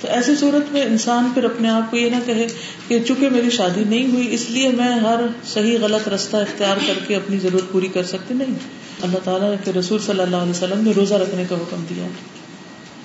تو 0.00 0.08
ایسی 0.08 0.36
صورت 0.36 0.72
میں 0.72 0.82
انسان 0.82 1.30
پھر 1.34 1.44
اپنے 1.44 1.68
آپ 1.68 1.90
کو 1.90 1.96
یہ 1.96 2.10
نہ 2.10 2.16
کہے 2.26 2.46
کہ 2.88 3.02
چونکہ 3.02 3.28
میری 3.30 3.50
شادی 3.50 3.84
نہیں 3.84 4.12
ہوئی، 4.12 4.34
اس 4.34 4.50
لیے 4.50 4.68
میں 4.68 4.92
ہر 4.92 5.20
صحیح 5.44 5.78
غلط 5.80 6.08
رستہ 6.08 6.36
اختیار 6.36 6.76
کر 6.86 6.98
کے 7.06 7.16
اپنی 7.16 7.38
ضرورت 7.38 7.72
پوری 7.72 7.88
کر 7.88 8.02
سکتی 8.02 8.34
نہیں۔ 8.34 8.54
اللہ 9.02 9.18
تعالیٰ 9.24 9.54
نے 9.66 9.72
رسول 9.72 9.98
صلی 9.98 10.20
اللہ 10.20 10.36
علیہ 10.36 10.50
وسلم 10.50 10.84
نے 10.84 10.92
روزہ 10.96 11.14
رکھنے 11.14 11.44
کا 11.48 11.54
حکم 11.54 11.84
دیا۔ 11.90 12.06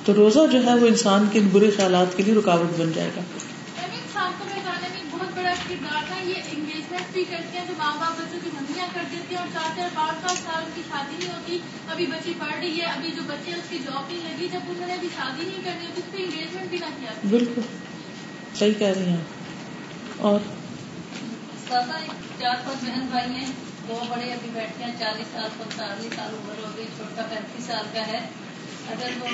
تو 0.07 0.13
روزہ 0.15 0.39
جو 0.51 0.65
ہے 0.65 0.73
وہ 0.73 0.87
انسان 0.87 1.27
کے 1.31 1.39
برے 1.51 1.71
خیالات 1.71 2.17
کے 2.17 2.23
لیے 2.23 2.33
رکاوٹ 2.33 2.79
بن 2.79 2.91
جائے 2.95 3.09
گا۔ 3.15 3.21
بھی 7.13 7.23
کرتے 7.23 7.57
ہیں 7.59 7.65
تو 7.67 7.73
ماں 7.77 7.91
باپ 7.99 8.19
بچوں 8.19 8.39
کی 8.43 8.49
منگیاں 8.53 8.87
کر 8.93 9.01
دیتے 9.11 9.35
ہیں 9.35 9.41
اور 9.41 9.47
چار 9.53 9.69
چار 9.77 9.89
پانچ 9.93 10.21
پانچ 10.21 10.39
سال 10.39 10.63
کی 10.75 10.81
شادی 10.89 11.15
نہیں 11.19 11.33
ہوتی 11.33 11.57
ابھی 11.89 12.05
بچی 12.05 12.33
پڑھ 12.39 12.53
رہی 12.59 12.79
ہے 12.81 12.85
ابھی 12.85 13.11
جو 13.11 13.21
بچے 13.27 13.51
اس 13.51 13.69
کی 13.69 13.77
جاب 13.85 14.11
نہیں 14.11 14.21
لگی 14.23 14.47
جب 14.51 14.69
انہوں 14.69 14.87
نے 14.87 14.93
ابھی 14.93 15.07
شادی 15.15 15.45
نہیں 15.47 15.63
کرنی 15.63 15.85
ہوتی 15.85 16.01
اس 16.01 16.11
پہ 16.11 16.23
انگیجمنٹ 16.23 16.69
بھی 16.69 16.77
نہ 16.77 16.85
کیا۔ 16.99 17.11
بالکل 17.29 17.61
صحیح 18.59 18.73
کہہ 18.73 18.87
رہی 18.87 19.09
ہیں 19.09 19.23
اور؟ 20.17 20.39
چار 21.69 22.55
پانچ 22.65 22.83
بہن 22.83 23.05
بھائی 23.11 23.31
ہیں 23.31 23.51
دو 23.87 23.99
بڑے 24.09 24.31
ابھی 24.33 24.49
بیٹھے 24.53 24.85
ہیں 24.85 24.93
چالیس 24.99 25.27
سال 25.31 25.49
پینتالیس 25.57 26.15
سال 26.15 26.33
عمر 26.33 26.63
ہو 26.63 26.71
گئی 26.77 26.85
چھوٹا 26.97 27.21
پینتیس 27.21 27.65
سال 27.65 27.85
کا 27.93 28.07
ہے۔ 28.07 28.19
اگر 28.91 29.09
وہ 29.19 29.27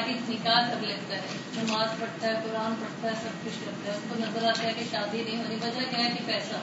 نکاح 0.00 0.54
ہے۔ 0.54 1.20
نماز 1.56 2.00
پڑھتا 2.00 2.28
ہے 2.28 2.32
قرآن 2.32 2.72
پڑھتا 2.80 3.08
ہے 3.08 3.12
سب 3.14 3.46
کچھ 3.46 3.64
کرتا 3.64 3.92
ہے۔ 3.92 3.96
اس 3.96 4.02
کو 4.08 4.14
نظر 4.18 4.48
آتا 4.48 4.62
ہے 4.62 4.72
کہ 4.78 4.84
شادی 4.90 5.22
نہیں 5.26 5.36
ہونی 5.36 5.54
وجہ 5.54 5.96
کیا 5.96 6.04
ہے 6.04 6.10
کہ 6.10 6.26
پیسہ۔ 6.26 6.54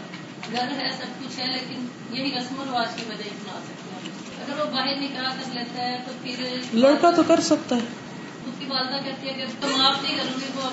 گھر 0.51 0.83
ہے 0.83 0.89
سب 0.97 1.19
کچھ 1.19 1.39
ہے 1.39 1.45
لیکن 1.47 1.85
یہی 2.11 2.31
رسم 2.37 2.59
و 2.59 2.63
رواج 2.67 2.87
کی 2.95 3.01
وجہ 3.09 3.23
بنا 3.23 3.59
سکتے 3.63 3.89
ہیں 3.93 4.11
اگر 4.45 4.59
وہ 4.59 4.71
باہر 4.71 4.95
نکاح 5.01 5.23
کر 5.23 5.53
لیتا 5.53 5.85
ہے 5.85 5.97
تو 6.05 6.11
پھر 6.23 6.43
لڑکا 6.73 7.11
تو 7.11 7.23
کر 7.27 7.39
سکتا 7.39 7.75
ہے۔ 7.75 7.81
اس 8.45 8.59
کی 8.59 8.65
والدہ 8.69 9.05
کہتی 9.05 9.27
ہے 9.27 9.33
کہ 9.33 9.67
نہیں 9.67 10.17
کروں 10.17 10.41
گی 10.41 10.45
وہ 10.55 10.69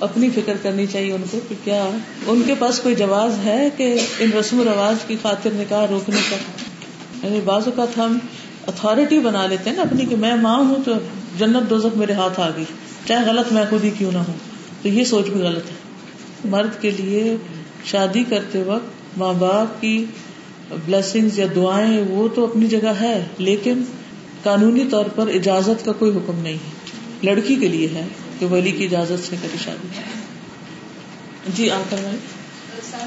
اپنی 0.00 0.30
فکر 0.30 0.56
کرنی 0.62 0.86
چاہیے 0.86 1.12
ان 1.12 1.22
کو 1.30 1.40
کہ 1.48 1.54
کیا 1.64 1.90
ان 2.26 2.42
کے 2.46 2.54
پاس 2.58 2.80
کوئی 2.80 2.94
جواز 2.94 3.38
ہے 3.44 3.68
کہ 3.76 4.00
ان 4.18 4.32
رسم 4.32 4.60
و 4.60 4.64
رواج 4.64 4.96
کی 5.06 5.16
خاطر 5.22 5.50
نکاح 5.52 5.86
روکنے 5.86 6.20
کا؟ 6.30 6.36
یعنی 7.22 7.40
بعض 7.40 7.62
اوقات 7.66 7.98
ہم 7.98 8.18
اتارٹی 8.66 9.18
بنا 9.18 9.46
لیتے 9.46 9.70
ہیں 9.70 9.76
نا 9.76 9.82
اپنی 9.82 10.06
کہ 10.06 10.16
میں 10.16 10.34
ماں 10.34 10.56
ہوں 10.56 10.84
تو 10.84 10.92
جنت 11.38 11.70
دوزک 11.70 11.96
میرے 11.96 12.12
ہاتھ 12.12 12.40
آ 12.40 12.48
گئی۔ 12.56 12.64
چاہے 13.08 13.24
غلط 13.26 13.52
میں 13.52 13.64
خود 13.70 13.84
ہی 13.84 13.90
کیوں 13.90 14.12
نہ 14.12 14.18
ہوں، 14.18 14.38
تو 14.82 14.88
یہ 14.88 15.04
سوچ 15.04 15.28
بھی 15.28 15.40
غلط 15.40 15.70
ہے۔ 15.70 16.48
مرد 16.48 16.80
کے 16.80 16.90
لیے 16.90 17.36
شادی 17.84 18.24
کرتے 18.24 18.62
وقت 18.62 19.18
ماں 19.18 19.32
باپ 19.32 19.80
کی 19.80 20.04
بلیسنگ 20.84 21.28
یا 21.34 21.46
دعائیں، 21.56 22.04
وہ 22.08 22.28
تو 22.34 22.44
اپنی 22.44 22.66
جگہ 22.66 22.92
ہے، 23.00 23.16
لیکن 23.38 23.82
قانونی 24.42 24.84
طور 24.90 25.04
پر 25.14 25.28
اجازت 25.28 25.84
کا 25.84 25.92
کوئی 25.92 26.16
حکم 26.16 26.38
نہیں 26.38 26.58
ہے۔ 26.64 26.72
لڑکی 27.22 27.54
کے 27.56 27.68
لیے 27.68 27.88
ہے 27.88 28.06
کہ 28.38 28.46
ولی 28.46 28.70
کی 28.70 28.84
اجازت 28.84 29.26
سے 29.26 29.36
کرے 29.42 29.56
شادی۔ 29.64 29.88
جی 31.56 31.70
آپ 31.70 31.92
یہ 31.92 31.98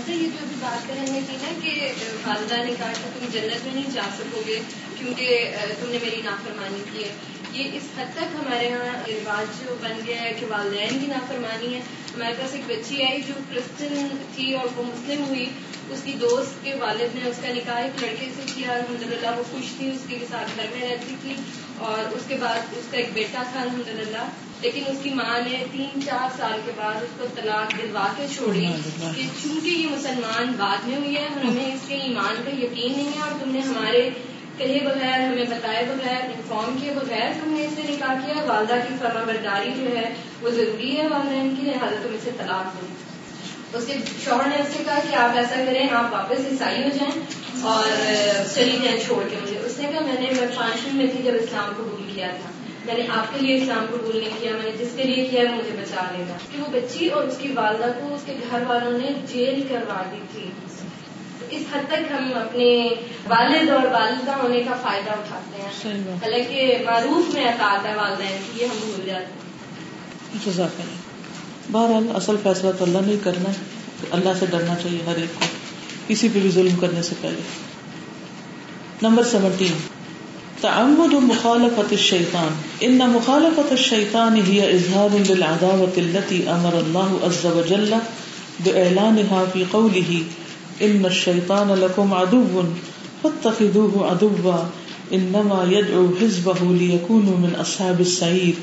جو 0.08 0.40
ابھی 0.42 0.56
بات 0.62 0.88
کر 0.88 0.94
رہے 0.98 1.20
تھی 1.28 1.38
نا 1.42 1.50
کہ 1.64 1.92
والدہ 2.28 2.58
نے 2.66 2.74
کہا 2.78 2.92
کہ 2.94 3.20
تم 3.20 3.26
جنت 3.34 3.66
میں 3.66 3.74
نہیں 3.74 3.92
جا 3.94 4.08
سکو 4.18 4.42
گے، 4.48 4.60
کیونکہ 5.00 5.28
تم 5.80 5.90
نے 5.90 5.98
میری 6.04 6.22
نافرمانی 6.26 6.84
کی 6.92 7.04
ہے۔ 7.04 7.10
یہ 7.52 7.64
اس 7.74 8.00
حد 8.00 8.06
تک 8.16 8.36
ہمارے 8.36 8.66
یہاں 8.68 8.94
رواج 9.08 9.66
جو 9.66 9.76
بن 9.82 10.00
گیا 10.08 10.22
ہے 10.22 10.34
کہ 10.40 10.46
والدین 10.46 11.00
کی 11.00 11.08
نافرمانی 11.08 11.74
ہے 11.74 11.80
ہمارے 12.16 12.34
پاس 12.34 12.54
ایک 12.54 12.64
بچی 12.68 13.04
آئی 13.04 13.22
جو 13.28 13.34
کرسچن 13.50 14.08
تھی 14.36 14.54
اور 14.54 14.66
وہ 14.76 14.84
مسلم 14.84 15.26
ہوئی 15.26 15.46
اس 15.90 16.02
کی 16.04 16.14
دوست 16.14 16.64
کے 16.64 16.74
والد 16.76 17.16
نے 17.16 17.30
اس 17.30 17.38
کا 17.42 17.54
نکاح 17.54 17.78
ایک 17.78 18.04
لڑکے 18.04 18.26
سے 18.36 18.42
کیا 18.56 18.74
الحمد 18.74 19.02
للہ 19.02 19.28
وہ 19.38 19.44
خوش 19.52 19.78
تھی 19.78 19.92
اس 19.92 20.02
کے 20.08 20.18
ساتھ 20.30 20.52
گھر 20.56 20.66
میں 20.76 20.90
رہتی 20.90 21.16
تھی 21.22 21.34
اور 21.78 22.16
اس 22.16 22.22
کے 22.28 22.36
بعد 22.40 22.60
اس 22.72 22.86
کا 22.92 22.98
ایک 22.98 23.10
بیٹا 23.14 23.44
تھا 23.52 23.62
الحمد 23.62 23.88
للہ۔ 23.88 24.28
لیکن 24.62 24.84
اس 24.88 24.98
کی 25.04 25.10
ماں 25.10 25.40
نے 25.52 25.64
تین 25.72 26.02
چار 26.06 26.38
سال 26.38 26.60
کے 26.66 26.72
بعد 26.76 26.96
اس 26.96 27.10
کو 27.18 27.26
طلاق 27.36 27.78
دلوا 27.78 28.08
کے 28.18 28.26
چھوڑی۔ 28.36 28.66
کہ 29.16 29.22
چونکہ 29.44 29.70
یہ 29.70 29.88
مسلمان 29.88 30.52
بعد 30.58 30.88
میں 30.88 30.98
ہوئی 30.98 31.16
ہے 31.16 31.28
ہمیں 31.44 31.74
اس 31.74 31.82
کے 31.88 31.96
ایمان 31.96 32.42
کا 32.46 32.66
یقین 32.66 32.92
نہیں 32.98 33.12
ہے 33.16 33.22
اور 33.22 33.32
تم 33.44 33.52
نے 33.52 33.60
ہمارے 33.60 34.10
کہے 34.58 34.80
بغیر، 34.86 35.20
ہمیں 35.20 35.46
بتائے 35.50 35.86
بغیر 35.86 36.26
انفارم 36.26 36.78
کیے 36.82 36.92
بغیر 36.92 37.30
ہم 37.30 37.54
نے 37.54 37.66
اسے 37.66 37.94
نکاح 37.94 38.14
کیا 38.26 38.44
والدہ 38.44 38.74
کی 38.74 38.94
فرما 39.00 39.24
برداری 39.28 39.72
جو 39.78 39.98
ہے 39.98 40.14
وہ 40.42 40.50
ضروری 40.50 40.98
ہے، 40.98 41.08
والدین 41.08 41.56
کی 41.56 41.62
لہٰذا 41.62 41.96
تم 42.04 42.10
اسے 42.14 42.32
طلاق 42.38 42.82
دو 42.82 42.88
اس 43.78 43.86
کے 43.88 43.94
شوہر 44.24 44.48
نے 44.48 44.56
اس 44.56 44.68
سے 44.78 44.84
کہا 44.86 45.00
کہ 45.10 45.16
آپ 45.16 45.38
ایسا 45.38 45.56
کریں، 45.68 45.90
آپ 45.92 46.14
واپس 46.14 46.40
عیسائی 46.52 46.84
ہو 46.84 46.90
جائیں 46.94 47.22
اور 47.62 47.88
چلی 48.56 48.80
جائیں 48.84 49.00
چھوڑ 49.06 49.24
کے 49.30 49.36
مجھے۔ 49.44 49.60
اس 49.66 49.80
نے 49.80 49.88
کہا، 49.92 50.00
میں 50.00 50.14
نے 50.14 50.28
میں 50.40 50.48
پانچویں 50.56 50.94
میں 50.94 51.06
تھی، 51.12 51.24
جب 51.24 51.32
اسلام 51.36 51.72
قبول 51.78 52.12
کیا 52.16 52.28
تھا۔ 52.28 52.52
میں 52.86 52.94
نے 52.94 53.04
آپ 53.16 53.34
کے 53.34 53.46
لیے 53.46 53.58
اسلام 53.58 53.86
قبول 53.92 54.18
نہیں 54.18 54.38
کیا، 54.40 54.52
میں 54.52 54.72
نے 54.72 54.72
جس 54.80 54.88
کے 54.96 55.04
لیے 55.04 55.26
کیا 55.26 55.42
مجھے 55.42 55.72
بچا 55.74 56.02
لینا۔ 56.18 56.38
کہ 56.52 56.62
وہ 56.62 56.68
بچی 56.72 57.08
اور 57.08 57.24
اس 57.24 57.38
کی 57.38 57.52
والدہ 57.52 57.92
کو، 58.02 58.14
اس 58.16 58.22
کے 58.26 58.34
گھر 58.52 58.64
والوں 58.68 58.92
نے 58.92 59.08
جیل 59.28 59.64
کروا 59.70 60.04
دی 60.12 60.22
تھی۔ 60.32 60.50
اس 61.50 61.64
حد 61.74 61.88
تک 61.88 62.12
ہم 62.12 62.32
اپنے 62.36 62.90
والد 63.28 63.70
اور 63.70 63.92
والدہ 63.92 64.32
ہونے 64.32 64.60
کا 64.60 64.76
فائدہ 64.84 65.12
اٹھاتے 65.12 65.62
ہیں۔ 65.62 65.70
حالانکہ 66.14 66.78
معروف 66.86 67.34
میں 67.34 67.46
اطاعت 67.46 67.86
ہے 67.86 67.96
والدین 67.96 68.38
کی 68.46 68.62
یہ 68.62 68.66
ہم 68.66 68.78
بھول 68.80 69.06
جاتے 69.06 69.26
ہیں۔ 69.26 69.48
بہرحال 71.72 72.04
اصل 72.16 72.36
فیصلہ 72.44 72.70
تو 72.78 72.86
اللہ 72.86 72.98
نہیں 72.98 73.24
کرنا 73.24 73.50
ہے۔ 73.50 73.56
اللہ 74.12 74.30
سے 74.40 74.46
ڈرنا 74.46 74.76
چاہیے 74.76 75.00
ہر 75.06 75.16
ایک 75.16 75.40
کو۔ 75.40 75.46
کسی 76.08 76.30
پہ 76.34 76.40
بھی 76.40 76.50
ظلم 76.50 76.76
کرنے 76.76 77.02
سے 77.02 77.16
پہلے۔ 77.22 77.42
Number 79.02 79.24
seventeen. 79.24 79.74
تعمد 80.62 81.14
مخالفت 81.14 81.92
الشیطان۔ 81.92 82.48
ان 82.80 82.98
مخالفت 82.98 83.72
الشیطان 83.72 84.34
هي 84.34 84.60
اظهار 84.60 85.16
للعداوة 85.30 85.92
التي 85.98 86.50
امر 86.50 86.74
الله 86.74 87.18
عز 87.24 87.46
وجل 87.46 87.94
باعلانها 88.64 89.44
في 89.54 89.64
قوله۔ 89.72 90.22
ان 90.82 91.06
الشیطان 91.06 91.72
لکم 91.80 92.14
عدو 92.14 92.64
فاتخذوه 93.24 94.10
عدوا 94.10 94.58
انما 95.14 95.68
يدعو 95.72 96.08
حزبه 96.22 96.60
ليكونوا 96.62 97.38
من 97.38 97.56
اصحاب 97.62 98.02
السعير. 98.02 98.54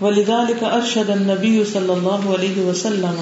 ولذلك 0.00 0.62
ارشد 0.62 1.10
النبي 1.10 1.64
صلى 1.64 1.92
الله 1.92 2.32
عليه 2.32 2.62
وسلم 2.68 3.16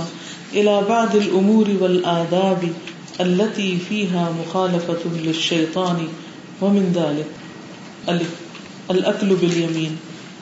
الى 0.52 0.82
بعض 0.88 1.16
الامور 1.16 1.68
والآداب 1.80 2.72
التي 3.20 3.78
فيها 3.88 4.32
مخالفة 4.40 5.02
للشيطان 5.24 6.08
ومن 6.60 6.92
ذلك 6.94 7.26
الاكل 8.90 9.34
باليمين. 9.34 9.96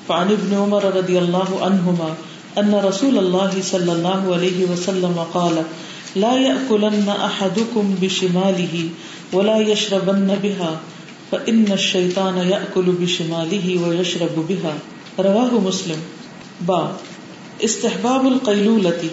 فعن 0.08 0.30
ابن 0.30 0.54
عمر 0.54 0.84
رضي 0.96 1.18
الله 1.18 1.64
عنهما 1.64 2.14
ان 2.58 2.74
رسول 2.74 3.18
الله 3.18 3.62
صلى 3.62 3.92
الله 3.92 4.34
عليه 4.34 4.64
وسلم 4.64 5.26
قال 5.34 5.62
لا 6.16 6.36
يأكلن 6.36 7.08
أحدكم 7.08 7.94
بشماله 8.00 8.88
ولا 9.32 9.58
يشربن 9.58 10.34
بها، 10.42 10.72
فإن 11.30 11.64
الشيطان 11.72 12.38
يأكل 12.38 12.90
بشماله 12.90 13.78
ويشرب 13.82 14.46
بها۔ 14.48 14.72
رواه 15.18 15.54
مسلم۔ 15.54 15.98
با، 16.66 16.90
استحباب 17.60 18.26
القيلولة 18.26 19.06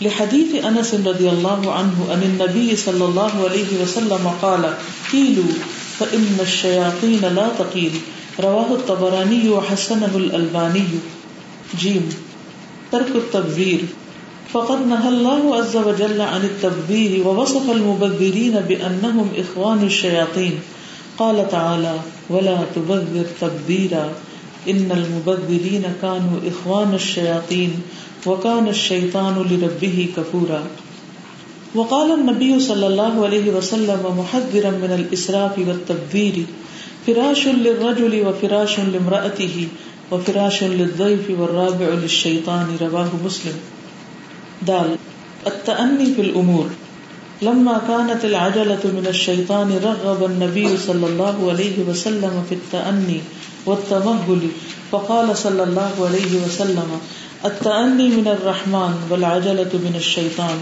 لحديث 0.00 0.64
أنس 0.64 0.94
رضي 0.94 1.28
الله 1.28 1.72
عنه 1.72 2.12
أن 2.14 2.22
النبي 2.22 2.76
صلى 2.76 3.04
الله 3.04 3.48
عليه 3.48 3.82
وسلم 3.82 4.28
قال 4.40 4.64
قيلوا 5.12 5.52
فإن 5.98 6.38
الشياطين 6.40 7.24
لا 7.34 7.48
تقيل 7.58 7.92
رواه 8.38 8.72
الطبراني 8.72 9.48
وحسنه 9.48 10.12
الألباني 10.14 10.88
جيم 11.80 12.08
ترك 12.92 13.12
التبذير 13.14 13.80
فقد 14.52 14.86
نهى 14.86 15.08
الله 15.08 15.56
عز 15.56 15.76
وجل 15.76 16.20
عن 16.20 16.44
التبذير 16.44 17.28
ووصف 17.28 17.70
المبذرين 17.70 18.60
بأنهم 18.60 19.28
إخوان 19.38 19.82
الشياطين. 19.82 20.52
قال 21.18 21.48
تعالى 21.50 21.94
ولا 22.30 22.58
تبذر 22.74 23.26
تبذيرا. 23.40 24.12
إن 24.68 24.92
المبذرين 24.92 25.82
كانوا 26.02 26.38
إخوان 26.46 26.94
الشياطين 26.94 27.70
وكان 28.26 28.68
الشيطان 28.68 29.34
لربه 29.50 30.08
كفورا. 30.16 30.62
وقال 31.74 32.14
النبي 32.20 32.60
صلى 32.60 32.86
الله 32.86 33.24
عليه 33.24 33.50
وسلم 33.50 34.02
محذرا 34.18 34.70
من 34.70 34.92
الإسراف 34.98 35.58
والتبذير 35.58 36.44
فراش 37.06 37.48
للرجل 37.48 38.26
وفراش 38.26 38.80
لامرأته 38.80 39.68
وفراش 40.12 40.64
للضيف 40.64 41.30
والرابع 41.38 41.88
للشيطان. 41.88 42.76
رواه 42.80 43.10
مسلم. 43.24 43.79
دال، 44.66 44.96
التأني 45.46 46.14
في 46.14 46.20
الأمور. 46.20 46.70
لما 47.42 47.80
كانت 47.88 48.24
العجلة 48.24 48.80
من 48.84 49.06
الشيطان 49.08 49.80
رغب 49.84 50.24
النبي 50.24 50.76
صلى 50.76 51.06
الله 51.06 51.50
عليه 51.50 51.78
وسلم 51.88 52.44
في 52.48 52.54
التأني 52.54 53.20
والتمهل، 53.66 54.48
فقال 54.92 55.36
صلى 55.36 55.62
الله 55.62 55.92
عليه 56.00 56.32
وسلم، 56.46 57.00
التأني 57.44 58.08
من 58.08 58.28
الرحمن 58.28 58.94
والعجلة 59.10 59.70
من 59.72 59.94
الشيطان. 59.96 60.58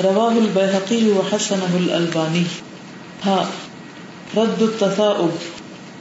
رواه 0.00 0.32
البيهقي 0.32 1.08
وحسنه 1.18 1.76
الألباني. 1.76 2.44
ها، 3.22 3.48
رد 4.36 4.62
التثاؤب. 4.62 5.30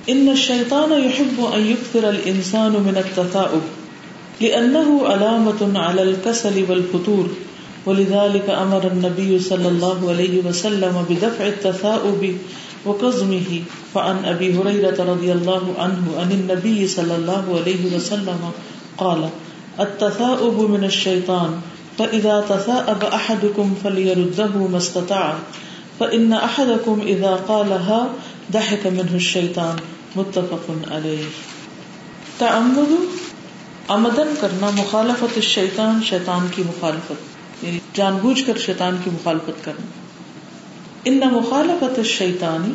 إن 0.10 0.30
الشيطان 0.30 1.04
يحب 1.04 1.46
أن 1.54 1.62
يكثر 1.66 2.10
الإنسان 2.10 2.72
من 2.72 3.04
التثاؤب. 3.06 3.62
لأنه 4.42 5.08
علامة 5.08 5.80
على 5.80 6.02
الكسل 6.02 6.66
والفتور 6.70 7.30
ولذلك 7.86 8.50
امر 8.50 8.88
النبي 8.88 9.40
صلى 9.40 9.68
الله 9.68 10.10
عليه 10.10 10.42
وسلم 10.46 11.06
بدفع 11.10 11.48
التثاؤب 11.48 12.38
وقزمه 12.86 13.62
فعن 13.94 14.26
ابي 14.26 14.58
هريره 14.58 15.04
رضي 15.04 15.32
الله 15.32 15.74
عنه 15.78 16.04
عن 16.20 16.32
النبي 16.32 16.88
صلى 16.88 17.16
الله 17.16 17.62
عليه 17.62 17.96
وسلم 17.96 18.52
قال، 18.98 19.30
التثاؤب 19.80 20.70
من 20.70 20.84
الشيطان 20.84 21.62
فاذا 21.98 22.46
تثاءب 22.50 23.04
احدكم 23.04 23.74
فليرده 23.84 24.68
ما 24.72 24.78
استطاع 24.78 25.38
فان 26.00 26.34
احدكم 26.34 27.02
اذا 27.06 27.36
قالها 27.48 28.10
ضحك 28.52 28.88
منه 28.88 29.16
الشيطان. 29.16 29.76
متفق 30.16 30.66
عليه. 30.92 31.24
تعمد 32.40 32.88
عمدن 33.88 34.34
کرنا 34.42 34.70
مخالفت 34.70 35.34
الشیطان 35.36 36.00
شیطان 36.04 36.48
کی 36.56 36.64
مخالفت 36.68 37.14
یعنی 37.64 37.80
جان 37.94 38.18
بوجھ 38.22 38.44
کر 38.46 38.58
شیطان 38.58 38.98
کی 39.04 39.10
مخالفت 39.10 39.66
کرنا۔ 39.66 39.86
ان 41.06 41.20
مخالفت 41.32 42.06
شیطانی 42.06 42.72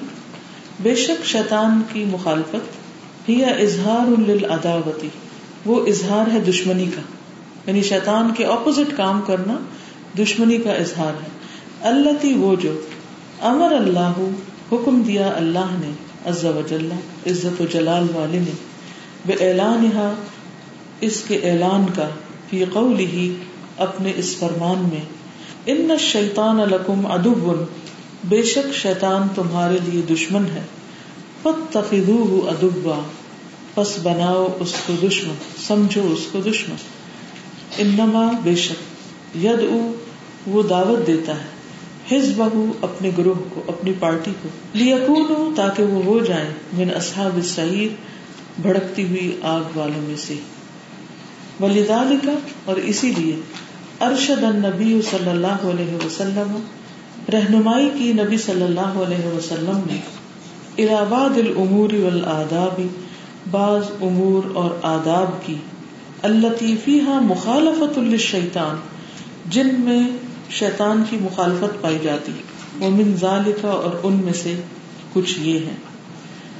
بے 0.80 0.94
شک 0.94 1.26
شیطان 1.26 1.82
کی 1.92 2.04
مخالفت، 2.04 3.28
ہی 3.28 3.44
اظہار 3.44 4.20
للعداوتی 4.20 5.08
وہ 5.64 5.86
اظہار 5.86 6.32
ہے 6.32 6.40
دشمنی 6.40 6.86
کا۔ 6.86 7.00
یعنی 7.66 7.82
شیطان 7.82 8.34
کے 8.34 8.44
اپوزٹ 8.44 8.96
کام 8.96 9.20
کرنا 9.26 9.56
دشمنی 10.18 10.58
کا 10.58 10.72
اظہار 10.72 11.12
ہے۔ 11.22 11.28
اللہ 11.80 12.10
تی 12.20 12.32
وہ 12.32 12.56
جو 12.56 12.80
امر 13.40 13.72
اللہ، 13.72 14.12
حکم 14.72 15.02
دیا 15.02 15.32
اللہ 15.36 15.66
نے، 15.70 15.90
عز 16.26 16.44
و 16.44 16.60
جل 16.68 16.92
عزت 17.26 17.60
و 17.60 17.64
جلال 17.72 18.06
والے 18.14 18.38
نے، 18.38 18.50
بے 19.26 19.48
اعلان 19.48 19.90
اس 21.00 21.22
کے 21.28 21.34
اعلان 21.34 21.86
کا 21.96 22.08
فی 22.50 22.64
قولی 22.72 23.34
اپنے 23.76 24.12
اس 24.16 24.36
فرمان 24.36 24.88
میں، 24.92 25.00
ان 25.66 25.90
شیطان 26.00 26.56
لکم 26.56 27.06
ادب 27.06 27.64
بے 28.24 28.42
شک 28.42 28.74
شیطان 28.74 29.22
تمہارے 29.34 29.78
لیے 29.84 30.02
دشمن 30.14 30.44
ہے 30.54 30.62
ادبا 31.42 33.00
پس 33.74 33.98
بناؤ 34.02 34.56
اس 34.60 34.74
کو 34.86 34.92
دشمن، 35.08 35.34
سمجھو 35.66 36.12
اس 36.12 36.26
کو 36.32 36.40
دشمن۔ 36.40 36.76
انما 37.78 38.30
بے 38.42 38.54
شک 38.54 38.96
ید 39.36 39.60
او 39.70 39.92
وہ 40.46 40.62
دعوت 40.62 41.06
دیتا 41.06 41.32
ہے 41.32 41.56
ہز 42.16 42.32
بہو 42.36 42.72
اپنے 42.82 43.10
گروہ 43.18 43.34
کو، 43.50 43.62
اپنی 43.66 43.92
پارٹی 44.00 44.30
کو۔ 44.42 44.48
لیکون 44.72 45.54
تاکہ 45.56 45.82
وہ 45.82 46.04
ہو 46.04 46.24
جائیں 46.24 46.50
من 46.72 46.88
اصحاب 46.96 47.38
سعید 47.44 47.92
بھڑکتی 48.62 49.02
ہوئی 49.04 49.38
آگ 49.42 49.78
والوں 49.78 50.02
میں 50.02 50.16
سے۔ 50.16 50.34
ولیدال 51.60 52.16
کا 52.24 52.32
اور 52.64 52.76
اسی 52.84 53.10
لیے 53.18 53.36
ارشد 54.00 54.44
النبی 54.44 55.00
صلی 55.10 55.30
اللہ 55.30 55.62
علیہ 55.70 56.04
وسلم، 56.04 56.56
رہنمائی 57.32 57.88
کی 57.98 58.12
نبی 58.12 58.38
صلی 58.38 58.62
اللہ 58.62 58.98
علیہ 59.02 59.34
وسلم 59.36 59.80
نے 59.86 59.98
الاباد 60.78 61.38
العمور 61.38 61.92
والآداب، 62.02 62.80
بعض 63.50 63.90
امور 64.00 64.50
اور 64.54 64.70
آداب 64.82 65.30
کی 65.46 65.54
الطیفی 66.22 67.00
مخالفت 67.22 67.98
الشیطان 67.98 68.76
جن 69.50 69.74
میں 69.80 70.00
شیطان 70.50 71.02
کی 71.10 71.16
مخالفت 71.20 71.80
پائی 71.82 71.98
جاتی 72.02 72.32
وہ 72.80 72.90
من 72.90 73.14
ذالکا، 73.20 73.70
اور 73.70 73.98
ان 74.02 74.20
میں 74.24 74.32
سے 74.42 74.54
کچھ 75.12 75.38
یہ 75.40 75.58
ہیں۔ 75.58 75.76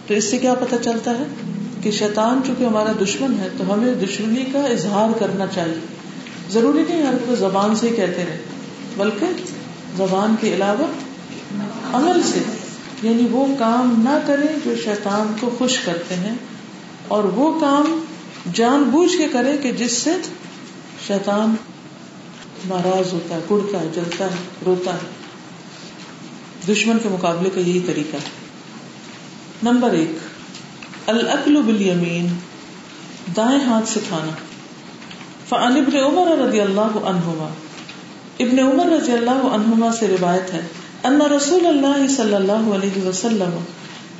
تو 0.06 0.14
اس 0.14 0.24
سے 0.24 0.38
کیا 0.38 0.54
پتہ 0.54 0.76
چلتا 0.82 1.10
ہے؟ 1.10 1.24
کہ 1.86 1.92
شیطان 1.92 2.40
چونکہ 2.46 2.64
ہمارا 2.64 2.92
دشمن 3.04 3.34
ہے 3.40 3.48
تو 3.58 3.74
ہمیں 3.74 3.94
دشمنی 3.94 4.44
کا 4.52 4.58
اظہار 4.58 5.18
کرنا 5.18 5.46
چاہیے۔ 5.46 5.86
ضروری 6.50 6.84
نہیں 6.88 7.02
ہر 7.02 7.14
کوئی 7.14 7.36
زبان 7.36 7.76
سے 7.76 7.90
ہی 7.90 7.96
کہتے 7.96 8.24
رہے، 8.28 8.40
بلکہ 8.96 9.26
زبان 9.96 10.34
کے 10.40 10.54
علاوہ 10.54 10.86
عمل 11.92 12.22
سے۔ 12.22 12.38
یعنی 13.02 13.26
وہ 13.30 13.46
کام 13.58 14.00
نہ 14.04 14.18
کرے 14.26 14.46
جو 14.64 14.74
شیطان 14.84 15.32
کو 15.40 15.50
خوش 15.58 15.78
کرتے 15.78 16.14
ہیں، 16.14 16.34
اور 17.08 17.24
وہ 17.24 17.60
کام 17.60 18.04
جان 18.52 18.82
بوجھ 18.82 19.18
کے 19.18 19.28
کرے 19.32 19.56
کہ 19.56 19.72
جس 19.72 19.92
سے 19.92 20.10
شیطان 21.06 21.54
ناراض 22.68 23.12
ہوتا 23.12 23.34
ہے، 23.34 23.40
کڑتا 23.48 23.80
ہے، 23.80 23.86
جلتا 23.94 24.24
ہے، 24.24 24.36
روتا 24.66 24.94
ہے۔ 24.94 25.16
دشمن 26.72 26.98
کے 27.02 27.08
مقابلے 27.08 27.50
کا 27.54 27.60
یہی 27.60 27.80
طریقہ 27.80 28.16
ہے۔ 28.16 28.46
نمبر 29.62 29.90
ایک 29.90 30.10
العقل 31.06 31.62
بالیمین 31.62 32.26
دائیں 33.36 33.60
ہاتھ 33.60 33.88
سے 33.88 34.00
کھانا 34.08 34.32
فعن 35.48 35.76
ابن 35.76 35.96
عمر 35.96 36.48
رضی 36.48 36.60
اللہ 36.60 36.80
عنہما۔ 36.80 37.48
ابن 38.40 38.58
عمر 38.58 38.92
رضی 38.92 39.12
اللہ 39.12 39.30
عنہما 39.30 39.92
سے 39.92 40.06
روایت 40.08 40.54
ہے، 40.54 40.60
ان 41.04 41.22
رسول 41.22 41.66
اللہ 41.66 42.08
صلی 42.08 42.34
اللہ 42.34 42.52
علیہ 42.52 43.06
وسلم، 43.08 43.58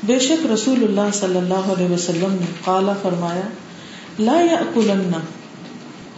بے 0.04 0.18
شک 0.18 0.46
رسول 0.54 0.84
اللہ 0.84 1.10
صلی 1.12 1.36
اللہ 1.36 1.54
علیہ 1.54 1.86
وسلم 1.86 2.36
نے 2.40 2.46
قالا 2.64 2.92
فرمایا، 3.02 3.48
لا 4.18 4.40
یاکلن 4.40 5.10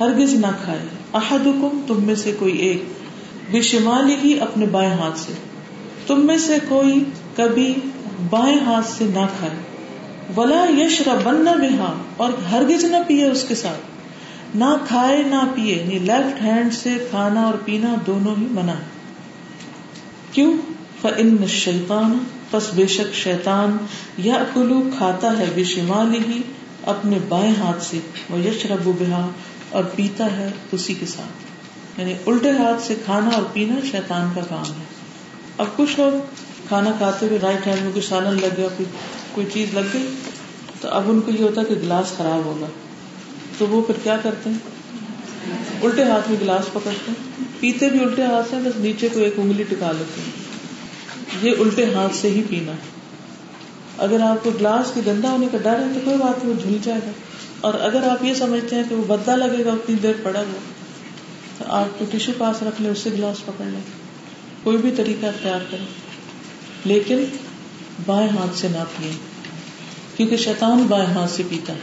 ہرگز 0.01 0.35
نہ 0.35 0.47
کھائے۔ 0.65 0.87
احدکم، 1.15 1.81
تم 1.87 2.05
میں 2.05 2.15
سے 2.15 2.33
کوئی 2.39 2.57
ایک۔ 2.57 2.85
بشمالی 3.51 4.17
ہی 4.25 4.41
اپنے 4.41 4.67
بائیں 4.67 4.91
ہاتھ 4.91 5.19
سے۔ 5.19 5.33
تم 6.07 6.27
میں 6.27 6.39
سے 6.39 6.59
کوئی 6.69 7.05
کبھی 7.37 7.75
بائیں 8.31 8.61
ہاتھ 8.67 8.87
سے 8.87 9.05
نہ 9.05 9.27
کھائے۔ 9.39 9.78
ولا 10.37 10.65
یش 10.79 11.01
یشربن 11.01 11.45
بها 11.45 12.03
اور 12.17 12.33
ہرگز 12.51 12.85
نہ 12.85 12.97
پیے 13.07 13.25
اس 13.27 13.45
کے 13.49 13.55
ساتھ۔ 13.55 13.99
نہ 14.57 14.75
کھائے 14.89 15.23
نہ 15.23 15.53
پیے 15.55 15.77
یعنی 15.77 15.99
لیفٹ 15.99 16.43
ہینڈ 16.43 16.75
سے 16.75 17.07
کھانا 17.11 17.41
اور 17.41 17.55
پینا 17.65 17.95
دونوں 18.07 18.35
ہی 18.41 18.47
منع 18.51 18.73
کیوں؟ 20.33 20.53
فن 21.03 21.47
شیطان 21.47 22.19
پس 22.51 22.63
بے 22.75 22.87
شک 22.87 23.15
شیطان 23.15 23.77
یا 24.19 24.45
کلو 24.55 24.83
کھاتا 24.99 25.39
ہے 25.39 25.45
بے 25.55 25.65
شمالی 25.65 26.19
ہی 26.29 26.43
اپنے 26.87 27.19
بائیں 27.29 27.55
ہاتھ 27.59 27.83
سے۔ 27.83 27.99
وہ 28.31 28.39
یش 28.39 28.67
رب 28.67 28.85
بہا 28.85 29.29
اور 29.71 29.85
پیتا 29.85 30.37
ہے 30.37 30.51
اسی 30.73 30.95
کے 30.95 31.07
ساتھ۔ 31.07 31.49
یعنی 32.01 32.15
الٹے 32.27 32.51
ہاتھ 32.51 32.83
سے 32.83 32.95
کھانا 33.05 33.31
اور 33.31 33.43
پینا 33.53 33.75
شیطان 33.91 34.29
کا 34.35 34.41
کام 34.41 34.71
ہے۔ 34.71 34.85
اب 35.59 35.67
کچھ 35.77 36.01
لوگ 36.01 36.13
کھانا 36.69 36.91
کھاتے 36.99 37.27
ہوئے 37.27 37.39
رائٹ 37.43 37.67
ہینڈ 37.67 37.83
میں 37.83 37.93
کوئی 37.93 38.03
سالن 38.03 38.35
لگ 38.35 38.47
گیا، 38.57 38.69
کوئی 38.77 38.85
کوئی 39.33 39.47
چیز 39.53 39.75
لگ 39.75 39.81
گئی 39.93 40.15
تو 40.81 40.89
اب 40.89 41.03
ان 41.07 41.21
کو 41.21 41.31
یہ 41.31 41.43
ہوتا 41.43 41.61
ہے 41.61 41.67
کہ 41.67 41.75
گلاس 41.75 42.17
خراب 42.17 42.45
ہوگا۔ 42.45 42.67
تو 43.59 43.67
وہ 43.67 43.83
پھر 43.83 43.95
کیا 44.03 44.17
کرتے 44.23 44.51
ہیں؟ 44.51 44.59
الٹے 45.83 46.05
ہاتھ 46.05 46.31
میں 46.31 46.41
گلاس 46.41 46.73
پکڑتے 46.73 47.11
ہیں۔ 47.11 47.45
پیتے 47.61 47.89
بھی 47.89 48.01
الٹے 48.01 48.23
ہاتھ 48.23 48.51
سے 48.51 48.57
بس 48.57 48.77
نیچے 48.77 49.09
کو 49.09 49.21
ایک 49.21 49.35
انگلی 49.37 49.63
ٹکا 49.63 49.93
لیتے 49.93 50.21
ہیں۔ 50.21 50.49
یہ 51.43 51.63
الٹے 51.63 51.95
ہاتھ 51.95 52.17
سے 52.17 52.31
ہی 52.31 52.43
پینا۔ 52.51 52.73
ہے 52.73 52.99
اگر 53.99 54.21
آپ 54.21 54.45
کو 54.45 54.51
گلاس 54.51 54.91
کے 54.95 55.01
گندا 55.07 55.31
ہونے 55.31 55.47
کا 55.53 55.59
ڈر 55.59 55.79
ہے 55.79 55.93
تو 55.95 56.01
کوئی 56.05 56.17
بات 56.17 56.45
نہیں، 56.45 56.57
وہ 56.57 56.63
جھل 56.63 56.79
جائے 56.83 57.01
گا۔ 57.07 57.11
اور 57.61 57.75
اگر 57.75 58.03
آپ 58.03 58.25
یہ 58.25 58.35
سمجھتے 58.35 58.77
ہیں 58.77 58.83
کہ 58.89 58.95
وہ 58.95 59.05
بدا 59.05 59.37
لگے 59.37 59.65
گا، 59.65 59.73
اتنی 59.73 59.97
دیر 59.97 60.13
پڑا 60.23 60.41
ہوا 60.41 60.59
تو 61.59 61.73
آپ 61.73 61.99
کو 61.99 62.05
ٹیشو 62.11 62.33
پاس 62.39 62.63
رکھ 62.63 62.83
لیں، 62.83 62.91
اس 62.91 62.99
سے 62.99 63.11
گلاس 63.11 63.47
پکڑ 63.47 63.65
لیں۔ 63.65 63.81
کوئی 64.65 64.77
بھی 64.77 64.91
طریقہ 64.97 65.27
اختیار 65.27 65.61
کریں۔ 65.71 65.87
لیکن 66.85 67.25
بائیں 68.07 68.29
ہاتھ 68.29 68.59
سے 68.59 68.69
نہ 68.69 68.85
پیے، 68.97 69.11
کیونکہ 70.17 70.37
شیطان 70.37 70.87
بائیں 70.89 71.07
ہاتھ 71.07 71.31
سے 71.31 71.43
پیتا 71.49 71.73
ہے۔ 71.73 71.79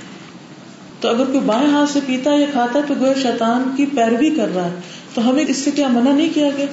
تو 1.02 1.08
اگر 1.08 1.26
کوئی 1.26 1.40
بائیں 1.40 1.70
ہاتھ 1.70 1.90
سے 1.90 2.00
پیتا 2.06 2.32
یا 2.32 2.46
کھاتا 2.52 2.80
ہے، 2.80 2.84
تو 2.88 2.94
گویا 3.00 3.14
شیطان 3.22 3.74
کی 3.78 3.86
پیروی 3.86 4.30
کر 4.30 4.56
رہا 4.56 4.66
ہے۔ 4.66 4.76
تو 5.14 5.30
ہمیں 5.30 5.46
اس 5.48 5.58
سے 5.58 5.72
کیا 5.72 5.88
منع 5.88 6.12
نہیں 6.12 6.34
کیا 6.34 6.50
گیا؟ 6.58 6.66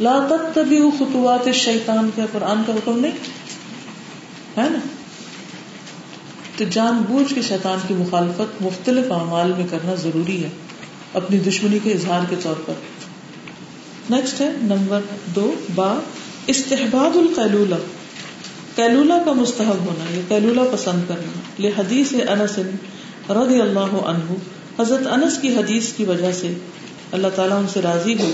لا 0.00 0.28
تبھی 0.54 0.80
خطوات 0.98 1.48
شیطان 1.54 2.10
کا 2.16 2.26
قرآن 2.32 2.62
کا 2.66 2.72
حکم 2.72 2.98
نہیں؟ 2.98 3.12
ہے 4.58 4.70
نا؟ 4.70 4.78
تو 6.56 6.64
جان 6.70 7.02
بوجھ 7.08 7.34
کے 7.34 7.42
شیطان 7.42 7.78
کی 7.88 7.94
مخالفت 7.94 8.62
مختلف 8.62 9.12
اعمال 9.12 9.52
میں 9.58 9.66
کرنا 9.70 9.94
ضروری 9.94 10.44
ہے، 10.44 10.48
اپنی 11.14 11.38
دشمنی 11.38 11.78
کے 11.82 11.92
اظہار 11.92 12.20
کے 12.30 12.36
طور 12.42 12.54
پر۔ 12.66 12.72
نیکسٹ 14.10 14.40
ہے، 14.40 14.52
نمبر 14.62 15.00
دو، 15.26 15.54
با 15.74 15.98
استحباب 16.46 17.18
القلولہ 17.18 17.74
کیلولا 18.76 19.18
کا 19.24 19.32
مستحب 19.32 19.86
ہونا 19.86 20.14
یا 20.14 20.20
کیلولا 20.28 20.62
پسند 20.72 21.02
کرنا۔ 21.08 21.40
یہ 21.58 21.70
حدیث 21.78 22.12
انس 22.12 22.58
رضی 23.30 23.60
اللہ 23.60 23.96
عنہ، 24.06 24.32
حضرت 24.80 25.06
انس 25.06 25.38
کی 25.38 25.56
حدیث 25.56 25.92
کی 25.92 26.04
وجہ 26.04 26.32
سے 26.32 26.54
اللہ 27.12 27.26
تعالیٰ 27.34 27.58
ان 27.58 27.66
سے 27.72 27.82
راضی 27.82 28.14
ہو 28.18 28.30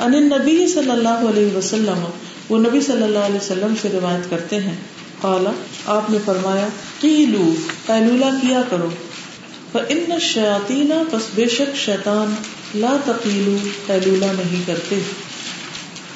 ان 0.00 0.12
نبی 0.12 0.66
صلی 0.66 0.90
اللہ 0.90 1.08
علیہ 1.08 1.56
وسلم، 1.56 2.04
وہ 2.48 2.58
نبی 2.58 2.80
صلی 2.80 3.02
اللہ 3.02 3.18
علیہ 3.18 3.36
وسلم 3.36 3.74
سے 3.82 3.88
روایت 3.92 4.30
کرتے 4.30 4.60
ہیں۔ 4.60 4.74
قالا، 5.20 5.50
آپ 5.86 6.10
نے 6.10 6.18
فرمایا، 6.24 6.68
قیلو، 7.00 7.54
قیلولہ 7.86 8.24
کیا 8.24 8.62
کرو۔ 8.70 8.88
فإن 9.72 10.12
الشیاطین، 10.12 10.92
پس 11.10 11.22
بے 11.34 11.48
شک 11.48 11.76
شیطان 11.76 12.34
لا 12.74 12.96
تقیلو، 13.04 13.56
قیلولہ 13.86 14.24
نہیں 14.24 14.62
کرتے۔ 14.66 14.98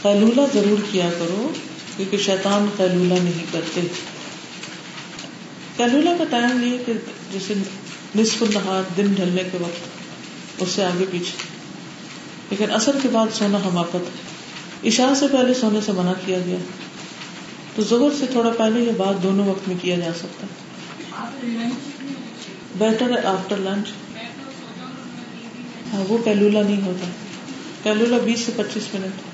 قیلولہ 0.02 0.40
ضرور 0.54 0.82
کیا 0.90 1.10
کرو۔ 1.18 1.52
کیونکہ 2.00 2.26
شیطان 2.26 2.66
قیلولہ 2.76 3.14
نہیں 3.14 3.44
کرتے۔ 3.52 3.80
قیلولہ 5.76 6.10
کا 6.18 6.24
ٹائم 6.30 6.64
یہ 6.64 6.78
کہ 6.86 6.92
جیسے 7.32 7.54
نصف 8.16 8.42
النہار 8.42 8.82
دن 8.96 9.12
ڈھلنے 9.12 9.42
کے 9.52 9.58
وقت 9.60 10.62
اس 10.62 10.68
سے 10.68 10.84
آگے 10.84 11.04
پیچھے۔ 11.10 11.36
لیکن 12.50 12.70
اثر 12.70 12.96
کے 13.02 13.08
بعد 13.12 13.26
سونا 13.34 13.58
حماقت۔ 13.58 14.10
عشاء 14.86 15.14
سے 15.14 15.26
پہلے 15.32 15.54
سونے 15.54 15.80
سے 15.80 15.92
منع 15.92 16.12
کیا 16.26 16.38
گیا۔ 16.38 16.56
تو 17.76 17.82
ظہر 17.82 18.18
سے 18.18 18.26
تھوڑا 18.26 18.50
پہلے 18.50 18.80
یا 18.80 18.92
بعد 18.96 19.14
دونوں 19.22 19.48
وقت 19.48 19.68
میں 19.68 19.76
کیا 19.82 19.96
جا 19.96 20.10
سکتا 20.18 20.46
ہے۔ 20.46 21.68
بیٹر 22.78 23.10
ہے 23.10 23.26
آفٹر 23.26 23.56
لنچ۔ 23.56 23.88
ہاں 25.92 26.04
وہ 26.08 26.18
پہلولا 26.24 26.62
نہیں 26.62 26.82
ہوتا۔ 26.82 27.06
پہلولا 27.82 28.18
بیس 28.24 28.40
سے 28.40 28.52
پچیس 28.56 28.94
منٹ۔ 28.94 29.29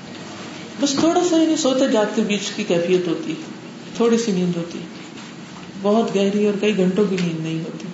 بس 0.81 0.95
تھوڑا 0.99 1.19
سا 1.29 1.37
نہیں 1.37 1.55
سوتے 1.55 1.87
جاگتے 1.91 2.21
بیچ 2.21 2.51
کی 2.55 2.63
کیفیت 2.63 3.07
ہوتی 3.07 3.31
ہے، 3.31 3.41
تھوڑی 3.95 4.17
سی 4.17 4.31
نیند 4.31 4.57
ہوتی 4.57 4.79
بہت 5.81 6.15
گہری 6.15 6.45
اور 6.45 6.53
کئی 6.61 6.77
گھنٹوں 6.77 7.05
کی 7.09 7.17
نیند 7.23 7.39
نہیں 7.39 7.59
ہوتی۔ 7.59 7.87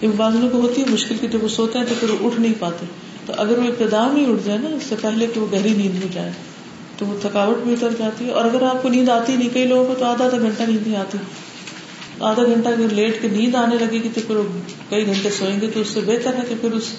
کیونکہ 0.00 0.18
بعض 0.18 0.34
لوگوں 0.34 0.62
کو 0.62 0.68
ہوتی 0.68 0.82
ہے 0.82 0.86
مشکل 0.90 1.16
کی، 1.20 1.28
جب 1.28 1.44
وہ 1.44 1.48
سوتے 1.48 1.78
ہیں 1.78 1.86
تو 1.88 1.94
پھر 2.00 2.26
اٹھ 2.26 2.40
نہیں 2.40 2.52
پاتے۔ 2.58 2.86
تو 3.26 3.32
اگر 3.36 3.58
وہ 3.58 3.64
ابتدا 3.64 4.06
میں 4.06 4.26
اٹھ 4.26 4.46
جائے 4.46 4.58
نا، 4.58 4.68
اس 4.68 4.82
سے 4.88 4.94
پہلے 5.00 5.26
کہ 5.34 5.40
وہ 5.40 5.46
گہری 5.52 5.70
نیند 5.70 5.94
میں 5.94 6.12
جائے۔ 6.12 6.32
تو 6.98 7.06
وہ 7.06 7.18
تھکاوٹ 7.20 7.56
بھی 7.56 7.72
اتر 7.72 7.88
جاتی 7.98 8.24
ہے۔ 8.24 8.30
اور 8.30 8.44
اگر 8.44 8.62
آپ 8.62 8.82
کو 8.82 8.88
نیند 8.88 9.08
آتی 9.08 9.36
نہیں، 9.36 9.48
کئی 9.52 9.64
لوگوں 9.64 9.86
کو 9.86 9.94
تو 9.98 10.04
آدھا 10.04 10.24
آدھا 10.24 10.38
گھنٹہ 10.38 10.62
نیند 10.62 10.86
نہیں 10.86 10.96
آتی۔ 10.96 11.18
آدھا 12.20 12.42
گھنٹہ 12.42 12.68
اگر 12.68 12.94
لیٹ 12.94 13.22
کے 13.22 13.28
نیند 13.28 13.54
آنے 13.54 13.76
لگے 13.76 13.98
گی 14.02 14.08
تو 14.14 14.20
پھر 14.26 14.36
کئی 14.88 15.06
گھنٹے 15.06 15.30
سوئیں 15.30 15.60
گے 15.60 15.66
تو 15.74 15.80
اس 15.80 15.88
سے 15.88 16.00
بہتر 16.00 16.34
ہے 16.34 16.42
کہ 16.48 16.54
پھر 16.60 16.72
اس 16.72 16.94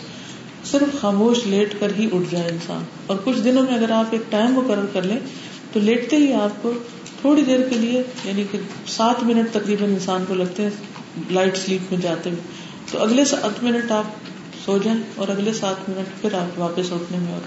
صرف 0.72 1.02
خاموش 1.02 1.38
لیٹ 1.46 1.80
کر 1.80 1.88
ہی 2.00 2.06
اٹھ 2.06 2.32
جائے 2.32 2.50
انسان۔ 2.50 2.84
اور 3.08 3.18
کچھ 3.24 3.40
دنوں 3.40 3.64
میں 3.64 3.74
اگر 3.74 3.92
آپ 3.92 4.06
ایک 4.12 4.22
ٹائم 4.30 4.54
مقرر 4.54 4.86
کر 4.94 5.02
لیں، 5.02 5.20
تو 5.74 5.80
لیٹتے 5.80 6.16
ہی 6.16 6.34
آپ 6.34 6.64
کو 6.64 6.74
تھوڑی 7.22 7.42
دیر 7.42 7.60
کے 7.70 7.76
لیے 7.76 8.04
یعنی 8.26 8.44
کہ 8.52 8.58
سات 8.88 9.24
منٹ 9.24 9.54
تقریباً 9.54 9.90
انسان 9.90 10.26
کو 10.28 10.34
لگتے 10.34 10.64
ہیں 10.64 10.70
لائٹ 11.30 11.58
سلیپ 11.58 11.94
میں 11.94 12.02
جاتے 12.02 12.30
ہوئے۔ 12.30 12.42
تو 12.92 13.04
اگلے 13.04 13.26
سات 13.26 13.64
منٹ 13.64 13.92
آپ 13.92 14.04
سو 14.66 14.78
جائیں 14.78 15.02
اور 15.16 15.28
اگلے 15.28 15.54
سات 15.54 15.90
منٹ 15.90 16.22
پھر 16.22 16.34
آپ 16.34 16.60
واپس 16.60 16.92
اٹھنے 16.92 17.18
میں 17.20 17.34
اور 17.34 17.42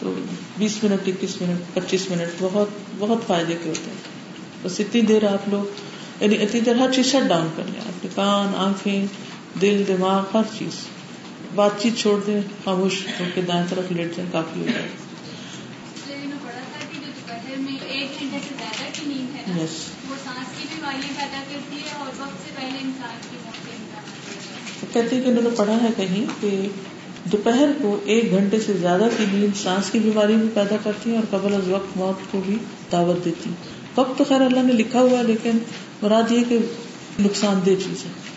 تو 0.00 0.14
بیس 0.58 0.84
منٹ، 0.84 1.08
اکیس 1.08 1.42
منٹ، 1.42 1.74
پچیس 1.74 2.10
منٹ، 2.10 2.28
بہت 2.40 2.68
بہت 2.98 3.18
فائدے 3.26 3.54
کے 3.62 3.68
ہوتے 3.68 3.90
ہیں۔ 3.90 4.24
بس 4.62 4.80
اتنی 4.80 5.00
دیر 5.00 5.24
آپ 5.32 5.48
لوگ 5.48 5.64
یعنی 6.22 6.34
اتنی 6.34 6.60
دیر 6.60 6.76
ہر 6.76 6.92
چیز 6.92 7.06
شٹ 7.06 7.28
ڈاؤن 7.28 7.46
کر 7.56 7.62
لیں۔ 7.66 7.80
آپ 7.80 8.02
کے 8.02 8.08
کان، 8.14 8.52
آنکھیں، 8.56 9.06
دل، 9.60 9.84
دماغ، 9.88 10.22
ہر 10.34 10.42
چیز۔ 10.58 10.93
بات 11.54 11.82
چیت 11.82 11.98
چھوڑ 11.98 12.20
دیں 12.26 12.40
خاموش 12.64 13.06
ہو 13.20 13.24
کے 13.34 13.42
دائیں 13.42 13.66
طرف 13.70 13.92
لیٹ 13.92 14.16
جائیں 14.16 14.32
کافی 14.32 14.60
ہو 14.60 14.66
جائے 14.66 14.88
یس 19.64 19.88
کہتے 24.92 25.20
کہ 25.20 25.28
انہوں 25.28 25.42
نے 25.42 25.48
پڑھا 25.56 25.72
ہے 25.72 25.88
کہیں 25.96 26.24
کہ 26.40 26.68
دوپہر 27.24 27.70
کو 27.82 28.00
ایک 28.04 28.30
گھنٹے 28.30 28.60
سے 28.60 28.72
زیادہ 28.72 29.04
کی 29.16 29.24
نیند 29.32 29.56
سانس 29.56 29.90
کی 29.90 29.98
بیماری 29.98 30.34
بھی 30.34 30.48
پیدا 30.54 30.76
کرتی 30.82 31.10
ہے 31.10 31.16
اور 31.16 31.38
قبل 31.38 31.54
از 31.54 31.68
وقت 31.68 31.96
موت 31.96 32.32
کو 32.32 32.42
بھی 32.46 32.58
دعوت 32.92 33.24
دیتی۔ 33.24 33.50
وقت 33.96 34.18
تو 34.18 34.24
خیر 34.24 34.40
اللہ 34.40 34.62
نے 34.62 34.72
لکھا 34.72 35.00
ہوا 35.00 35.18
ہے 35.18 35.24
لیکن 35.24 35.58
مراد 36.02 36.32
یہ 36.32 36.44
کہ 36.48 36.58
نقصان 37.20 37.60
دہ 37.66 37.70
چیز 37.70 38.04
ہے۔ 38.04 38.33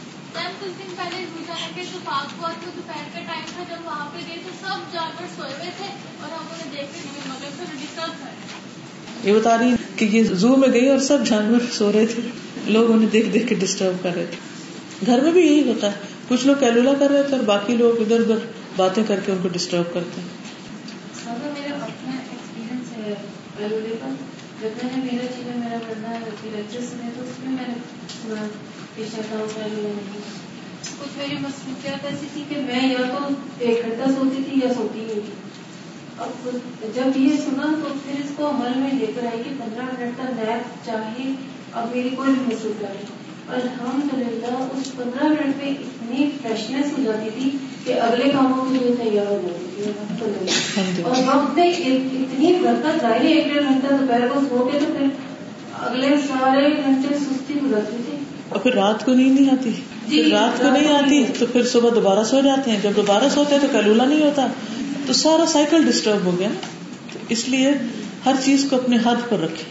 یہ 9.24 9.34
بتا 9.34 9.58
رہی 9.58 9.76
کہ 9.95 10.05
یہ 10.05 10.24
زو 10.24 10.55
میں 10.55 10.70
گئی 10.74 10.89
اور 10.89 10.99
سب 10.99 11.18
جانور 11.26 11.60
سو 11.74 11.91
رہے 11.91 12.05
تھے۔ 12.05 12.22
لوگ 12.66 12.91
انہیں 12.91 13.10
دیکھ 13.10 13.30
دیکھ 13.30 13.47
کے 13.47 13.55
ڈسٹرب 13.55 14.03
کر 14.03 14.16
رہے 14.16 14.26
تھے۔ 14.26 14.38
گھر 15.05 15.22
میں 15.22 15.32
بھی 15.32 15.41
یہی 15.41 15.70
ہوتا 15.70 15.88
ہے۔ 15.88 15.97
کچھ 16.28 16.47
لوگ 16.47 16.55
کیلولا 16.60 16.93
کر 16.99 17.10
رہے 17.10 17.24
تھے 17.24 17.36
اور 17.36 17.43
باقی 17.43 17.76
لوگ 17.76 18.01
ادھر 18.01 18.20
ادھر 18.20 18.36
باتیں 18.76 19.03
کر 19.08 19.20
کے 19.26 19.32
ان 19.32 19.38
کو 19.41 19.47
ڈسٹرب 19.47 19.93
کرتے 19.93 20.22
ہیں۔ 20.22 20.47
میرا 24.62 25.26
جب 25.26 25.58
میں 25.58 25.70
نے 25.70 25.78
پڑھنا 25.88 26.14
تو 26.74 26.80
اس 26.80 27.39
میں 27.43 27.51
میں 27.51 27.68
نے 27.68 27.74
نہیں 29.84 30.57
کچھ 30.82 31.18
میری 31.18 31.36
مصروفیات 31.42 32.06
ایسی 32.06 32.26
تھی 32.34 32.44
کہ 32.50 32.62
میں 32.62 32.88
یا 32.90 33.18
تو 33.18 33.28
ایک 33.60 33.82
گھنٹہ 33.86 34.10
سوتی 34.10 34.44
تھی 34.50 34.60
یا 34.64 34.74
سوتی 34.74 35.00
نہیں 35.00 35.20
تھی۔ 35.26 35.34
اب 36.18 36.50
جب 36.96 37.18
یہ 37.18 37.30
سنا 37.46 37.76
تو 37.84 37.94
پھر 38.04 38.24
اس 38.24 38.32
کو 38.36 38.50
عمل 38.50 38.80
میں 38.80 38.90
لے 38.94 39.06
کر 39.16 39.26
آئی 39.26 39.44
کہ 39.44 39.50
پندرہ 39.50 39.84
منٹ 39.84 40.18
کا 40.18 40.58
چاہیے 40.86 41.32
اب 41.74 41.96
میری 41.96 42.10
کوئی 42.10 42.34
بھی 42.34 42.56
مصروفیات 42.56 42.92
نہیں 42.92 43.26
الحمد 43.48 44.14
للہ 44.14 44.58
اس 44.78 44.96
پندرہ 44.96 45.28
منٹ 45.28 45.58
میں 45.58 45.70
اتنی 45.70 46.30
فریشنیس 46.42 46.98
ہو 46.98 47.04
جاتی 47.04 47.30
تھی 47.36 47.50
کہ 47.84 48.00
اگلے 48.00 48.30
کاموں 48.30 48.66
کے 48.66 48.86
لیے 48.86 48.96
تیار 48.96 49.28
ہو 49.28 49.42
جاتی 49.44 49.84
تھی۔ 50.96 51.04
اور 51.04 51.16
وقت 51.28 51.56
میں 51.56 51.68
اتنی 51.68 52.54
برکت 52.64 53.02
ظاہر 53.02 53.22
ایک 53.22 53.54
ڈیڑھ 53.54 53.64
گھنٹہ 53.64 53.94
دوپہر 53.94 54.28
کو 54.28 54.40
سو 54.50 54.70
کے 54.72 54.80
تو 54.80 54.86
پھر 54.98 55.08
اگلے 55.74 56.16
سارے 56.28 56.70
گھنٹے 56.86 57.18
سستی 57.20 57.60
گزرتی 57.64 57.98
تھی۔ 58.10 58.18
اور 58.50 58.60
پھر 58.60 58.74
رات 58.74 59.06
کو 59.06 59.14
نیند 59.14 59.40
نہیں 59.40 59.50
آتی۔ 59.50 59.72
جی 60.08 60.24
رات 60.32 60.62
کو 60.62 60.70
نہیں 60.70 60.88
آتی 60.88 61.24
تو 61.39 61.45
پھر 61.45 61.64
صبح 61.66 61.89
دوبارہ 61.95 62.24
سو 62.24 62.41
جاتے 62.41 62.72
ہیں۔ 62.72 62.78
جب 62.82 62.91
دوبارہ 62.95 63.30
سوتے 63.30 63.55
ہیں 63.55 63.62
تو 63.62 63.68
کلولا 63.72 64.05
نہیں 64.05 64.24
ہوتا۔ 64.24 64.47
تو 65.05 65.14
سارا 65.14 65.45
سائیکل 65.45 65.84
ڈسٹرب 65.84 66.26
ہو 66.26 66.39
گیا 66.39 66.49
تو 67.14 67.20
اس 67.30 67.47
لیے 67.49 67.72
ہر 68.26 68.36
چیز 68.43 68.66
کو 68.70 68.76
اپنے 68.76 68.97
ہاتھ 69.05 69.30
پر 69.30 69.39
رکھے 69.39 69.64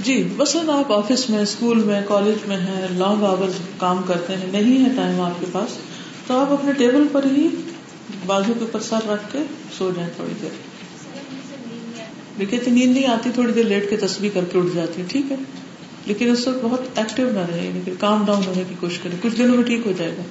جی 0.00 0.22
بس 0.36 0.56
آپ 0.68 0.92
آفس 0.92 1.30
میں 1.30 1.38
اسکول 1.38 1.78
میں 1.82 2.00
کالج 2.08 2.48
میں 2.48 2.56
ہیں 2.56 2.86
لانگ 2.92 3.24
آور 3.24 3.48
کام 3.78 4.02
کرتے 4.06 4.36
ہیں۔ 4.36 4.46
نہیں 4.52 4.84
ہے 4.84 4.90
ٹائم 4.96 5.20
آپ 5.20 5.40
کے 5.40 5.46
پاس۔ 5.52 5.76
تو 6.26 6.38
آپ 6.40 6.52
اپنے 6.52 6.72
ٹیبل 6.72 7.06
پر 7.12 7.24
ہی 7.36 7.48
بازو 8.26 8.52
کے 8.54 8.60
اوپر 8.60 8.80
سر 8.80 9.08
رکھ 9.08 9.32
کے 9.32 9.38
سو 9.78 9.90
جائیں 9.96 10.10
تھوڑی 10.16 10.34
دیر۔ 10.42 10.50
دیکھیے 12.38 12.60
نیند 12.66 12.92
نہیں 12.92 13.06
آتی 13.06 13.30
تھوڑی 13.34 13.52
دیر 13.52 13.64
لیٹ 13.64 13.90
کے 13.90 13.96
تصویر 13.96 14.30
کر 14.34 14.44
کے 14.44 14.58
اٹھ 14.58 14.74
جاتی 14.74 15.02
ٹھیک 15.08 15.32
ہے۔ 15.32 15.36
لیکن 16.06 16.30
اس 16.30 16.48
وقت 16.48 16.58
بہت 16.62 16.80
ایکٹیو 16.94 17.30
نہ 17.32 17.38
رہے 17.38 17.70
لیکن 17.74 17.92
کام 18.00 18.24
ڈاؤن 18.26 18.42
ہونے 18.46 18.62
کی 18.68 18.74
کوشش 18.80 18.98
کرے 18.98 19.16
کچھ 19.22 19.36
دنوں 19.36 19.56
میں 19.56 19.64
ٹھیک 19.64 19.86
ہو 19.86 19.92
جائے 19.98 20.14
گا۔ 20.18 20.22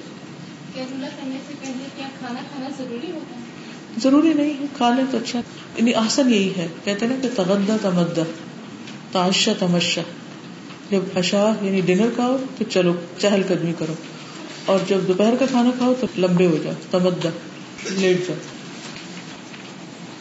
ضروری 4.02 4.32
نہیں 4.32 4.60
ہے؟ 4.60 4.66
کھا 4.76 4.94
لیں 4.94 5.04
تو 5.10 5.18
اچھا۔ 5.18 5.40
یعنی 5.76 5.94
آسن 5.94 6.34
یہی 6.34 6.52
ہے۔ 6.56 6.68
کہتے 6.84 7.06
نا 7.06 7.14
کہ 7.22 7.28
تغدہ 7.36 7.76
تمدہ 7.82 8.22
تاشا 9.12 9.52
تمشا۔ 9.58 10.02
جب 10.90 11.00
اشا 11.16 11.52
یعنی 11.62 11.80
ڈنر 11.80 12.06
کھاؤ 12.14 12.36
تو 12.58 12.64
چلو 12.70 12.92
چہل 13.18 13.42
قدمی 13.48 13.72
کرو۔ 13.78 13.92
اور 14.66 14.78
جب 14.88 14.98
دوپہر 15.08 15.34
کا 15.40 15.46
کھانا 15.46 15.70
کھاؤ 15.78 15.94
تو 16.00 16.06
لمبے 16.18 16.46
ہو 16.46 16.58
جاؤ 16.62 16.74
تمدا 16.90 17.28
لیٹ 17.90 18.28
جاؤ۔ 18.28 18.36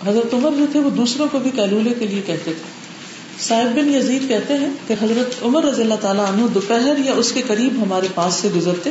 حضرت 0.09 0.33
عمر 0.33 0.51
جو 0.57 0.65
تھے 0.71 0.79
وہ 0.79 0.89
دوسروں 0.89 1.27
کو 1.31 1.39
بھی 1.39 1.51
کیلولے 1.55 1.93
کے 1.99 2.07
لیے 2.07 2.21
کہتے 2.25 2.43
تھے۔ 2.43 2.82
صاحب 3.39 3.77
بن 3.77 3.93
یزید 3.93 4.27
کہتے 4.27 4.53
ہیں 4.53 4.69
کہ 4.87 4.95
حضرت 5.01 5.43
عمر 5.43 5.63
رضی 5.63 5.81
اللہ 5.81 5.93
تعالیٰ 6.01 6.25
عنہ 6.25 6.47
دوپہر 6.47 6.93
یا 7.05 7.13
اس 7.13 7.31
کے 7.31 7.41
قریب 7.47 7.83
ہمارے 7.83 8.07
پاس 8.15 8.33
سے 8.33 8.49
گزرتے 8.55 8.89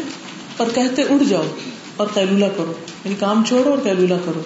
اور 0.57 0.67
کہتے 0.75 1.03
اڑ 1.03 1.23
جاؤ 1.29 1.43
اور 1.97 2.07
کیلولا 2.15 2.49
کرو 2.49 2.73
یعنی 3.05 3.15
کام 3.19 3.45
چھوڑو 3.49 3.71
اور 3.71 3.79
کیلولا 3.79 4.17
کرو۔ 4.25 4.41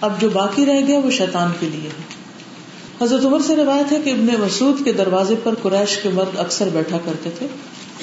اب 0.00 0.20
جو 0.20 0.30
باقی 0.30 0.66
رہ 0.66 0.80
گیا 0.86 0.98
وہ 0.98 1.10
شیطان 1.10 1.50
کے 1.60 1.66
لیے 1.66 1.88
ہے۔ 1.88 2.22
حضرت 3.04 3.24
عمر 3.24 3.40
سے 3.46 3.56
روایت 3.56 3.92
ہے 3.92 3.98
کہ 4.04 4.10
ابن 4.10 4.26
مسعود 4.40 4.84
کے 4.84 4.92
دروازے 4.92 5.34
پر 5.42 5.54
قریش 5.62 5.96
کے 5.96 6.08
مرد 6.08 6.38
اکثر 6.38 6.68
بیٹھا 6.72 6.98
کرتے 7.04 7.30
تھے۔ 7.38 7.46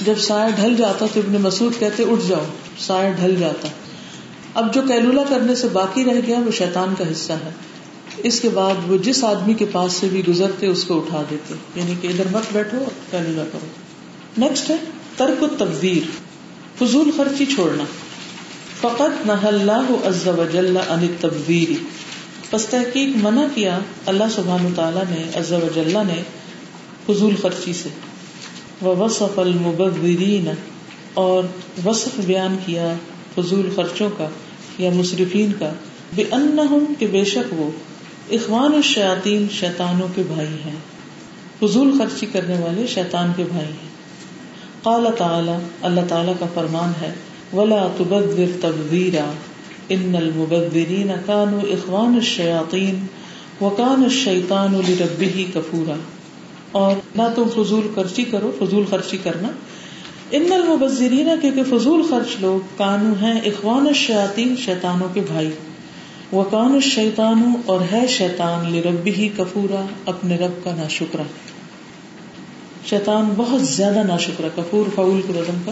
جب 0.01 0.19
سایہ 0.19 0.55
ڈھل 0.55 0.75
جاتا 0.75 1.05
تو 1.13 1.19
ابن 1.19 1.41
مسعود 1.41 1.79
کہتے 1.79 2.03
اٹھ 2.03 2.27
جاؤ، 2.27 2.45
سایہ 2.79 3.11
ڈھل 3.11 3.35
جاتا۔ 3.35 3.67
اب 4.53 4.73
جو 4.73 4.81
کیلولا 4.81 5.23
کرنے 5.29 5.55
سے 5.55 5.67
باقی 5.67 6.05
رہ 6.05 6.19
گیا 6.27 6.39
وہ 6.45 6.51
شیطان 6.51 6.93
کا 6.97 7.11
حصہ 7.11 7.33
ہے۔ 7.33 7.49
اس 8.17 8.39
کے 8.39 8.49
بعد 8.49 8.73
وہ 8.87 8.97
جس 8.97 9.23
آدمی 9.23 9.53
کے 9.53 9.65
پاس 9.71 9.93
سے 9.93 10.07
بھی 10.07 10.21
گزرتے 10.27 10.67
اس 10.67 10.83
کو 10.83 10.97
اٹھا 10.97 11.23
دیتے۔ 11.29 11.53
یعنی 11.75 11.93
کہ 12.01 12.07
ادھر 12.07 12.23
مت 12.31 12.43
بیٹھو 12.53 12.77
کیلولا 13.11 13.43
کرو۔ 13.51 13.65
نیکسٹ 14.37 14.69
ہے، 14.69 14.75
ترک 15.17 15.43
تبدیر 15.59 16.09
فضول 16.79 17.11
خرچی 17.17 17.45
چھوڑنا۔ 17.45 17.83
فقط 18.81 19.25
نہ 19.25 19.31
اللہ 19.31 19.85
عز 20.03 20.27
وجل 20.27 20.77
ان 20.89 21.07
تبدیری 21.19 21.75
پس 22.49 22.65
تحقیق 22.65 23.17
منع 23.23 23.43
کیا، 23.55 23.79
اللہ 24.05 24.23
سبحان 24.35 24.73
تعالیٰ 24.75 25.03
نے، 25.09 25.39
عز 25.39 25.51
و 25.51 25.67
جل 25.75 25.97
نے 26.07 26.23
فضول 27.05 27.35
خرچی 27.41 27.73
سے۔ 27.73 27.89
وصف 28.85 29.39
المبذرین، 29.39 30.47
اور 31.13 31.43
وصف 31.85 32.19
بیان 32.25 32.57
کیا 32.65 32.93
فضول 33.35 33.69
خرچوں 33.75 34.09
کا 34.17 34.27
یا 34.77 34.89
مصرفین 34.89 35.51
کا۔ 35.59 35.73
بے 36.13 36.23
ان 36.31 36.57
کہ 36.99 37.07
بے 37.07 37.23
شک 37.23 37.53
وہ 37.53 37.71
اخوان 38.31 38.73
الشیاطین 38.73 39.47
شیطانوں 39.51 40.07
کے 40.15 40.23
بھائی 40.27 40.47
ہیں۔ 40.47 40.75
فضول 41.59 41.97
خرچی 41.97 42.25
کرنے 42.25 42.55
والے 42.59 42.87
شیطان 42.87 43.31
کے 43.35 43.43
بھائی 43.51 43.65
ہیں۔ 43.65 43.89
قال 44.83 45.07
تعالی، 45.17 45.51
اللہ 45.81 46.01
تعالی 46.09 46.31
کا 46.39 46.45
فرمان 46.53 46.91
ہے، 47.01 47.11
ولا 47.53 47.87
تبذر 47.97 48.45
تبذیرا 48.61 49.31
ان 49.89 50.15
المبذرین 50.15 51.11
كانوا 51.25 51.59
اخوان 51.61 52.13
الشیاطین 52.13 53.05
وكان 53.61 54.03
الشیطان 54.03 54.81
لربه 54.87 55.41
کفورا 55.53 55.95
اور 56.71 56.95
نہ 57.15 57.21
تم 57.35 57.43
فضول 57.55 57.87
خرچی 57.95 58.23
کرو، 58.23 58.51
فضول 58.59 58.85
خرچی 58.89 59.17
کرنا۔ 59.23 59.47
ان 60.31 60.51
المبذرین 60.51 61.29
کیونکہ 61.41 61.63
فضول 61.63 62.03
خرچ 62.09 62.35
لوگ 62.39 62.67
کانو 62.77 63.25
ہیں، 63.25 63.41
اخوان 63.41 63.87
الشیاطین 63.87 64.55
شیطانوں 64.57 65.07
کے 65.13 65.21
بھائی۔ 65.21 65.49
وکان 66.33 66.71
الشیطان 66.71 67.53
اور 67.65 67.79
ہے 67.91 68.07
شیطان 68.07 68.73
لربی 68.73 69.11
ہی 69.11 69.29
کفورا، 69.37 69.85
اپنے 70.05 70.37
رب 70.37 70.63
کا 70.63 70.75
نا 70.75 70.87
شکرا 70.87 71.23
شیطان 72.85 73.33
بہت 73.37 73.61
زیادہ 73.61 74.03
نا 74.07 74.17
شکرا 74.17 74.47
کفور، 74.55 74.89
فعول 74.95 75.21
کے 75.27 75.33
وزن 75.33 75.61
کا۔ 75.65 75.71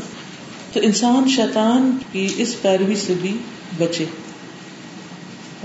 تو 0.74 0.80
انسان 0.84 1.30
شیطان 1.30 1.98
کی 2.12 2.28
اس 2.38 2.62
پیروی 2.62 2.96
سے 2.96 3.14
بھی 3.22 3.38
بچے۔ 3.78 4.06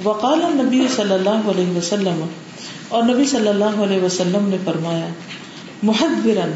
وقال 0.04 0.38
نبی 0.38 0.86
صلی 0.96 1.12
اللہ 1.12 1.50
علیہ 1.54 1.76
وسلم، 1.76 2.26
اور 2.88 3.02
نبی 3.02 3.24
صلی 3.24 3.48
اللہ 3.48 3.82
علیہ 3.84 4.02
وسلم 4.02 4.48
نے 4.48 4.56
فرمایا 4.64 5.06
محدرن 5.82 6.52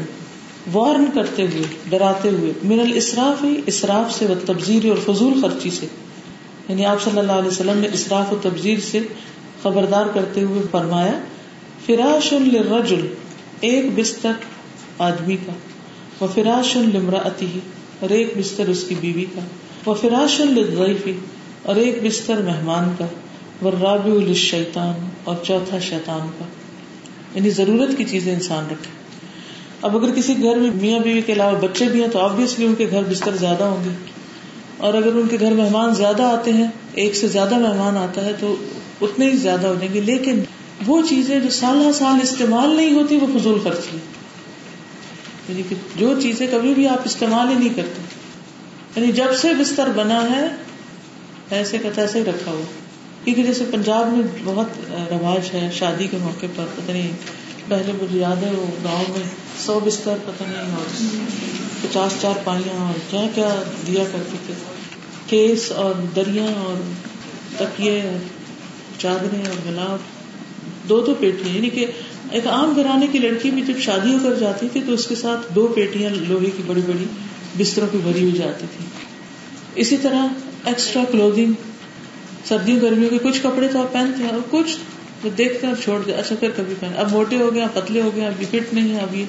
وارن 0.73 1.05
کرتے 1.13 1.41
ہوئے، 1.41 1.63
ڈراتے 1.89 2.29
ہوئے، 2.29 2.51
من 2.63 2.79
الاسراف 2.79 3.45
اسراف 3.65 4.19
سے 4.19 4.25
و 4.25 4.33
تبزیر 4.45 4.85
اور 4.89 4.97
فضول 4.97 5.41
خرچی 5.41 5.69
سے۔ 5.69 5.85
یعنی 6.69 6.85
آپ 6.85 7.03
صلی 7.03 7.19
اللہ 7.19 7.31
علیہ 7.31 7.47
وسلم 7.47 7.77
نے 7.77 7.87
اسراف 7.93 8.33
و 8.33 8.37
تبزیر 8.41 8.79
سے 8.79 8.99
خبردار 9.63 10.05
کرتے 10.13 10.41
ہوئے 10.41 10.61
فرمایا، 10.71 11.19
فراش 11.85 12.33
الرجل 12.33 13.13
ایک 13.59 13.85
بستر 13.95 14.31
آدمی 14.99 15.37
کا 15.37 15.51
وہ 16.19 16.27
فراش 16.33 16.77
المراتی 16.77 17.59
اور 17.99 18.09
ایک 18.09 18.33
بستر 18.37 18.67
اس 18.67 18.83
کی 18.87 18.95
بیوی 19.01 19.25
کا 19.35 19.41
وہ 19.85 19.93
فراش 19.93 20.41
الضعیفی 20.41 21.13
اور 21.63 21.75
ایک 21.75 22.03
بستر 22.03 22.41
مہمان 22.41 22.93
کا 22.97 23.05
وہ 23.61 23.71
راب 23.81 24.05
الشیطان 24.05 25.09
اور 25.23 25.35
چوتھا 25.43 25.79
شیطان 25.79 26.27
کا۔ 26.39 26.45
یعنی 27.35 27.49
ضرورت 27.49 27.97
کی 27.97 28.03
چیزیں 28.03 28.33
انسان 28.33 28.65
رکھے۔ 28.65 28.91
اب 29.81 29.97
اگر 29.97 30.15
کسی 30.15 30.35
گھر 30.43 30.55
میں 30.55 30.71
میاں 30.81 30.99
بیوی 30.99 31.21
کے 31.21 31.33
علاوہ 31.33 31.59
بچے 31.59 31.85
بھی 31.85 32.01
ہیں 32.01 32.07
تو 32.07 32.19
آبیسلی 32.19 32.65
ان 32.65 32.75
کے 32.75 32.87
گھر 32.91 33.03
بستر 33.03 33.35
زیادہ 33.35 33.63
ہوں 33.63 33.83
گے۔ 33.83 34.16
اور 34.77 34.93
اگر 34.93 35.15
ان 35.15 35.27
کے 35.27 35.37
گھر 35.39 35.51
مہمان 35.51 35.95
زیادہ 35.95 36.23
آتے 36.23 36.53
ہیں، 36.53 36.67
ایک 36.93 37.15
سے 37.15 37.27
زیادہ 37.27 37.57
مہمان 37.57 37.97
آتا 37.97 38.25
ہے 38.25 38.31
تو 38.39 38.55
اتنے 39.01 39.31
ہی 39.31 39.37
زیادہ 39.37 39.67
ہو 39.67 39.73
جائیں 39.73 39.93
گے 39.93 40.01
لیکن 40.01 40.43
وہ 40.87 41.01
چیزیں 41.09 41.39
جو 41.39 41.49
سال 41.49 41.85
ہر 41.85 41.91
سال 41.91 42.19
استعمال 42.23 42.69
نہیں 42.69 42.93
ہوتی، 42.93 43.15
وہ 43.15 43.39
فضول 43.39 43.59
خرچی 43.63 43.97
یعنی 45.49 45.63
کہ 45.69 45.75
جو 45.95 46.21
چیزیں 46.21 46.47
کبھی 46.51 46.73
بھی 46.73 46.87
آپ 46.87 46.99
استعمال 47.05 47.49
ہی 47.49 47.53
نہیں 47.53 47.73
کرتے۔ 47.75 48.01
یعنی 48.95 49.11
جب 49.11 49.35
سے 49.41 49.53
بستر 49.53 49.87
بنا 49.95 50.23
ہے، 50.29 50.47
ایسے 51.49 51.77
کا 51.77 51.89
تیسے 51.95 52.19
ہی 52.19 52.25
رکھا 52.25 52.51
ہوا۔ 52.51 52.87
کیونکہ 53.23 53.43
جیسے 53.43 53.63
پنجاب 53.71 54.07
میں 54.07 54.27
بہت 54.43 54.67
رواج 54.89 55.55
ہے 55.55 55.69
شادی 55.73 56.07
کے 56.11 56.17
موقع 56.21 56.45
پر، 56.55 56.63
پتہ 56.75 56.91
نہیں 56.91 57.11
پہلے 57.67 57.91
مجھے 58.01 58.19
یاد 58.19 58.43
ہے 58.43 58.51
وہ 58.51 58.65
گاؤں 58.83 59.03
میں 59.09 59.27
سو 59.65 59.79
بستر 59.83 60.17
پتہ 60.25 60.43
نہیں 60.43 60.75
اور 60.75 61.15
پچاس 61.81 62.21
چار 62.21 62.39
پائیاں 62.43 62.85
اور 62.85 62.99
کیا 63.09 63.21
کیا 63.35 63.63
دیا 63.87 64.03
کرتے 64.11 64.37
تھے۔ 64.45 64.53
کیس 65.27 65.71
اور 65.71 65.93
دریا 66.15 66.43
اور 66.43 66.81
تکیے 67.57 68.01
اور 68.01 68.19
چادریں 68.99 69.39
اور 69.39 69.71
گلاب۔ 69.71 69.99
دو 70.89 71.01
دو 71.01 71.13
پیٹیاں 71.19 71.55
یعنی 71.55 71.69
کہ 71.69 71.85
ایک 72.31 72.47
عام 72.47 72.73
گھرانے 72.75 73.07
کی 73.07 73.19
لڑکی 73.19 73.51
بھی 73.51 73.61
جب 73.61 73.79
شادی 73.79 74.13
ہو 74.13 74.19
کر 74.23 74.35
جاتی 74.35 74.67
تھی 74.71 74.81
تو 74.85 74.93
اس 74.93 75.07
کے 75.07 75.15
ساتھ 75.15 75.53
دو 75.55 75.67
پیٹیاں 75.67 76.09
لوہے 76.09 76.49
کی 76.57 76.63
بڑی 76.67 76.81
بڑی 76.87 77.05
بستروں 77.57 77.87
کی 77.91 77.97
بھری 77.97 78.19
ہوئی 78.19 78.31
جاتی 78.31 78.65
تھی۔ 78.77 78.85
اسی 79.75 79.97
طرح 79.97 80.27
ایکسٹرا 80.65 81.03
کلوتھنگ 81.11 81.53
سردیوں 82.45 82.81
گرمیوں 82.81 83.09
کے 83.09 83.17
کچھ 83.17 83.39
کپڑے 83.43 83.67
تو 83.67 83.81
آپ 83.81 83.93
پہنتے 83.93 84.23
ہیں 84.23 84.29
اور 84.29 84.39
کچھ 84.49 84.77
دیکھتے 85.23 85.67
ہیں 85.67 85.73
اور 85.73 85.83
چھوڑ 85.83 86.03
دیں 86.05 86.13
اچھا 86.13 86.35
پھر 86.39 86.49
کبھی 86.55 86.75
پہن۔ 86.79 86.91
اب 86.97 87.11
موٹے 87.11 87.35
ہو 87.35 87.53
گئے 87.53 87.65
پتلے 87.73 88.01
ہو 88.01 88.11
گئے 88.15 88.25
اب 88.25 88.41
یہ 88.41 88.47
فٹ 88.51 88.73
نہیں 88.73 88.95
ہے 88.95 88.99
اب 88.99 89.15
یہ 89.15 89.25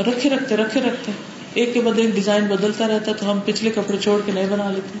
رکھے 0.00 0.30
رکھتے 0.30 0.56
رکھے 0.56 0.80
رکھتے۔ 0.80 1.12
ایک 1.54 1.74
کے 1.74 1.80
بعد 1.80 1.98
ایک 1.98 2.14
ڈیزائن 2.14 2.44
بدلتا 2.44 2.88
رہتا 2.88 3.10
ہے 3.10 3.16
تو 3.20 3.30
ہم 3.30 3.38
پچھلے 3.44 3.70
کپڑے 3.70 3.98
چھوڑ 3.98 4.20
کے 4.26 4.32
نئے 4.32 4.46
بنا 4.50 4.70
لیتے 4.70 4.98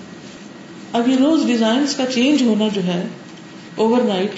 اب 0.92 1.08
یہ 1.08 1.16
روز 1.16 1.46
ڈیزائن 1.46 1.84
کا 1.96 2.06
چینج 2.06 2.42
ہونا 2.42 2.68
جو 2.68 2.82
ہے 2.82 3.06
اوور 3.74 4.02
نائٹ 4.02 4.30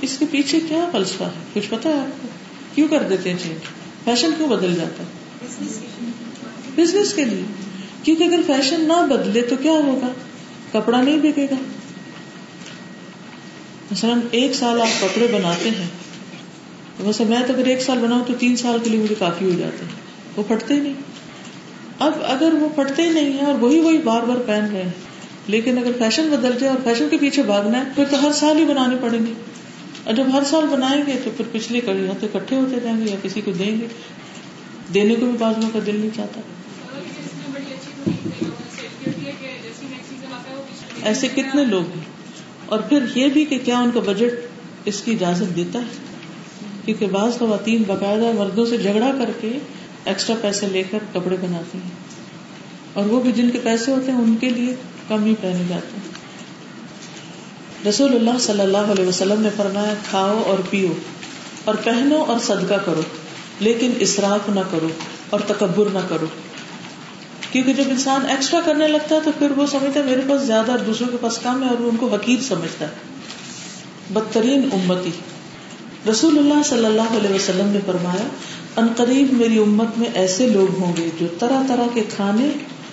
اس 0.00 0.18
کے 0.18 0.24
پیچھے 0.30 0.60
کیا 0.68 0.88
فلسفہ 0.92 1.24
ہے؟ 1.24 1.60
کچھ 1.60 1.70
پتا 1.70 1.88
ہے 1.88 2.00
آپ 2.00 2.22
کو؟ 2.22 2.28
کیوں 2.74 2.88
کر 2.88 3.02
دیتے 3.02 3.30
ہیں 3.30 3.36
چینج 3.42 3.58
فیشن 4.04 4.30
کیوں 4.36 4.48
بدل 4.48 4.74
جاتا 4.74 5.02
ہے؟ 5.02 5.08
بزنس 6.76 7.14
کے 7.14 7.24
لیے۔ 7.24 7.42
کیونکہ 8.02 8.24
اگر 8.24 8.40
فیشن 8.46 8.80
نہ 8.80 9.06
بدلے 9.06 9.42
تو 9.42 9.56
کیا 9.62 9.72
ہوگا؟ 9.72 10.08
کپڑا 10.72 11.00
نہیں 11.02 11.18
بکے 11.18 11.46
گا۔ 11.50 11.79
مثلاً 13.90 14.20
ایک 14.30 14.54
سال 14.54 14.82
آپ 14.82 15.00
کپڑے 15.00 15.26
بناتے 15.32 15.68
ہیں، 15.68 15.86
ویسے 17.00 17.24
میں 17.24 17.38
تو 17.46 17.52
اگر 17.52 17.66
ایک 17.66 17.82
سال 17.82 17.98
بناؤں 17.98 18.24
تو 18.24 18.32
تین 18.38 18.56
سال 18.56 18.78
کے 18.84 18.90
لیے 18.90 19.00
مجھے 19.00 19.14
کافی 19.18 19.44
ہو 19.44 19.58
جاتے 19.58 19.84
ہیں۔ 19.84 19.92
وہ 20.36 20.42
پھٹتے 20.48 20.74
ہی 20.74 20.80
نہیں۔ 20.80 20.94
اب 21.98 22.12
اگر 22.22 22.54
وہ 22.54 22.68
پھٹتے 22.68 23.02
ہی 23.02 23.10
نہیں 23.10 23.38
ہے 23.38 23.44
اور 23.44 23.54
وہی 23.54 23.78
وہی 23.78 23.98
بار 23.98 24.22
بار 24.22 24.36
پہن 24.46 24.66
رہے 24.72 24.82
ہیں، 24.82 24.90
لیکن 25.46 25.78
اگر 25.78 25.90
فیشن 25.98 26.28
بدل 26.28 26.58
جائے 26.60 26.72
اور 26.72 26.80
فیشن 26.84 27.08
کے 27.08 27.16
پیچھے 27.18 27.42
بھاگنا 27.42 27.78
ہے، 27.78 27.84
پھر 27.94 28.04
تو 28.10 28.26
ہر 28.26 28.32
سال 28.32 28.58
ہی 28.58 28.64
بنانے 28.64 28.96
پڑیں 29.00 29.26
گے۔ 29.26 29.32
اور 30.04 30.14
جب 30.14 30.24
ہر 30.32 30.44
سال 30.44 30.66
بنائیں 30.66 31.04
گے 31.06 31.12
تو 31.24 31.30
پھر 31.36 31.44
پچھلے 31.52 31.80
کڑی 31.80 32.06
ہاتھ 32.06 32.24
اکٹھے 32.24 32.56
ہوتے 32.56 32.80
جائیں 32.80 33.00
گے 33.00 33.10
یا 33.10 33.16
کسی 33.22 33.40
کو 33.40 33.50
دیں 33.50 33.80
گے۔ 33.80 33.86
دینے 34.94 35.14
کو 35.14 35.26
بھی 35.26 35.36
بازو 35.38 35.68
کا 35.72 35.78
دل 35.86 35.96
نہیں 35.96 36.16
چاہتا۔ 36.16 36.40
ایسے 41.02 41.28
کتنے 41.28 41.64
لوگ 41.64 41.82
ہیں؟ 41.82 42.09
اور 42.70 42.78
پھر 42.78 43.04
یہ 43.14 43.28
بھی 43.28 43.44
کہ 43.44 43.58
کیا 43.64 43.78
ان 43.78 43.90
کا 43.94 44.00
بجٹ 44.00 44.48
اس 44.84 45.00
کی 45.00 45.12
اجازت 45.12 45.56
دیتا 45.56 45.78
ہے؟ 45.78 45.84
کیونکہ 46.84 47.06
بعض 47.06 47.38
خواتین 47.38 47.82
باقاعدہ 47.86 48.32
مردوں 48.38 48.66
سے 48.66 48.76
جھگڑا 48.76 49.10
کر 49.18 49.30
کے 49.40 49.58
ایکسٹرا 50.04 50.36
پیسے 50.40 50.66
لے 50.66 50.82
کر 50.90 50.98
کپڑے 51.12 51.36
بناتی 51.40 51.78
ہیں۔ 51.78 51.90
اور 52.92 53.06
وہ 53.06 53.20
بھی 53.20 53.32
جن 53.32 53.50
کے 53.50 53.58
پیسے 53.62 53.92
ہوتے 53.92 54.12
ہیں، 54.12 54.18
ان 54.18 54.36
کے 54.40 54.48
لیے 54.48 54.74
کم 55.08 55.24
ہی 55.24 55.34
پہنے 55.40 55.64
جاتے 55.68 55.96
ہیں۔ 55.96 56.10
رسول 57.88 58.14
اللہ 58.14 58.38
صلی 58.40 58.60
اللہ 58.60 58.76
علیہ 58.76 59.06
وسلم 59.06 59.40
نے 59.42 59.48
فرمایا، 59.56 59.94
کھاؤ 60.10 60.42
اور 60.46 60.58
پیو، 60.70 60.88
اور 61.64 61.74
پہنو 61.84 62.24
اور 62.28 62.38
صدقہ 62.38 62.74
کرو، 62.74 63.02
لیکن 63.60 63.92
اسراف 64.00 64.48
نہ 64.48 64.60
کرو 64.70 64.88
اور 65.30 65.40
تکبر 65.40 65.86
نہ 65.92 65.98
کرو۔ 66.08 66.26
کیونکہ 67.52 67.72
جب 67.72 67.82
انسان 67.86 68.26
ایکسٹرا 68.26 68.60
کرنے 68.64 68.88
لگتا 68.88 69.14
ہے 69.14 69.20
تو 69.24 69.30
پھر 69.38 69.50
وہ 69.50 69.66
سمجھتا 69.66 70.00
ہے 70.00 70.04
میرے 70.04 70.20
پاس 70.28 70.42
زیادہ 70.42 70.70
اور 70.70 70.78
دوسروں 70.78 71.08
کے 71.08 71.16
پاس 71.20 71.38
کم 71.38 71.62
ہے 71.62 71.68
اور 71.68 71.80
وہ 71.80 71.90
ان 71.90 71.96
کو 71.96 72.14
حقیر 72.14 72.42
سمجھتا 72.42 72.84
ہے۔ 72.84 72.90
بدترین 74.12 74.68
امتی۔ 74.72 75.10
رسول 76.10 76.38
اللہ 76.38 76.62
صلی 76.64 76.86
اللہ 76.86 77.02
علیہ 77.02 77.34
وسلم 77.34 77.68
نے 77.68 77.78
فرمایا، 77.86 78.28
ان 78.76 78.86
قریب 78.96 79.32
میری 79.32 79.58
امت 79.58 79.98
میں 79.98 80.08
ایسے 80.14 80.48
لوگ 80.48 80.78
ہوں 80.78 80.96
گے 80.96 81.10
جو 81.20 81.26
طرح 81.38 81.62
طرح 81.68 81.84
کے 81.94 82.04
کھانے 82.16 82.48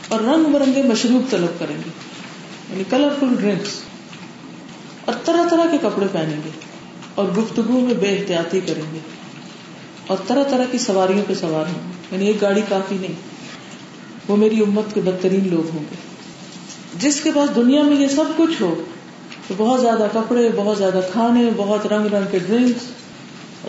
اور 0.08 0.20
رنگ 0.20 0.44
برنگے 0.44 0.84
مشروب 0.84 1.32
طلب 1.32 1.60
کریں 1.60 1.76
گے۔ 1.76 1.90
یعنی 2.70 2.84
کلرفل 2.90 3.36
ڈرنکس 3.42 3.70
اور 5.06 5.16
طرح 5.26 5.48
طرح 5.50 5.66
کے 5.72 5.78
کپڑے 5.82 6.06
پہنیں 6.12 6.40
گے 6.46 6.50
اور 7.16 7.26
گفتگو 7.26 7.80
میں 7.80 7.94
بے 7.94 8.08
احتیاطی 8.08 8.60
کریں 8.68 8.94
گے۔ 8.94 9.00
اور 10.08 10.18
طرح 10.28 10.44
طرح 10.44 10.64
کی 10.72 10.78
سواریوں 10.78 11.22
پہ 11.28 11.34
سوار 11.34 11.68
ہوں 11.68 11.88
گے۔ 11.88 11.92
یعنی 12.12 12.28
ایک 12.28 12.42
گاڑی 12.42 12.62
کافی 12.70 12.98
نہیں۔ 13.02 13.37
وہ 14.28 14.36
میری 14.36 14.60
امت 14.60 14.94
کے 14.94 15.02
بدترین 15.02 15.48
لوگ 15.50 15.70
ہوں 15.74 15.84
گے۔ 15.92 15.96
جس 17.00 17.22
کے 17.22 17.32
پاس 17.36 17.56
دنیا 17.56 17.84
میں 17.84 17.98
یہ 17.98 18.08
سب 18.08 18.26
کچھ 18.38 18.62
ہو، 18.62 18.76
تو 19.48 19.54
بہت 19.58 19.82
زیادہ 19.82 20.08
کپڑے، 20.14 20.50
بہت 20.56 20.78
زیادہ 20.78 21.00
کھانے، 21.12 21.50
بہت 21.58 21.88
رنگ 21.88 22.06
رنگ 22.06 22.26
کے 22.32 22.40
ڈرنکس 22.40 22.86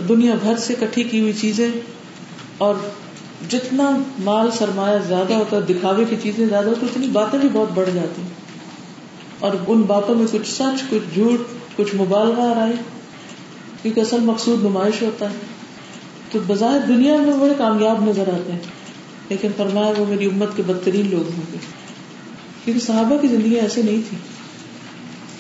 دنیا 0.09 0.35
بھر 0.43 0.57
سے 0.57 0.75
کٹھی 0.81 1.03
کی 1.03 1.21
ہوئی 1.21 1.33
چیزیں، 1.33 1.69
اور 2.59 2.75
جتنا 3.51 3.91
مال 4.19 4.51
سرمایہ 4.51 4.99
زیادہ 5.09 5.35
ہوتا 5.35 5.57
ہے، 5.57 5.63
دکھاوے 5.63 6.05
کی 6.11 6.17
چیزیں 6.23 6.47
زیادہ 6.47 6.69
ہوتی 6.69 6.87
اتنی 6.87 7.07
باتیں 7.07 7.39
بھی 7.39 7.49
بہت 7.53 7.69
بڑھ 7.75 7.91
جاتی 7.95 8.23
ہیں۔ 8.23 8.29
اور 9.39 9.51
ان 9.67 9.83
باتوں 9.83 10.15
میں 10.15 10.27
کچھ 10.33 10.51
سچ، 10.51 10.91
کچھ 10.91 11.15
جھوٹ، 11.15 11.41
کچھ 11.77 11.95
مبالغہ 11.95 12.43
آ 12.43 12.55
رہا 12.55 12.67
ہے 12.67 12.73
کیونکہ 13.83 14.01
اصل 14.01 14.21
مقصود 14.21 14.65
نمائش 14.65 15.03
ہوتا 15.03 15.31
ہے۔ 15.31 15.35
تو 16.33 16.39
بظاہر 16.47 16.79
دنیا 16.89 17.17
میں 17.17 17.37
بڑے 17.37 17.55
کامیاب 17.59 18.09
نظر 18.09 18.29
آتے 18.29 18.53
ہیں۔ 18.53 18.59
لیکن 19.29 19.49
فرمایا 19.57 19.93
وہ 19.99 20.07
میری 20.09 20.25
امت 20.25 20.57
کے 20.57 20.63
بدترین 20.63 21.11
لوگ 21.11 21.23
ہوں 21.23 21.43
گے۔ 21.53 21.59
کیونکہ 22.65 22.87
صحابہ 22.87 23.17
کی 23.17 23.29
زندگی 23.29 23.55
ایسے 23.55 23.83
نہیں 23.83 24.01
تھی۔ 24.09 24.17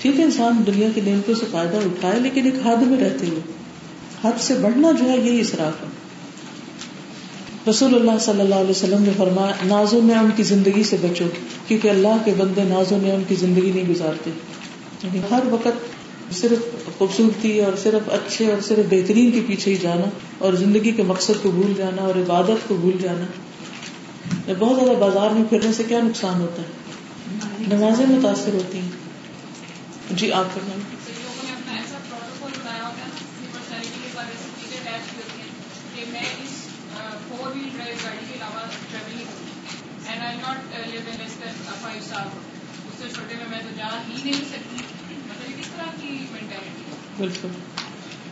ٹھیک 0.02 0.18
ہے، 0.18 0.24
انسان 0.24 0.62
دنیا 0.66 0.88
کی 0.94 1.00
نعمتوں 1.00 1.34
سے 1.34 1.46
فائدہ 1.50 1.76
اٹھائے، 1.76 2.20
لیکن 2.20 2.44
ایک 2.44 2.54
حد 2.66 2.76
میں 2.76 3.00
رہتے 3.00 3.26
ہوئے۔ 3.26 3.40
حد 4.24 4.40
سے 4.40 4.54
بڑھنا 4.54 4.92
جو 4.92 5.10
ہے، 5.10 5.18
یہی 5.18 5.40
اسراف 5.40 5.82
ہے۔ 5.82 5.86
رسول 7.70 7.94
اللہ 7.94 8.18
صلی 8.20 8.40
اللہ 8.40 8.54
علیہ 8.54 8.70
وسلم 8.70 9.02
نے 9.02 9.10
فرمایا 9.16 9.52
نازو 9.64 10.00
نے 10.02 10.14
ان 10.14 10.30
کی 10.36 10.42
زندگی 10.42 10.82
سے 10.82 10.96
بچو، 11.02 11.24
کیونکہ 11.68 11.88
اللہ 11.88 12.16
کے 12.24 12.32
بندے 12.36 12.62
نازو 12.62 12.96
نے 13.02 13.12
ان 13.12 13.22
کی 13.28 13.34
زندگی 13.34 13.72
نہیں 13.74 13.90
گزارتے۔ 13.90 14.30
یعنی 15.02 15.20
ہر 15.30 15.40
وقت 15.50 15.98
صرف 16.34 16.58
خوبصورتی 16.98 17.60
اور 17.60 17.72
صرف 17.82 18.08
اچھے 18.08 18.50
اور 18.50 18.60
صرف 18.60 18.90
بہترین 18.90 19.30
کے 19.30 19.40
پیچھے 19.46 19.70
ہی 19.70 19.76
جانا 19.76 20.10
اور 20.38 20.52
زندگی 20.52 20.92
کے 20.92 21.02
مقصد 21.02 21.42
کو 21.42 21.50
بھول 21.50 21.72
جانا 21.76 22.02
اور 22.02 22.14
عبادت 22.14 22.68
کو 22.68 22.74
بھول 22.74 22.96
جانا۔ 23.02 23.24
بہت 24.58 24.84
زیادہ 24.84 24.98
بازار 24.98 25.30
میں 25.30 25.44
پھرنے 25.50 25.72
سے 25.72 25.82
کیا 25.82 25.98
نقصان 26.02 26.40
ہوتا 26.40 26.62
ہے؟ 26.62 26.66
نمازیں 27.60 28.06
متاثر 28.06 28.54
ہوتی 28.54 28.78
ہیں۔ 28.78 28.90
جی 30.10 30.32
آپ 30.32 30.44
کا 30.54 30.60
نام 30.68 30.80
بالکل۔ 47.16 47.48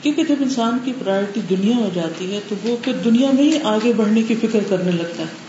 کیونکہ 0.03 0.25
جب 0.25 0.35
انسان 0.41 0.79
کی 0.85 0.93
پرائرٹی 0.99 1.41
دنیا 1.41 1.77
ہو 1.77 1.91
جاتی 1.95 2.35
ہے، 2.35 2.41
تو 2.49 2.55
وہ 2.63 2.77
پھر 2.85 2.93
دنیا 2.93 3.31
میں 3.31 3.45
ہی 3.45 3.59
آگے 3.65 3.93
بڑھنے 3.93 4.23
کی 4.23 4.35
فکر 4.35 4.59
کرنے 4.69 4.93
لگتا 4.93 5.23
ہے۔ 5.23 5.46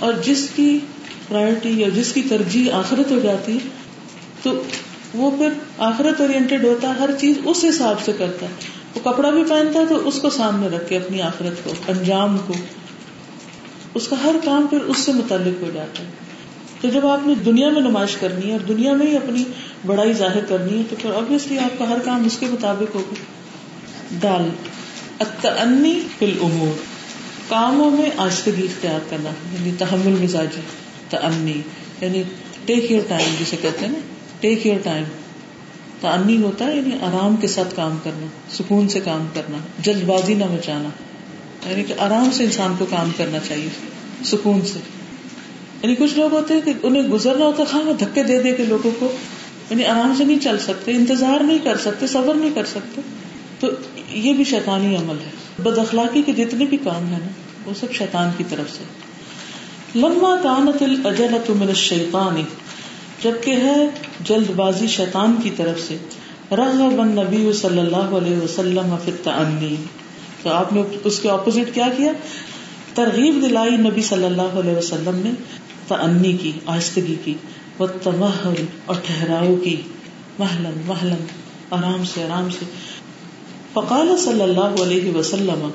اور 0.00 0.12
جس 0.24 0.48
کی 0.56 0.78
پرائرٹی 1.28 1.80
یا 1.80 1.88
جس 1.88 2.12
کی 2.12 2.22
ترجیح 2.22 2.72
آخرت 2.72 3.10
ہو 3.10 3.18
جاتی، 3.18 3.58
تو 4.42 4.62
وہ 5.14 5.30
پھر 5.30 5.48
آخرت 5.78 6.20
اورینٹیڈ 6.20 6.64
ہوتا 6.64 6.88
ہے 6.88 6.92
ہر 6.98 7.10
چیز 7.20 7.36
اس 7.44 7.64
حساب 7.68 8.00
سے 8.04 8.12
کرتا۔ 8.18 8.46
ہے 8.46 8.52
وہ 8.94 9.10
کپڑا 9.10 9.30
بھی 9.30 9.44
پہنتا 9.48 9.80
ہے 9.80 9.86
تو 9.86 10.08
اس 10.08 10.18
کو 10.18 10.30
سامنے 10.30 10.68
رکھ 10.68 10.88
کے 10.88 10.96
اپنی 10.96 11.22
آخرت 11.22 11.64
کو، 11.64 11.72
انجام 11.88 12.36
کو۔ 12.46 12.52
اس 13.94 14.08
کا 14.08 14.16
ہر 14.24 14.36
کام 14.44 14.66
پھر 14.70 14.80
اس 14.80 14.98
سے 14.98 15.12
متعلق 15.12 15.62
ہو 15.62 15.70
جاتا۔ 15.74 16.02
ہے 16.02 16.08
تو 16.80 16.88
جب 16.88 17.06
آپ 17.06 17.26
نے 17.26 17.34
دنیا 17.34 17.68
میں 17.68 17.80
نمائش 17.80 18.16
کرنی 18.16 18.46
ہے 18.46 18.52
اور 18.52 18.60
دنیا 18.60 18.92
میں 18.92 19.06
ہی 19.06 19.16
اپنی 19.16 19.44
بڑائی 19.86 20.12
ظاہر 20.12 20.44
کرنی 20.44 20.78
ہے، 20.78 20.82
تو 20.90 20.96
پھر 21.02 21.10
آبیسلی 21.10 21.58
آپ 21.58 21.78
کا 21.78 21.88
ہر 21.88 21.98
کام 21.98 22.24
اس 22.24 22.36
کے 22.38 22.46
مطابق 22.46 22.94
ہوگا۔ 22.94 23.14
ڈال 24.20 24.48
انی 25.44 26.00
فل 26.18 26.32
امور 26.42 26.89
کاموں 27.50 27.90
میں 27.90 28.10
آستگی 28.16 28.64
اختیار 28.64 29.00
کرنا 29.08 29.30
یعنی 29.52 29.70
تحمل 29.78 30.16
مزاجی 30.20 30.60
تنی 31.10 31.62
یعنی 32.00 32.22
ٹیک 32.64 32.90
یور 32.90 33.00
ٹائم 33.08 33.34
جسے 33.40 33.56
کہتے 33.62 33.86
ہیں 33.86 33.92
نا 33.92 33.98
ٹیک 34.40 34.66
یور 34.66 34.76
ٹائم 34.82 35.04
تنی 36.00 36.42
ہوتا 36.42 36.64
ہے 36.64 36.76
یعنی 36.76 36.94
آرام 36.94 37.36
کے 37.36 37.46
ساتھ 37.46 37.76
کام 37.76 37.98
کرنا، 38.04 38.26
سکون 38.52 38.88
سے 38.88 39.00
کام 39.00 39.26
کرنا 39.34 39.58
جلد 39.78 40.04
بازی 40.04 40.34
نہ 40.34 40.44
مچانا 40.44 40.88
یعنی 41.70 41.84
کہ 41.84 41.94
آرام 41.98 42.30
سے 42.32 42.44
انسان 42.44 42.74
کو 42.78 42.86
کام 42.90 43.10
کرنا 43.16 43.38
چاہیے، 43.48 43.68
سکون 44.24 44.60
سے. 44.66 44.78
یعنی 45.82 45.94
کچھ 45.94 46.18
لوگ 46.18 46.32
ہوتے 46.32 46.54
ہیں 46.54 46.60
کہ 46.60 46.72
انہیں 46.82 47.02
گزرنا 47.02 47.44
ہوتا 47.44 47.62
ہاں 47.72 47.92
دھکے 48.00 48.22
دے 48.22 48.42
دے 48.42 48.52
کے 48.52 48.64
لوگوں 48.64 48.90
کو 48.98 49.12
یعنی 49.70 49.84
آرام 49.84 50.14
سے 50.18 50.24
نہیں 50.24 50.38
چل 50.38 50.58
سکتے، 50.58 50.92
انتظار 50.92 51.40
نہیں 51.40 51.58
کر 51.58 51.76
سکتے، 51.76 52.06
صبر 52.06 52.34
نہیں 52.34 52.50
کر 52.54 52.64
سکتے، 52.64 53.00
تو 53.60 53.68
یہ 54.08 54.32
بھی 54.32 54.44
شیطانی 54.44 54.96
عمل 54.96 55.16
ہے۔ 55.26 55.39
بد 55.62 55.78
اخلاقی 55.78 56.22
کے 56.22 56.32
جتنے 56.32 56.64
بھی 56.64 56.76
کام 56.76 57.06
ہے 57.06 57.18
نا، 57.18 57.28
وہ 57.64 57.74
سب 57.80 57.92
شیطان 57.92 58.30
کی 58.36 58.44
طرف 58.48 58.78
سے۔ 58.78 58.84
لما 59.98 60.36
کانت 60.42 60.82
الاجلت 60.82 61.50
من 61.50 61.68
الشیطان، 61.68 62.42
جبکہ 63.22 63.50
ہے 63.50 63.86
جلد 64.20 64.50
بازی 64.56 64.86
شیطان 64.86 65.36
کی 65.42 65.50
طرف 65.56 65.80
سے۔ 65.88 65.96
رغب 66.52 67.00
النبی 67.00 67.52
صلی 67.52 67.78
اللہ 67.78 67.96
علیہ 67.96 68.36
وسلم 68.36 68.94
فی 69.04 69.10
التعنی 69.10 69.76
تو 70.42 70.50
آپ 70.50 70.72
نے 70.72 70.82
اس 71.04 71.18
کے 71.18 71.30
اپوزٹ 71.30 71.74
کیا 71.74 71.88
کیا؟ 71.96 72.12
ترغیب 72.94 73.42
دلائی 73.42 73.76
نبی 73.76 74.02
صلی 74.02 74.24
اللہ 74.24 74.42
علیہ 74.42 74.76
وسلم 74.76 75.20
نے 75.24 75.30
تعنی 75.88 76.32
کی، 76.32 76.52
آہستگی 76.66 77.14
کی 77.24 77.34
وہ 77.78 77.86
تمہل 78.02 78.66
اور 78.86 78.96
ٹھہراؤ 79.06 79.54
کی۔ 79.54 79.76
محلن 80.38 80.80
محلن 80.86 81.24
آرام 81.70 82.04
سے 82.04 82.24
آرام 82.24 82.50
سے۔ 82.50 82.64
فقال 83.74 84.16
صلی 84.18 84.42
اللہ 84.42 84.82
علیہ 84.82 85.14
وسلم، 85.14 85.70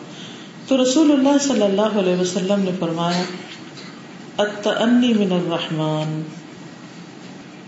تو 0.68 0.84
رسول 0.84 1.12
اللہ 1.12 1.44
صلی 1.44 1.62
اللہ 1.62 2.00
علیہ 2.00 2.16
وسلم 2.16 2.60
نے 2.60 2.72
فرمایا 2.80 3.24
التعنی 4.38 5.14
من 5.14 5.32
الرحمن. 5.32 6.22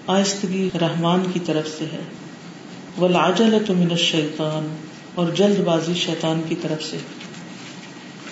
آہستگی 0.07 0.69
رحمان 0.81 1.23
کی 1.33 1.39
طرف 1.45 1.79
سے 1.79 1.85
ہے 1.85 1.99
والعجلة 2.97 3.75
من 3.77 3.87
الشیطان، 3.91 4.75
اور 5.15 5.31
جلد 5.31 5.59
بازی 5.59 5.93
شیطان 5.93 6.41
کی 6.49 6.55
طرف 6.61 6.83
سے۔ 6.83 6.97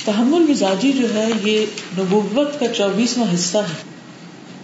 تحمل 0.06 0.52
مزاجی 0.52 0.91
جو 0.91 1.14
ہے، 1.14 1.30
یہ 1.43 1.66
نبوت 1.98 2.60
کا 2.60 2.68
چوبیسواں 2.68 3.34
حصہ 3.34 3.58
ہے۔ 3.58 3.84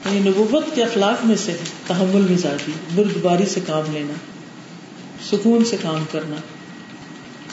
یعنی 0.05 0.29
نبوت 0.29 0.75
کے 0.75 0.83
اخلاق 0.83 1.25
میں 1.25 1.35
سے 1.35 1.57
تحمل 1.87 2.33
مزاجی، 2.33 2.71
بردباری 2.95 3.45
سے 3.45 3.59
کام 3.67 3.93
لینا، 3.93 4.13
سکون 5.31 5.65
سے 5.65 5.77
کام 5.81 6.03
کرنا۔ 6.11 6.35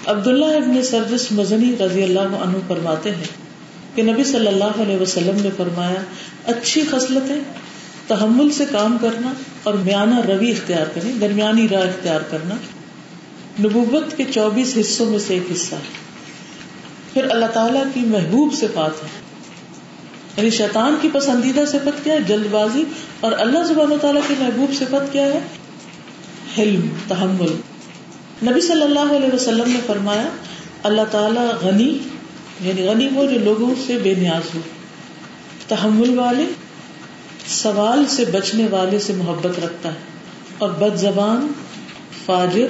عبداللہ 0.09 0.44
ابن 0.44 0.82
سرجس 0.82 1.32
مزنی 1.32 1.76
رضی 1.80 2.02
اللہ 2.02 2.20
عنہ 2.20 2.56
فرماتے 2.68 3.14
ہیں 3.14 3.24
کہ 3.94 4.02
نبی 4.02 4.24
صلی 4.24 4.46
اللہ 4.46 4.82
علیہ 4.82 4.96
وسلم 4.96 5.36
نے 5.42 5.48
فرمایا، 5.56 6.02
اچھی 6.46 6.82
خصلتیں، 6.90 7.40
تحمل 8.06 8.50
سے 8.50 8.64
کام 8.70 8.98
کرنا 9.00 9.32
اور 9.62 9.74
میانہ 9.74 10.20
روی 10.20 10.50
اختیار 10.50 10.86
کریں 10.94 11.12
درمیانی 11.12 11.68
راہ 11.68 11.82
اختیار 11.82 12.20
کرنا 12.20 12.54
نبوت 13.61 14.16
کے 14.16 14.24
چوبیس 14.24 14.76
حصوں 14.80 15.06
میں 15.06 15.18
سے 15.18 15.34
ایک 15.34 15.42
حصہ 15.52 15.74
ہے۔ 15.74 16.09
پھر 17.12 17.30
اللہ 17.30 17.46
تعالیٰ 17.46 17.84
کی 17.94 18.00
محبوب 18.00 18.54
صفات 18.54 19.02
ہے 19.02 19.09
یعنی 20.36 20.50
شیطان 20.50 20.94
کی 21.00 21.09
پسندیدہ 21.12 21.64
صفت 21.66 22.04
کیا 22.04 22.14
ہے؟ 22.14 22.20
جلد 22.20 22.46
بازی۔ 22.50 22.84
اور 23.20 23.32
اللہ 23.38 23.59
سبحانہ 23.68 23.94
تعالیٰ 24.00 24.20
کی 24.28 24.34
محبوب 24.38 24.74
صفت 24.74 25.12
کیا 25.12 25.24
ہے؟ 25.24 25.40
حلم، 26.59 26.88
تحمل۔ 27.09 27.56
نبی 28.43 28.61
صلی 28.61 28.82
اللہ 28.82 29.16
علیہ 29.16 29.34
وسلم 29.34 29.64
نے 29.66 29.80
فرمایا، 29.86 30.28
اللہ 30.82 31.03
تعالیٰ 31.11 31.51
غنی 31.62 31.99
یعنی 32.61 32.89
غنی 32.89 33.09
وہ 33.12 33.24
جو 33.24 33.39
لوگوں 33.39 33.74
سے 33.86 33.99
بے 33.99 34.14
نیاز 34.14 34.55
ہو، 34.55 34.61
تحمل 35.68 36.18
والے، 36.18 36.45
سوال 37.49 38.05
سے 38.09 38.24
بچنے 38.24 38.66
والے 38.70 38.99
سے 38.99 39.12
محبت 39.12 39.64
رکھتا 39.64 39.89
ہے، 39.89 39.99
اور 40.59 40.70
بد 40.70 40.97
زبان، 40.97 41.53
فاجر، 42.26 42.66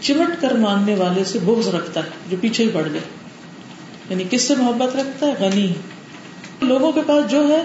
چمٹ 0.00 0.42
کر 0.42 0.54
مانگنے 0.54 0.94
والے 0.94 1.24
سے 1.24 1.38
بغض 1.38 1.68
رکھتا 1.68 2.00
ہے، 2.00 2.10
جو 2.30 2.36
پیچھے 2.40 2.64
ہی 2.64 2.70
پڑ 2.72 2.88
گئے۔ 2.92 3.00
یعنی 4.10 4.24
کس 4.30 4.42
سے 4.42 4.54
محبت 4.54 4.96
رکھتا 4.96 5.26
ہے؟ 5.26 5.34
غنی۔ 5.40 5.72
لوگوں 6.62 6.92
کے 6.92 7.00
پاس 7.06 7.30
جو 7.30 7.48
ہے، 7.48 7.64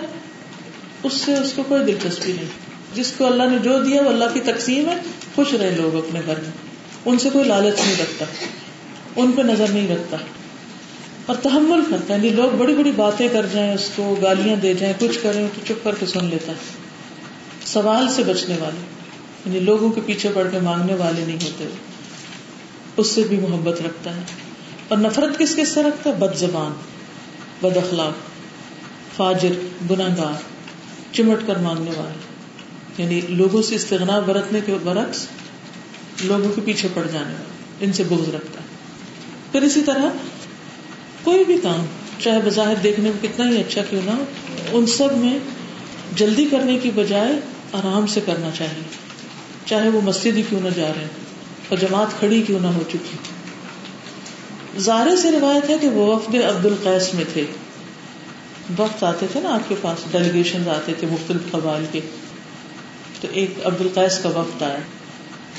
اس 1.03 1.13
سے 1.13 1.37
اس 1.37 1.53
کو 1.53 1.63
کوئی 1.67 1.83
دلچسپی 1.83 2.31
نہیں۔ 2.31 2.45
جس 2.93 3.13
کو 3.17 3.25
اللہ 3.25 3.43
نے 3.43 3.57
جو 3.59 3.83
دیا، 3.83 4.01
وہ 4.01 4.09
اللہ 4.09 4.25
کی 4.33 4.39
تقسیم 4.39 4.89
ہے، 4.89 4.95
خوش 5.35 5.53
رہے 5.53 5.75
لوگ 5.81 5.95
اپنے 5.95 6.21
گھر 6.25 6.39
میں۔ 6.39 6.68
ان 7.05 7.19
سے 7.19 7.29
کوئی 7.33 7.45
لالچ 7.45 7.79
نہیں 7.79 7.95
رکھتا، 7.99 8.25
ان 9.15 9.31
پہ 9.31 9.41
نظر 9.41 9.67
نہیں 9.69 9.87
رکھتا۔ 9.87 10.17
اور 11.25 11.35
تحمل 11.35 11.81
کرتا 11.89 12.13
ہے 12.13 12.19
یعنی 12.19 12.29
لوگ 12.29 12.55
بڑی 12.55 12.73
بڑی 12.73 12.91
باتیں 12.91 13.27
کر 13.31 13.45
جائیں، 13.53 13.73
اس 13.73 13.89
کو 13.95 14.15
گالیاں 14.21 14.55
دے 14.55 14.73
جائیں، 14.73 14.93
کچھ 14.99 15.19
کریں، 15.23 15.47
تو 15.55 15.61
چپ 15.67 15.83
کر 15.83 15.95
کے 15.99 16.05
سن 16.05 16.25
لیتا 16.25 16.51
ہے۔ 16.51 16.57
سوال 17.65 18.09
سے 18.09 18.23
بچنے 18.23 18.57
والے 18.59 18.85
یعنی 19.45 19.59
لوگوں 19.59 19.89
کے 19.89 20.01
پیچھے 20.05 20.29
پڑ 20.33 20.47
کے 20.51 20.59
مانگنے 20.59 20.93
والے 20.93 21.25
نہیں 21.25 21.37
ہوتے۔ 21.43 21.67
اس 22.97 23.11
سے 23.11 23.21
بھی 23.21 23.37
محبت 23.37 23.81
رکھتا 23.81 24.15
ہے۔ 24.15 24.21
اور 24.87 24.97
نفرت 24.97 25.39
کس 25.39 25.55
کس 25.55 25.69
سے 25.69 25.83
رکھتا 25.83 26.09
ہے؟ 26.09 26.15
بد 26.15 26.35
زبان، 26.35 26.71
بد 27.61 27.77
اخلاق، 27.77 28.13
فاجر 29.15 29.51
گناگار 29.89 30.41
چمٹ 31.11 31.47
کر 31.47 31.57
مانگنے 31.57 31.91
والے۔ 31.97 32.29
یعنی 32.97 33.21
لوگوں 33.29 33.61
سے 33.61 33.75
استغنا 33.75 34.19
برتنے 34.19 34.59
کے 34.65 34.75
برعکس 34.83 35.27
لوگوں 36.23 36.51
کے 36.55 36.61
پیچھے 36.65 36.87
پڑ 36.93 37.07
جانے 37.13 37.33
والے، 37.33 37.85
ان 37.85 37.93
سے 37.93 38.03
بغض 38.03 38.35
رکھتا 38.35 38.61
ہے۔ 38.61 38.65
پھر 39.51 39.61
اسی 39.61 39.81
طرح 39.81 40.05
کوئی 41.23 41.45
بھی 41.45 41.57
کام، 41.63 41.85
چاہے 42.19 42.39
بظاہر 42.45 42.75
دیکھنے 42.75 43.09
میں 43.09 43.27
کتنا 43.27 43.49
ہی 43.49 43.57
اچھا 43.57 43.81
کیوں 43.89 44.01
نہ 44.05 44.11
ہو، 44.11 44.23
ان 44.71 44.85
سب 44.85 45.17
میں 45.17 45.39
جلدی 46.15 46.45
کرنے 46.51 46.77
کی 46.77 46.91
بجائے 46.95 47.33
آرام 47.73 48.07
سے 48.07 48.19
کرنا 48.25 48.49
چاہیے۔ 48.57 48.83
چاہے 49.65 49.89
وہ 49.89 50.01
مسجد 50.01 50.37
ہی 50.37 50.41
کیوں 50.49 50.61
نہ 50.61 50.69
جا 50.75 50.91
رہے 50.95 51.07
اور 51.69 51.77
جماعت 51.77 52.07
کھڑی 52.19 52.43
کیوں 52.47 52.59
نہ 52.59 52.67
ہو 52.67 52.83
چکی 52.89 53.17
زارے 54.79 55.15
سے 55.15 55.31
روایت 55.31 55.69
ہے 55.69 55.77
کہ 55.81 55.87
وہ 55.87 56.15
وفد 56.15 56.35
عبد 56.35 56.65
القیس 56.65 57.13
میں 57.13 57.23
تھے۔ 57.33 57.45
وقت 58.77 59.03
آتے 59.03 59.25
تھے 59.31 59.39
نا 59.39 59.49
آپ 59.49 59.69
کے 59.69 59.75
پاس 59.81 60.11
ڈیلیگیشن 60.11 60.69
آتے 60.69 60.93
تھے 60.99 61.07
مختلف 61.07 61.51
قبائل 61.51 61.85
کے۔ 61.91 61.99
تو 63.21 63.27
ایک 63.31 63.51
عبد 63.63 63.81
القیس 63.81 64.19
کا 64.19 64.29
وقت 64.29 64.63
آیا۔ 64.63 64.77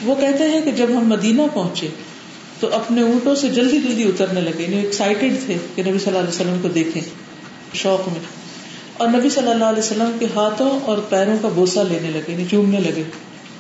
وہ 0.03 0.15
کہتے 0.15 0.45
ہیں 0.45 0.63
کہ 0.63 0.71
جب 0.71 0.87
ہم 0.91 1.09
مدینہ 1.09 1.43
پہنچے 1.55 1.89
تو 2.61 2.69
اپنے 2.73 3.03
اونٹوں 3.03 3.35
سے 3.35 3.49
جلدی 3.49 3.79
جلدی 3.81 4.05
اترنے 4.05 4.41
لگے 4.41 4.63
یعنی 4.63 4.77
ایکسائٹیڈ 4.77 5.33
تھے 5.47 5.55
کہ 5.75 5.83
نبی 5.83 5.99
صلی 5.99 6.07
اللہ 6.07 6.19
علیہ 6.19 6.29
وسلم 6.29 6.59
کو 6.63 6.69
دیکھیں، 6.69 7.03
شوق 7.75 8.09
میں۔ 8.09 8.21
اور 8.97 9.09
نبی 9.09 9.31
صلی 9.31 9.51
اللہ 9.51 9.65
علیہ 9.65 9.79
وسلم 9.79 10.17
کے 10.19 10.27
ہاتھوں 10.35 10.81
اور 10.81 10.99
پیروں 10.99 11.37
کا 11.43 11.49
بوسا 11.49 11.83
لینے 11.83 12.11
لگے 12.11 12.33
یعنی 12.33 12.45
چومنے 12.51 12.81
لگے۔ 12.81 13.03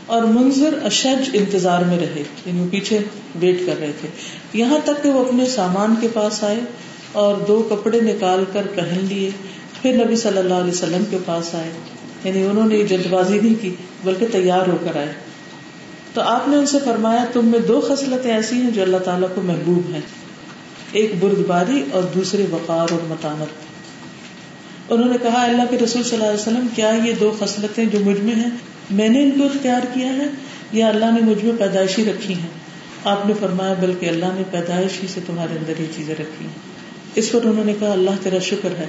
اور 0.06 0.22
منظر 0.22 0.78
اشج 0.84 1.30
انتظار 1.32 1.82
میں 1.82 1.98
رہے 1.98 2.22
یعنی 2.46 2.66
پیچھے 2.70 2.98
ویٹ 3.40 3.66
کر 3.66 3.74
رہے 3.80 3.92
تھے۔ 4.00 4.08
یہاں 4.52 4.78
تک 4.84 5.02
کہ 5.02 5.10
وہ 5.10 5.24
اپنے 5.24 5.46
سامان 5.46 5.94
کے 6.00 6.08
پاس 6.12 6.44
آئے 6.44 6.60
اور 7.12 7.36
دو 7.36 7.62
کپڑے 7.70 8.00
نکال 8.00 8.44
کر 8.52 8.66
پہن 8.74 9.06
لیے، 9.08 9.30
پھر 9.82 10.04
نبی 10.04 10.16
صلی 10.16 10.38
اللہ 10.38 10.54
علیہ 10.54 10.72
وسلم 10.72 11.04
کے 11.10 11.18
پاس 11.24 11.54
آئے۔ 11.54 11.70
یعنی 12.24 12.46
انہوں 12.46 12.68
نے 12.68 12.82
جلد 12.82 13.06
بازی 13.10 13.40
نہیں 13.42 13.54
کی، 13.62 13.74
بلکہ 14.04 14.26
تیار 14.32 14.68
ہو 14.68 14.76
کر 14.84 14.96
آئے۔ 14.96 15.29
تو 16.14 16.20
آپ 16.20 16.48
نے 16.48 16.56
ان 16.56 16.66
سے 16.66 16.78
فرمایا، 16.84 17.24
تم 17.32 17.46
میں 17.46 17.58
دو 17.58 17.80
خصلتیں 17.80 18.34
ایسی 18.34 18.56
ہیں 18.56 18.70
جو 18.70 18.82
اللہ 18.82 18.96
تعالیٰ 18.96 19.28
کو 19.34 19.42
محبوب 19.42 19.94
ہیں۔ 19.94 20.00
ایک 20.92 21.12
بردباری 21.20 21.84
اور 21.92 22.02
دوسرے 22.02 22.46
وقار 22.50 22.92
اور 22.92 23.06
متانت۔ 23.08 23.70
انہوں 24.92 25.08
نے 25.08 25.16
کہا، 25.22 25.44
اللہ 25.44 25.62
کے 25.70 25.78
رسول 25.78 26.02
صلی 26.02 26.12
اللہ 26.12 26.24
علیہ 26.24 26.40
وسلم، 26.40 26.66
کیا 26.74 26.90
یہ 27.04 27.12
دو 27.20 27.36
خصلتیں 27.38 27.84
جو 27.84 27.98
مجھ 28.00 28.20
میں 28.20 28.34
ہیں، 28.34 28.50
میں 28.90 29.08
نے 29.08 29.22
ان 29.22 29.30
کو 29.30 29.44
اختیار 29.44 29.80
کیا 29.94 30.08
ہے 30.08 30.26
یا 30.72 30.88
اللہ 30.88 31.04
نے 31.04 31.20
مجھ 31.20 31.44
میں 31.44 31.52
پیدائشی 31.58 32.04
رکھی 32.04 32.34
ہیں؟ 32.34 32.48
آپ 33.04 33.26
نے 33.26 33.32
فرمایا، 33.40 33.74
بلکہ 33.80 34.06
اللہ 34.06 34.26
نے 34.34 34.42
پیدائش 34.50 35.02
ہی 35.02 35.08
سے 35.08 35.20
تمہارے 35.26 35.58
اندر 35.58 35.80
یہ 35.80 35.86
چیزیں 35.96 36.14
رکھی 36.14 36.46
ہیں۔ 36.46 36.52
اس 37.14 37.32
پر 37.32 37.44
انہوں 37.44 37.64
نے 37.64 37.74
کہا، 37.80 37.92
اللہ 37.92 38.10
تیرا 38.22 38.38
شکر 38.38 38.70
ہے، 38.78 38.86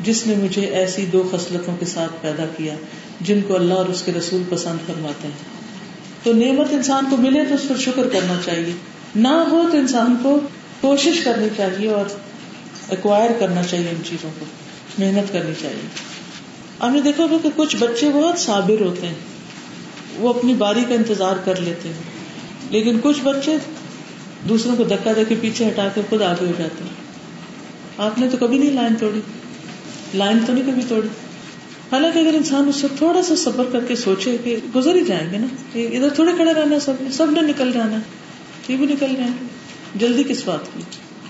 جس 0.00 0.26
نے 0.26 0.34
مجھے 0.34 0.62
ایسی 0.62 1.06
دو 1.06 1.28
خصلتوں 1.32 1.76
کے 1.76 1.86
ساتھ 1.86 2.12
پیدا 2.20 2.44
کیا، 2.56 2.74
جن 3.20 3.40
کو 3.48 3.54
اللہ 3.54 3.74
اور 3.74 3.86
اس 3.86 4.02
کے 4.02 4.12
رسول 4.12 4.42
پسند 4.48 4.86
فرماتے 4.86 5.28
ہیں۔ 5.28 5.57
تو 6.22 6.32
نعمت 6.32 6.66
انسان 6.70 7.04
کو 7.10 7.16
ملے 7.16 7.44
تو 7.44 7.54
اس 7.54 7.68
پر 7.68 7.76
شکر 7.76 8.08
کرنا 8.12 8.34
چاہیے۔ 8.44 8.72
نہ 9.16 9.28
ہو 9.28 9.68
تو 9.72 9.78
انسان 9.78 10.16
کو 10.22 10.40
کوشش 10.80 11.20
کرنی 11.24 11.48
چاہیے 11.56 11.90
اور 11.90 12.04
ایکوائر 12.88 13.30
کرنا 13.40 13.62
چاہیے 13.62 13.88
ان 13.88 14.02
چیزوں 14.04 14.30
کو۔ 14.38 14.46
محنت 14.98 15.32
کرنی 15.32 15.52
چاہیے۔ 15.62 15.88
ہم 16.82 16.92
نے 16.92 17.00
دیکھا 17.00 17.24
کہ 17.42 17.48
کچھ 17.56 17.76
بچے 17.76 18.10
بہت 18.14 18.38
صابر 18.38 18.80
ہوتے 18.80 19.06
ہیں۔ 19.06 19.14
وہ 20.16 20.28
اپنی 20.28 20.54
باری 20.54 20.84
کا 20.88 20.94
انتظار 20.94 21.36
کر 21.44 21.60
لیتے 21.60 21.88
ہیں۔ 21.88 22.02
لیکن 22.70 22.98
کچھ 23.02 23.20
بچے 23.22 23.56
دوسروں 24.48 24.76
کو 24.76 24.84
دکا 24.84 25.12
دے 25.16 25.24
کے 25.24 25.34
پیچھے 25.40 25.68
ہٹا 25.68 25.88
کے 25.94 26.00
خود 26.08 26.22
آگے 26.22 26.46
ہو 26.46 26.52
جاتے 26.58 26.84
ہیں۔ 26.84 27.08
آپ 27.98 28.18
نے 28.18 28.28
تو 28.28 28.36
کبھی 28.36 28.58
نہیں 28.58 28.70
لائن 28.70 28.94
توڑی۔ 28.94 29.20
لائن 30.14 30.38
تو 30.46 30.52
نہیں 30.52 30.64
کبھی 30.66 30.82
توڑی۔ 30.88 31.08
حالانکہ 31.92 32.18
اگر 32.18 32.34
انسان 32.34 32.68
اس 32.68 32.76
سے 32.76 32.86
تھوڑا 32.98 33.22
سا 33.22 33.36
سفر 33.36 33.64
کر 33.72 33.84
کے 33.84 33.96
سوچے 33.96 34.36
کہ 34.44 34.56
گزر 34.74 34.94
ہی 34.94 35.04
جائیں 35.04 35.32
گے 35.32 35.38
نا 35.38 35.46
ادھر 35.74 36.08
تھوڑے 36.08 36.32
کھڑے 36.36 36.54
رہنا 36.54 36.80
سب 36.80 36.92
سب 37.12 37.30
نے 37.30 37.40
نکل 37.40 37.72
جانا 37.72 37.96
یہ 38.68 38.76
بھی 38.76 38.86
نکل 38.86 39.14
جائیں 39.16 39.32
گے۔ 39.40 39.46
جلدی 39.94 40.22
کس 40.22 40.42
بات 40.44 40.60
کی؟ 40.74 40.80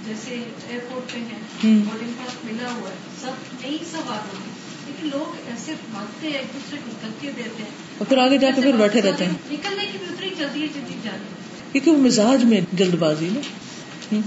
جیسے 0.07 0.35
ایئرپورٹ 0.69 1.13
پہ 1.13 1.19
ہیں 1.19 1.81
بورڈنگ 1.85 2.11
پاس 2.19 2.45
ملا 2.45 2.71
ہوا 2.81 2.91
ہے 2.91 2.95
سب 3.21 3.31
نہیں 3.61 3.77
سب 3.91 4.13
آگے 4.13 4.37
لیکن 4.87 5.09
لوگ 5.09 5.37
ایسے 5.47 5.73
بھاگتے 5.93 6.27
ہیں 6.27 6.35
ایک 6.35 6.55
دوسرے 6.55 6.79
کو 6.85 6.91
دھکے 7.03 7.33
دیتے 7.37 7.63
ہیں۔ 7.63 7.71
اور 7.99 8.07
پھر 8.07 8.19
آگے 8.19 8.39
جا 8.39 8.49
کے 8.57 8.63
پھر 8.63 8.73
بیٹھے 8.73 9.03
رہتے 9.03 9.25
ہیں۔ 9.25 9.33
نکلنے 9.51 9.87
کی 9.93 9.99
بھی 9.99 10.07
اتنی 10.15 10.31
جلدی 10.39 10.63
ہے 10.63 10.69
جلدی 10.75 10.95
جانے۔ 11.05 11.25
کیونکہ 11.73 11.91
وہ 11.91 11.99
مزاج 11.99 12.45
میں 12.45 12.61
جلد 12.73 12.95
بازی 12.95 13.29
نا 13.33 13.41
ہوں۔ 14.13 14.23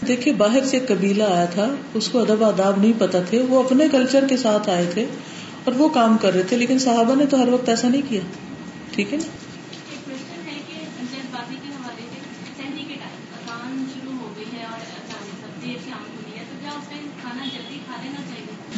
دیکھیے 0.00 0.34
باہر 0.34 0.64
سے 0.64 0.78
قبیلہ 0.78 1.22
آیا 1.22 1.44
تھا 1.44 1.74
اس 1.94 2.08
کو 2.08 2.20
ادب 2.20 2.44
آداب 2.44 2.78
نہیں 2.80 2.92
پتا 2.98 3.20
تھے 3.20 3.42
وہ 3.42 3.62
اپنے 3.62 3.86
کلچر 3.92 4.24
کے 4.28 4.36
ساتھ 4.36 4.70
آئے 4.70 4.86
تھے 4.94 5.06
اور 5.64 5.72
وہ 5.76 5.88
کام 5.88 6.18
کر 6.18 6.34
رہے 6.34 6.42
تھے 6.42 6.56
لیکن 6.56 6.78
صحابہ 6.78 7.14
نے 7.14 7.26
تو 7.26 7.42
ہر 7.42 7.48
وقت 7.48 7.68
ایسا 7.68 7.88
نہیں 7.88 8.02
کیا۔ 8.08 8.20
ٹھیک 8.92 9.14
ہے؟ 9.14 9.18
نا 9.18 9.24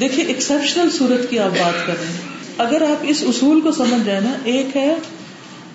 دیکھیے 0.01 0.25
ایکسپشنل 0.25 0.91
صورت 0.91 1.31
کی 1.31 1.39
آپ 1.39 1.51
بات 1.51 1.87
کر 1.87 1.95
رہے 1.99 2.07
ہیں۔ 2.07 2.21
اگر 2.59 2.83
آپ 2.83 3.05
اس 3.09 3.25
اصول 3.29 3.61
کو 3.61 3.73
سمجھ 3.73 4.07
جائیں 4.07 4.21
نا 4.21 4.33
ایک 4.45 4.77
ہے 4.77 4.95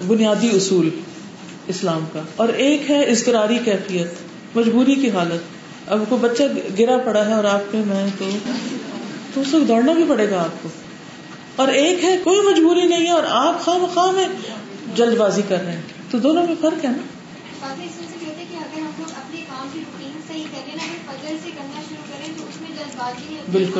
بنیادی 0.07 0.49
اصول 0.49 0.89
اسلام 1.67 2.05
کا 2.13 2.21
اور 2.35 2.49
ایک 2.49 2.91
ہے 2.91 3.03
اضطراری 3.03 3.57
کیفیت۔ 3.65 4.32
مجبوری 4.55 4.95
کی 4.95 5.11
حالت۔ 5.11 5.41
اب 5.91 5.99
کوئی 6.09 6.21
بچہ 6.21 6.43
گرا 6.79 6.97
پڑا 6.97 7.25
ہے 7.27 7.33
اور 7.33 7.43
آپ 7.43 7.71
کے 7.71 7.77
میں 7.87 8.07
تو 8.19 8.29
تو 9.33 9.41
اس 9.41 9.53
وقت 9.53 9.67
دوڑنا 9.67 9.93
بھی 9.93 10.03
پڑے 10.09 10.29
گا 10.29 10.41
آپ 10.43 10.63
کو۔ 10.63 10.69
اور 11.55 11.67
ایک 11.67 12.03
ہے 12.03 12.17
کوئی 12.23 12.41
مجبوری 12.41 12.87
نہیں 12.87 13.05
ہے 13.05 13.11
اور 13.11 13.23
آپ 13.29 13.61
خواہ 13.61 13.77
مخواہ 13.77 14.11
میں 14.11 14.27
جلد 14.95 15.17
بازی 15.17 15.41
کر 15.47 15.61
رہے 15.63 15.71
ہیں۔ 15.71 15.81
تو 16.11 16.17
دونوں 16.19 16.43
میں 16.47 16.55
فرق 16.61 16.85
ہے 16.85 16.89
نا؟ 16.89 17.03
بالکل۔ 23.51 23.79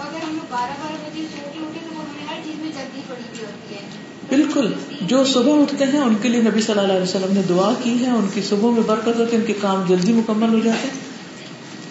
اگر 0.00 0.28
ہم 0.28 0.34
لوگ 0.34 0.46
بارہ 0.50 0.70
بارہ 0.82 0.92
بجے 0.92 1.22
سو 1.22 1.48
کے 1.52 1.58
اٹھے 1.58 1.80
تو 1.90 2.00
ہمیں 2.00 2.26
ہر 2.28 2.40
چیز 2.44 2.54
میں 2.56 2.72
جلدی 2.72 3.00
پڑی 3.08 3.22
ہوئی 3.22 3.44
ہوتی 3.44 3.74
ہے۔ 3.74 4.13
بالکل، 4.28 4.72
جو 5.00 5.24
صبح 5.24 5.62
اٹھتے 5.62 5.84
ہیں، 5.84 6.00
ان 6.00 6.14
کے 6.22 6.28
لیے 6.28 6.40
نبی 6.40 6.62
صلی 6.62 6.78
اللہ 6.78 6.92
علیہ 6.92 7.02
وسلم 7.02 7.34
نے 7.34 7.40
دعا 7.48 7.72
کی 7.82 8.04
ہے، 8.04 8.10
ان 8.10 8.28
کی 8.34 8.42
صبح 8.42 8.70
میں 8.70 8.82
برکت 8.86 9.18
ہوتی 9.18 9.36
ہے، 9.36 9.40
ان 9.40 9.46
کے 9.46 9.52
کام 9.60 9.84
جلدی 9.88 10.12
مکمل 10.12 10.48
ہو 10.48 10.58
جاتے 10.58 10.88
ہیں۔ 10.88 11.14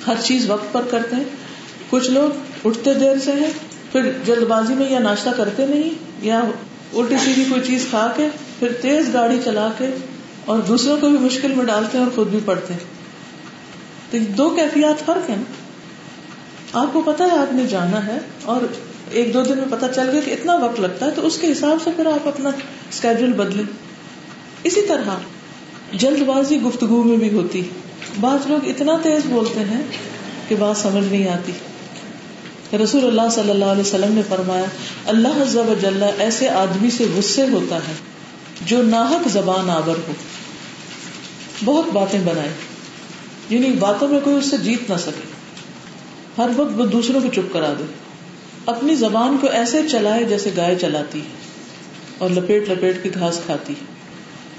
ہر 0.08 0.16
چیز 0.24 0.50
وقت 0.50 0.74
پر 0.74 0.82
کرتے 0.92 1.16
ہیں۔ 1.16 1.24
کچھ 1.90 2.12
لوگ 2.12 2.30
اٹھتے 2.68 2.94
دیر 2.94 3.20
سے 3.20 3.32
ہیں، 3.32 3.52
پھر 3.92 4.12
جلد 4.26 4.44
بازی 4.44 4.74
میں 4.74 4.90
یا 4.90 5.00
ناشتہ 5.00 5.30
کرتے 5.38 5.66
نہیں، 5.66 5.90
یا 6.22 6.40
الٹی 6.94 7.16
سیدھی 7.26 7.46
کوئی 7.50 7.62
چیز 7.62 7.86
کھا 7.90 8.14
کے، 8.16 8.28
پھر 8.60 8.68
تیز 8.82 9.14
گاڑی 9.14 9.38
چلا 9.44 9.70
کے، 9.78 9.88
اور 10.46 10.60
دوسروں 10.60 10.98
کو 10.98 11.10
بھی 11.10 11.18
مشکل 11.18 11.54
میں 11.54 11.66
ڈالتے 11.66 11.98
ہیں 11.98 12.06
اور 12.06 12.16
خود 12.16 12.28
بھی 12.28 12.40
پڑھتے 12.46 12.74
ہیں۔ 12.74 12.92
تو 14.12 14.18
دو 14.38 14.50
کیفیات 14.50 15.06
فرق 15.06 15.30
ہے 15.30 15.36
نا 15.36 16.80
آپ 16.80 16.94
کو 16.94 17.02
پتا 17.02 17.24
ہے، 17.24 17.38
آپ 17.38 17.54
نے 17.54 17.66
جانا 17.66 18.06
ہے 18.08 18.18
اور 18.44 18.62
ایک 19.10 19.34
دو 19.34 19.42
دن 19.42 19.58
میں 19.58 19.66
پتا 19.70 19.88
چل 19.88 20.10
گیا 20.10 20.22
کہ 20.26 20.32
اتنا 20.32 20.56
وقت 20.56 20.80
لگتا 20.80 21.06
ہے، 21.06 21.12
تو 21.12 21.28
اس 21.28 21.38
کے 21.38 21.52
حساب 21.52 21.78
سے 21.84 21.90
پھر 21.96 22.06
آپ 22.06 22.28
اپنا 22.28 22.50
اسکیڈول 22.90 23.34
بدلیں۔ 23.34 23.64
اسی 24.64 24.82
طرح 24.82 25.10
جلد 25.94 26.22
بازی 26.22 26.62
گفتگو 26.62 27.04
میں 27.04 27.18
بھی 27.18 27.34
ہوتی۔ 27.34 27.62
بعض 28.20 28.48
لوگ 28.48 28.68
اتنا 28.68 28.92
تیز 29.04 29.22
بولتے 29.26 29.60
ہیں 29.60 29.82
کہ 30.48 30.56
بات 30.60 30.78
سمجھ 30.78 31.12
نہیں 31.12 31.30
آتی۔ 31.30 31.52
رسول 32.78 33.06
اللہ 33.06 33.30
صلی 33.32 33.50
اللہ 33.50 33.66
علیہ 33.66 33.82
وسلم 33.82 34.14
نے 34.14 34.22
فرمایا، 34.30 34.66
اللہ 35.06 35.28
عز 35.28 35.58
و 35.58 35.74
جل 35.82 36.04
ایسے 36.18 36.50
آدمی 36.50 36.90
سے 36.90 37.06
غصے 37.16 37.48
ہوتا 37.52 37.76
ہے 37.76 37.94
جو 38.66 38.84
ناحق 38.84 39.28
زبان 39.28 39.70
آور 39.70 39.96
ہو۔ 40.08 40.14
بہت 41.66 41.86
باتیں 41.94 42.22
بنائے 42.26 42.50
یعنی 43.50 43.72
باتوں 43.72 44.08
میں 44.08 44.20
کوئی 44.24 44.36
اس 44.36 44.46
سے 44.46 44.58
جیت 44.58 44.90
نہ 44.90 44.98
سکے۔ 44.98 45.34
ہر 46.38 46.50
وقت 46.56 46.80
وہ 46.80 46.86
دوسروں 46.86 47.22
کو 47.22 47.28
چپ 47.34 47.54
کرا 47.54 47.74
دے۔ 47.80 48.03
اپنی 48.66 48.96
زبان 48.96 49.38
کو 49.42 49.48
ایسے 49.48 49.82
چلائے 49.92 50.24
جیسے 50.24 50.50
گائے 50.58 50.76
چلاتی 50.76 51.20
ہے 51.20 51.44
اور 52.18 52.30
لپیٹ 52.30 52.70
لپیٹ 52.70 53.04
کی 53.04 53.10
گھاس 53.20 53.40
کھاتی 53.46 53.74
ہے۔ 53.74 53.86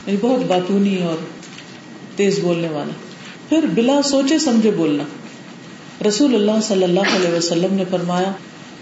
یعنی 0.07 0.18
بہت 0.20 0.40
باتونی 0.46 1.02
اور 1.02 1.16
تیز 2.16 2.38
بولنے 2.38 2.68
والا۔ 2.68 2.92
پھر 3.48 3.61
بلا 3.74 4.02
سوچے 4.02 4.38
سمجھے 4.38 4.70
بولنا۔ 4.70 5.05
رسول 6.09 6.34
اللہ 6.34 6.61
صلی 6.62 6.84
اللہ 6.84 7.16
علیہ 7.16 7.30
وسلم 7.30 7.74
نے 7.74 7.84
فرمایا، 7.90 8.32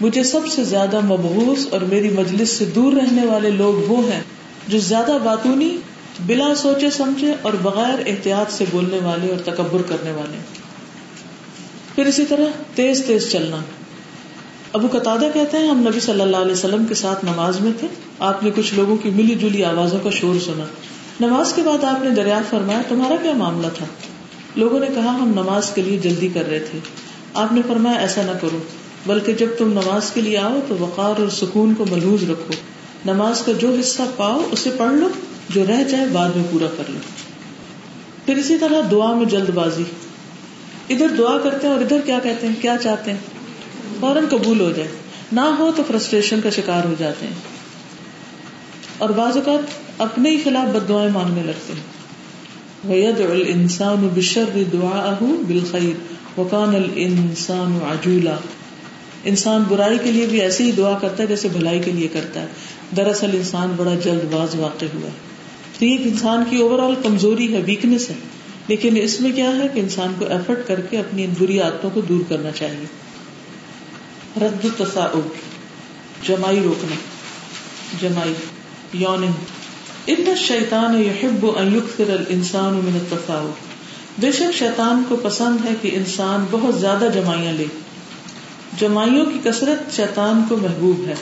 مجھے 0.01 0.23
سب 0.23 0.47
سے 0.47 0.63
زیادہ 0.63 0.99
مبہوس 0.99 1.67
اور 1.71 1.81
میری 1.81 2.09
مجلس 2.09 2.49
سے 2.49 2.65
دور 2.65 2.93
رہنے 2.93 3.25
والے 3.25 3.49
لوگ 3.49 3.91
وہ 3.91 4.11
ہیں 4.11 4.21
جو 4.67 4.79
زیادہ 4.79 5.17
باتونی، 5.23 5.77
بلا 6.25 6.55
سوچے 6.55 6.89
سمجھے 6.89 7.33
اور 7.41 7.53
بغیر 7.53 8.03
احتیاط 8.05 8.51
سے 8.51 8.65
بولنے 8.71 8.99
والے 9.03 9.29
اور 9.29 9.37
تکبر 9.37 9.81
کرنے 9.81 10.11
والے۔ 10.11 10.37
پھر 11.95 12.05
اسی 12.05 12.25
طرح 12.25 12.45
تیز 12.75 13.03
تیز 13.07 13.31
چلنا۔ 13.31 13.57
ابو 14.73 14.87
قطع 14.91 15.17
کہتے 15.33 15.57
ہیں، 15.57 15.67
ہم 15.67 15.79
نبی 15.79 15.99
صلی 15.99 16.21
اللہ 16.21 16.37
علیہ 16.37 16.51
وسلم 16.51 16.85
کے 16.85 16.93
ساتھ 16.93 17.25
نماز 17.25 17.61
میں 17.61 17.71
تھے۔ 17.79 17.87
آپ 18.19 18.43
نے 18.43 18.51
کچھ 18.55 18.73
لوگوں 18.73 18.97
کی 18.97 19.09
ملی 19.09 19.35
جلی 19.35 19.63
آوازوں 19.63 19.99
کا 20.03 20.09
شور 20.09 20.39
سنا۔ 20.39 20.63
نماز 21.19 21.53
کے 21.53 21.61
بعد 21.61 21.83
آپ 21.83 22.03
نے 22.03 22.09
دریافت 22.09 22.51
فرمایا، 22.51 22.81
تمہارا 22.89 23.15
کیا 23.21 23.33
معاملہ 23.33 23.67
تھا؟ 23.73 23.85
لوگوں 24.55 24.79
نے 24.79 24.85
کہا، 24.95 25.15
ہم 25.15 25.29
نماز 25.29 25.69
کے 25.69 25.81
لیے 25.81 25.97
جلدی 25.97 26.27
کر 26.27 26.49
رہے 26.49 26.59
تھے۔ 26.59 26.79
آپ 27.33 27.51
نے 27.51 27.61
فرمایا، 27.67 27.95
ایسا 27.95 28.21
نہ 28.21 28.31
کرو۔ 28.41 28.57
بلکہ 29.05 29.33
جب 29.33 29.47
تم 29.57 29.67
نماز 29.67 30.11
کے 30.11 30.21
لیے 30.21 30.37
آؤ 30.37 30.59
تو 30.67 30.75
وقار 30.79 31.21
اور 31.21 31.29
سکون 31.29 31.73
کو 31.73 31.85
محوظ 31.91 32.29
رکھو۔ 32.29 32.53
نماز 33.05 33.41
کا 33.41 33.51
جو 33.51 33.75
حصہ 33.79 34.01
پاؤ، 34.17 34.41
اسے 34.51 34.69
پڑھ 34.77 34.93
لو۔ 34.93 35.09
جو 35.49 35.63
رہ 35.67 35.83
جائے، 35.83 36.05
بعد 36.11 36.29
میں 36.35 36.43
پورا 36.51 36.67
کر 36.77 36.83
لو۔ 36.89 36.99
پھر 38.25 38.35
اسی 38.35 38.57
طرح 38.57 38.81
دعا 38.91 39.15
میں 39.15 39.25
جلد 39.25 39.49
بازی۔ 39.49 39.83
ادھر 40.89 41.07
دعا 41.17 41.37
کرتے 41.37 41.67
ہیں 41.67 41.73
اور 41.73 41.83
ادھر 41.83 41.99
کیا 42.05 42.19
کہتے 42.23 42.47
ہیں؟ 42.47 42.55
کیا 42.61 42.75
چاہتے 42.83 43.11
ہیں؟ 43.11 43.19
فوراً 44.03 44.25
قبول 44.29 44.59
ہو 44.59 44.71
جائے۔ 44.71 44.89
نہ 45.31 45.41
ہو 45.41 45.71
تو 45.75 45.83
فرسٹریشن 45.87 46.41
کا 46.41 46.49
شکار 46.49 46.85
ہو 46.85 46.93
جاتے 46.99 47.25
ہیں۔ 47.25 47.33
اور 48.97 49.09
بعض 49.09 49.37
اوقات 49.37 49.59
اپنے 49.97 50.29
ہی 50.29 50.37
خلاف 50.43 50.75
بد 50.75 50.89
دعائیں 50.89 51.11
مانگنے 51.11 51.43
لگتے 51.43 51.73
ہیں۔ 51.73 51.93
وَيَدْعُ 52.91 53.31
الْإِنسَانُ 53.31 53.97
بِالشَّرِّ 53.97 54.63
دُعَاءَهُ 54.73 55.37
بِالْخَيْرِ 55.47 55.93
وَكَانَ 56.39 56.75
الْإِنسَانُ 56.75 57.91
عَجُولًا۔ 57.91 58.35
انسان 59.23 59.63
برائی 59.69 59.97
کے 60.03 60.11
لیے 60.11 60.25
بھی 60.25 60.41
ایسے 60.41 60.63
ہی 60.63 60.71
دعا 60.71 60.97
کرتا 60.97 61.23
ہے 61.23 61.27
جیسے 61.27 61.47
بھلائی 61.47 61.79
کے 61.79 61.91
لیے 61.91 62.07
کرتا 62.07 62.41
ہے۔ 62.41 62.47
دراصل 62.95 63.29
انسان 63.33 63.73
بڑا 63.77 63.95
جلد 64.03 64.33
باز 64.33 64.55
واقع 64.55 64.85
ہوا 64.93 65.07
ہے۔ 65.07 65.33
تو 65.79 65.85
یہ 65.85 65.97
انسان 65.99 66.43
کی 66.49 66.57
اوور 66.57 66.79
آل 66.79 66.95
کمزوری 67.03 67.53
ہے 67.53 67.61
ویکنیس 67.65 68.09
ہے۔ 68.09 68.15
لیکن 68.67 68.97
اس 69.03 69.21
میں 69.21 69.31
کیا 69.31 69.55
ہے 69.55 69.67
کہ 69.73 69.79
انسان 69.79 70.13
کو 70.19 70.25
ایفرٹ 70.25 70.67
کر 70.67 70.79
کے 70.79 70.97
اپنی 70.97 71.23
ان 71.23 71.33
بری 71.39 71.59
عادتوں 71.59 71.89
کو 71.93 72.01
دور 72.01 72.21
کرنا 72.29 72.51
چاہیے۔ 72.51 73.02
رد 74.41 74.65
تصاؤب 74.77 75.27
جمائی 76.27 76.59
روکنا، 76.63 76.95
جمائی 78.01 78.33
یوننگ 78.93 79.31
ان 80.07 80.25
شیطان 80.37 81.03
یحب 81.03 81.45
ان 81.57 81.75
یکثر 81.75 82.09
الانسان 82.09 82.73
من 82.73 82.91
التصاؤب 82.93 83.51
بے 84.17 84.31
شک 84.31 84.53
شیطان 84.53 85.03
کو 85.09 85.15
پسند 85.23 85.57
ہے 85.65 85.73
کہ 85.81 85.89
انسان 85.93 86.45
بہت 86.51 86.79
زیادہ 86.79 87.07
جمائیاں 87.13 87.53
لے۔ 87.53 87.65
جمائیوں 88.79 89.25
کی 89.25 89.39
کثرت 89.43 89.95
شیطان 89.95 90.43
کو 90.49 90.57
محبوب 90.57 91.07
ہے۔ 91.07 91.15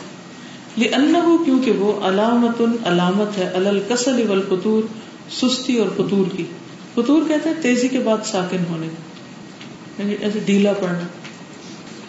لأنه 0.77 1.35
کیونکہ 1.45 1.71
وہ 1.71 2.07
علامت 2.07 2.61
علامت 2.87 3.37
ہے 3.37 3.47
الکسل 3.47 4.29
والفتور 4.29 4.83
سستی 5.31 5.77
اور 5.77 5.89
فطور 5.97 6.37
کی۔ 6.37 6.43
فطور 6.93 7.21
کہتے 7.27 7.49
ہیں 7.49 7.61
تیزی 7.61 7.87
کے 7.87 7.99
بعد 7.99 8.17
ساکن 8.25 8.63
ہونے۔ 8.69 8.87
یعنی 9.99 10.15
ایسے 10.19 10.39
ڈھیلا 10.45 10.73
پڑنا 10.73 10.99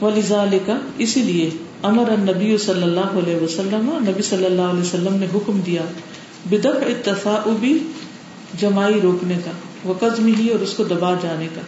ولذالک 0.03 0.71
اسی 0.99 1.23
لیے 1.23 1.51
امر 1.83 2.11
النبی 2.11 2.57
صلی 2.59 2.83
اللہ 2.83 3.19
علیہ 3.19 3.37
وسلم، 3.37 3.91
نبی 4.09 4.23
صلی 4.23 4.45
اللہ 4.45 4.63
علیہ 4.63 4.81
وسلم 4.81 5.15
نے 5.15 5.27
حکم 5.35 5.61
دیا 5.67 5.83
بدف 6.51 6.83
اتفاعبی 6.87 7.79
جمائی 8.61 9.01
روکنے 9.01 9.35
کا 9.45 9.51
وقزم 9.85 10.27
ہی 10.27 10.49
اور 10.49 10.61
اس 10.61 10.73
کو 10.73 10.85
دبا 10.85 11.15
جانے 11.23 11.47
کا۔ 11.55 11.61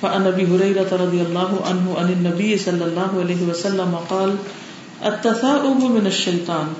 فعن 0.00 0.22
نبی 0.22 0.44
حریرہ 0.44 0.94
رضی 1.02 1.20
اللہ 1.20 1.52
عنہ 1.68 1.90
عن 1.90 2.06
النبی 2.06 2.58
صلی 2.58 2.82
اللہ 2.82 3.20
علیہ 3.20 3.48
وسلم 3.48 3.96
قال 4.08 4.30
التثاؤب 5.00 5.90
من 5.90 6.06
الشیطان۔ 6.06 6.72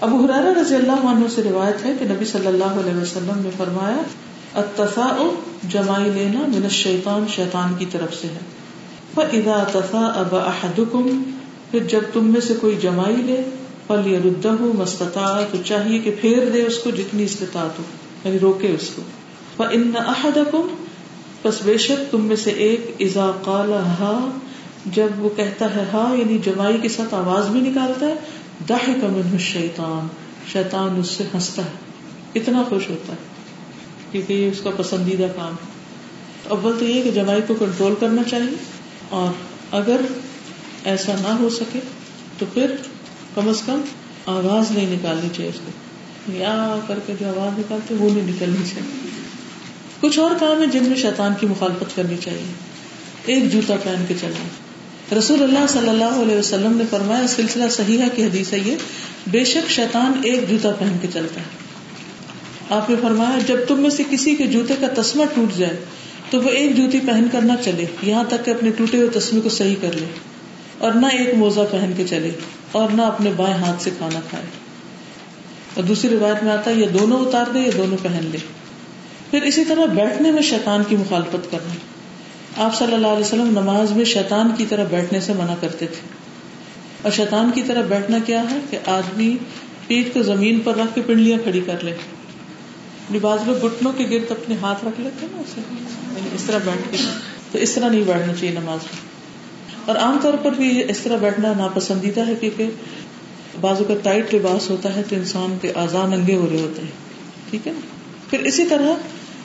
ابو 0.00 0.16
حرارہ 0.16 0.58
رضی 0.60 0.74
اللہ 0.74 1.06
عنہ 1.06 1.28
سے 1.34 1.42
روایت 1.42 1.84
ہے 1.86 1.92
کہ 1.98 2.04
نبی 2.04 2.24
صلی 2.24 2.46
اللہ 2.46 2.78
علیہ 2.82 3.02
وسلم 3.02 3.38
نے 3.38 3.50
فرمایا 3.56 4.02
التثاؤب 4.54 5.70
جمائی 5.70 6.10
لینا 6.10 6.40
من 6.40 6.62
الشیطان، 6.62 7.24
شیطان 7.28 7.74
کی 7.78 7.86
طرف 7.92 8.14
سے 8.14 8.28
ہے۔ 8.28 8.57
فاذا 9.18 9.64
تثاءب 9.72 10.36
احدكم 10.36 11.22
پھر 11.70 11.84
جب 11.84 12.00
تم 12.12 12.26
میں 12.26 12.40
سے 12.40 12.54
کوئی 12.60 12.76
جمائی 12.82 13.16
لے 13.16 13.42
فلیردہ 13.86 14.52
مستطاع 14.60 15.40
تو 15.50 15.58
چاہیے 15.64 15.98
کہ 15.98 16.14
پھیر 16.20 16.50
دے 16.54 16.62
اس 16.62 16.78
کو 16.78 16.90
جتنی 16.90 17.24
استطاعت 17.24 17.78
ہو 17.78 17.84
یعنی 18.24 18.38
روکے 18.38 18.68
اس 18.74 18.90
کو۔ 18.94 19.02
فان 19.56 19.92
احدكم 19.96 20.68
پس 21.42 21.54
بے 21.64 21.78
شک 21.78 22.12
تم 22.12 22.24
میں 22.24 22.36
سے 22.36 22.50
ایک 22.50 22.94
اذا 23.00 23.30
قال 23.42 23.72
ہا 23.72 24.30
جب 24.86 25.06
وہ 25.18 25.28
کہتا 25.36 25.74
ہے 25.76 25.84
ہا 25.92 26.14
یعنی 26.18 26.38
جمائی 26.38 26.78
کے 26.82 26.88
ساتھ 26.88 27.14
آواز 27.14 27.48
بھی 27.48 27.60
نکالتا 27.60 28.06
ہے 28.06 28.14
داہ 28.68 28.86
کمن 28.86 29.38
شیطان 29.38 30.08
شیطان 30.52 31.00
اس 31.00 31.06
سے 31.06 31.24
ہنستا 31.34 31.64
ہے، 31.64 31.70
اتنا 32.34 32.62
خوش 32.68 32.90
ہوتا 32.90 33.12
ہے، 33.12 33.18
کیونکہ 34.12 34.32
یہ 34.32 34.50
اس 34.50 34.60
کا 34.60 34.70
پسندیدہ 34.76 35.26
کام 35.36 35.52
ہے۔ 35.52 35.78
اول 36.48 36.72
تو 36.78 36.84
یہ 36.84 37.02
کہ 37.02 37.10
جمائی 37.10 37.42
کو 37.46 37.54
کنٹرول 37.54 37.94
کرنا 38.00 38.22
چاہیے۔ 38.22 38.77
اور 39.08 39.32
اگر 39.74 40.00
ایسا 40.84 41.12
نہ 41.22 41.28
ہو 41.28 41.50
سکے 41.50 41.78
تو 42.38 42.46
پھر 42.54 42.72
کم 43.34 43.48
از 43.48 43.62
کم 43.66 43.80
آواز 44.26 44.70
نہیں 44.70 44.86
نکالنی 44.90 45.28
چاہیے 45.36 45.50
اس 45.50 45.60
کو۔ 45.66 45.70
یعنی 46.32 46.40
یا 46.40 46.78
کر 46.86 46.98
کے 47.06 47.14
جو 47.20 47.28
آواز 47.28 47.58
نکالتے 47.58 47.94
وہ 47.94 48.10
نہیں 48.10 48.28
نکلنی 48.28 48.66
چاہیے۔ 48.74 49.08
کچھ 50.00 50.18
اور 50.18 50.30
کام 50.40 50.60
ہے 50.60 50.66
جن 50.66 50.82
میں 50.82 50.96
شیطان 50.96 51.32
کی 51.40 51.46
مخالفت 51.46 51.96
کرنی 51.96 52.16
چاہیے۔ 52.24 52.52
ایک 53.26 53.52
جوتا 53.52 53.74
پہن 53.82 54.04
کے 54.08 54.14
چلنا۔ 54.20 54.48
رسول 55.18 55.42
اللہ 55.42 55.66
صلی 55.68 55.88
اللہ 55.88 56.22
علیہ 56.22 56.36
وسلم 56.36 56.76
نے 56.76 56.84
فرمایا، 56.90 57.26
سلسلہ 57.26 57.68
صحیح 57.68 58.02
کی 58.14 58.24
حدیث 58.24 58.52
ہے 58.52 58.58
یہ، 58.58 58.76
بے 59.26 59.44
شک 59.44 59.70
شیطان 59.70 60.12
ایک 60.24 60.50
جوتا 60.50 60.70
پہن 60.78 60.96
کے 61.02 61.08
چلتا 61.12 61.40
ہے۔ 61.40 61.46
آپ 62.70 62.90
نے 62.90 62.96
فرمایا، 63.02 63.38
جب 63.46 63.56
تم 63.68 63.80
میں 63.80 63.90
سے 63.90 64.02
کسی 64.10 64.36
کے 64.36 64.46
جوتے 64.46 64.74
کا 64.80 65.02
تسمہ 65.02 65.24
ٹوٹ 65.34 65.58
جائے 65.58 65.84
تو 66.30 66.40
وہ 66.42 66.48
ایک 66.48 66.76
جوتی 66.76 67.00
پہن 67.00 67.26
کر 67.32 67.40
نہ 67.40 67.52
چلے، 67.64 67.84
یہاں 68.02 68.24
تک 68.28 68.44
کہ 68.44 68.50
اپنے 68.50 68.70
ٹوٹے 68.70 68.96
ہوئے 68.96 69.08
تسمے 69.08 69.40
کو 69.40 69.48
صحیح 69.48 69.74
کر 69.80 69.92
لے، 69.92 70.06
اور 70.78 70.92
نہ 70.92 71.06
ایک 71.06 71.34
موزہ 71.34 71.60
پہن 71.70 71.92
کے 71.96 72.04
چلے، 72.06 72.30
اور 72.72 72.90
نہ 72.90 73.02
اپنے 73.02 73.30
بائیں 73.36 73.56
ہاتھ 73.56 73.82
سے 73.82 73.90
کھانا 73.98 74.20
کھائے۔ 74.30 74.44
اور 75.74 75.84
دوسری 75.84 76.10
روایت 76.10 76.44
میں 76.44 76.52
آتا 76.52 76.70
ہے، 76.70 76.76
یہ 76.76 76.86
دونوں 76.86 77.26
اتار 77.26 77.46
دے 77.54 77.58
یا 77.58 77.70
دونوں 77.76 77.98
پہن 78.02 78.28
لے۔ 78.32 78.38
پھر 79.30 79.42
اسی 79.42 79.64
طرح 79.64 79.84
بیٹھنے 79.84 80.30
میں 80.30 80.42
شیطان 80.42 80.82
کی 80.88 80.96
مخالفت 80.96 81.50
کرنا۔ 81.50 81.74
آپ 82.64 82.74
صلی 82.74 82.94
اللہ 82.94 83.06
علیہ 83.06 83.24
وسلم 83.24 83.50
نماز 83.50 83.90
میں 83.90 84.04
شیطان 84.04 84.50
کی 84.56 84.66
طرح 84.68 84.84
بیٹھنے 84.84 85.20
سے 85.20 85.32
منع 85.32 85.54
کرتے 85.60 85.86
تھے۔ 85.86 86.18
اور 87.02 87.12
شیطان 87.12 87.50
کی 87.54 87.62
طرح 87.62 87.82
بیٹھنا 87.82 88.18
کیا 88.26 88.42
ہے 88.50 88.58
کہ 88.70 88.78
آدمی 88.86 89.36
پیٹ 89.86 90.14
کو 90.14 90.22
زمین 90.22 90.60
پر 90.60 90.76
رکھ 90.76 90.94
کے 90.94 91.00
پنڈلیاں 91.06 91.38
کھڑی 91.38 91.60
کر 91.66 91.84
لے۔ 91.84 91.96
بعض 93.16 93.38
لوگ 93.46 93.66
گٹنوں 93.66 93.92
کے 93.96 94.04
گرد 94.10 94.30
اپنے 94.30 94.54
ہاتھ 94.62 94.84
رکھ 94.84 95.00
لیتے 95.00 95.26
نا 95.32 95.38
اسے؟ 95.40 95.60
یعنی 96.16 96.28
اس 96.34 96.44
طرح 96.44 96.58
بیٹھ 96.58 96.92
کے۔ 96.92 96.96
تو 97.52 97.58
اس 97.58 97.72
طرح 97.72 97.88
نہیں 97.88 98.02
بیٹھنا 98.02 98.34
چاہیے 98.34 98.54
نماز 98.54 98.78
میں۔ 98.82 99.08
اور 99.84 99.96
عام 99.96 100.18
طور 100.22 100.34
پر 100.42 100.50
بھی 100.50 100.82
اس 100.88 100.98
طرح 100.98 101.16
بیٹھنا 101.16 101.52
ناپسندیدہ 101.58 102.26
ہے 102.26 102.34
کیونکہ 102.40 102.70
بازو 103.60 103.84
کا 103.84 103.94
ٹائٹ 104.02 104.34
لباس 104.34 104.70
ہوتا 104.70 104.96
ہے 104.96 105.02
تو 105.08 105.16
انسان 105.16 105.58
کے 105.60 105.72
آزان 105.74 106.10
ننگے 106.10 106.34
ہو 106.34 106.48
رہے 106.52 106.60
ہوتے 106.60 106.82
ہیں۔ 106.82 106.90
ٹھیک 107.50 107.66
ہے 107.66 107.72
نا؟ 107.72 107.80
پھر 108.30 108.38
اسی 108.38 108.64
طرح 108.64 108.92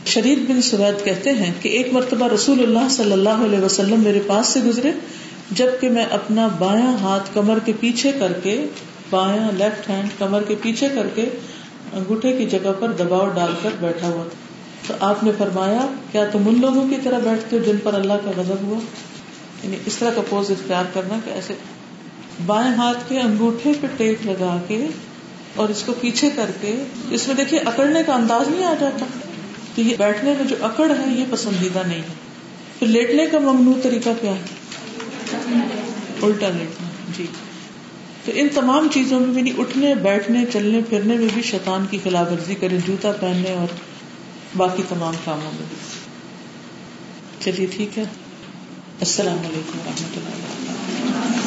شریف 0.05 0.39
بن 0.49 0.61
سوید 0.61 1.05
کہتے 1.05 1.31
ہیں 1.31 1.53
کہ 1.61 1.69
ایک 1.69 1.93
مرتبہ 1.93 2.27
رسول 2.27 2.59
اللہ 2.59 2.89
صلی 2.89 3.11
اللہ 3.11 3.29
علیہ 3.29 3.59
وسلم 3.59 4.03
میرے 4.03 4.19
پاس 4.27 4.47
سے 4.47 4.59
گزرے، 4.61 4.91
جبکہ 5.51 5.89
میں 5.89 6.05
اپنا 6.05 6.47
بایاں 6.47 6.97
ہاتھ 6.97 7.29
کمر 7.33 7.59
کے 7.65 7.71
پیچھے 7.79 8.11
کر 8.11 8.33
کے، 8.43 8.65
بایاں 9.09 9.51
لیفٹ 9.57 9.89
ہینڈ 9.89 10.09
کمر 10.19 10.43
کے 10.47 10.55
پیچھے 10.61 10.89
کر 10.89 11.07
کے 11.15 11.25
انگوٹھے 11.93 12.33
کی 12.33 12.45
جگہ 12.45 12.71
پر 12.79 12.91
دباؤ 12.91 13.27
ڈال 13.27 13.53
کر 13.63 13.69
بیٹھا 13.79 14.07
ہوا 14.07 14.23
تھا۔ 14.23 14.53
تو 14.87 14.93
آپ 14.99 15.23
نے 15.23 15.31
فرمایا، 15.37 15.87
کیا 16.11 16.25
تم 16.25 16.47
ان 16.47 16.61
لوگوں 16.61 16.87
کی 16.87 16.95
طرح 17.03 17.19
بیٹھتے 17.19 17.57
ہو 17.57 17.63
جن 17.63 17.75
پر 17.83 17.93
اللہ 17.93 18.13
کا 18.25 18.31
غضب 18.37 18.55
ہوا؟ 18.63 18.79
یعنی 19.63 19.77
اس 19.85 19.97
طرح 19.97 20.09
کا 20.15 20.21
پوز 20.29 20.51
اختیار 20.51 20.83
کرنا 20.93 21.19
کہ 21.25 21.29
ایسے 21.29 21.53
بائیں 22.45 22.75
ہاتھ 22.75 23.09
کے 23.09 23.19
انگوٹھے 23.19 23.71
پہ 23.81 23.87
ٹیک 23.97 24.27
لگا 24.27 24.57
کے 24.67 24.87
اور 25.55 25.69
اس 25.69 25.83
کو 25.83 25.93
پیچھے 26.01 26.29
کر 26.35 26.51
کے، 26.61 26.83
اس 27.11 27.27
میں 27.27 27.35
دیکھیے 27.35 27.59
اکڑنے 27.59 28.03
کا 28.03 28.13
انداز 28.13 28.47
نہیں 28.47 28.65
آ 28.65 28.73
جاتا۔ 28.79 29.05
تو 29.75 29.81
یہ 29.81 29.95
بیٹھنے 29.97 30.33
میں 30.37 30.47
جو 30.47 30.55
اکڑ 30.61 30.91
ہے، 30.91 31.13
یہ 31.15 31.25
پسندیدہ 31.29 31.79
نہیں 31.87 32.01
ہے۔ 32.01 32.23
پھر 32.79 32.87
لیٹنے 32.87 33.25
کا 33.25 33.39
ممنوع 33.39 33.73
طریقہ 33.83 34.09
کیا 34.21 34.31
ہے؟ 34.31 34.41
الٹا 36.21 36.49
لیٹنا۔ 36.49 36.87
جی۔ 37.17 37.25
تو 38.25 38.31
ان 38.35 38.47
تمام 38.55 38.87
چیزوں 38.93 39.19
میں 39.19 39.43
بھی 39.43 39.53
اٹھنے، 39.57 39.95
بیٹھنے، 39.95 40.45
چلنے، 40.53 40.81
پھرنے 40.89 41.17
میں 41.17 41.27
بھی 41.33 41.41
شیطان 41.41 41.85
کی 41.89 41.97
خلاف 42.03 42.31
ورزی 42.31 42.55
کریں 42.55 42.77
جوتا 42.85 43.11
پہننے 43.11 43.53
اور 43.53 43.67
باقی 44.57 44.83
تمام 44.89 45.13
کاموں 45.25 45.51
میں 45.53 45.65
بھی۔ 45.69 45.77
چلیے 47.39 47.67
ٹھیک 47.75 47.97
ہے۔ 47.97 48.03
السلام 48.99 49.37
علیکم 49.37 49.79
و 49.79 49.81
رحمۃ 49.85 50.17
اللہ 50.17 51.42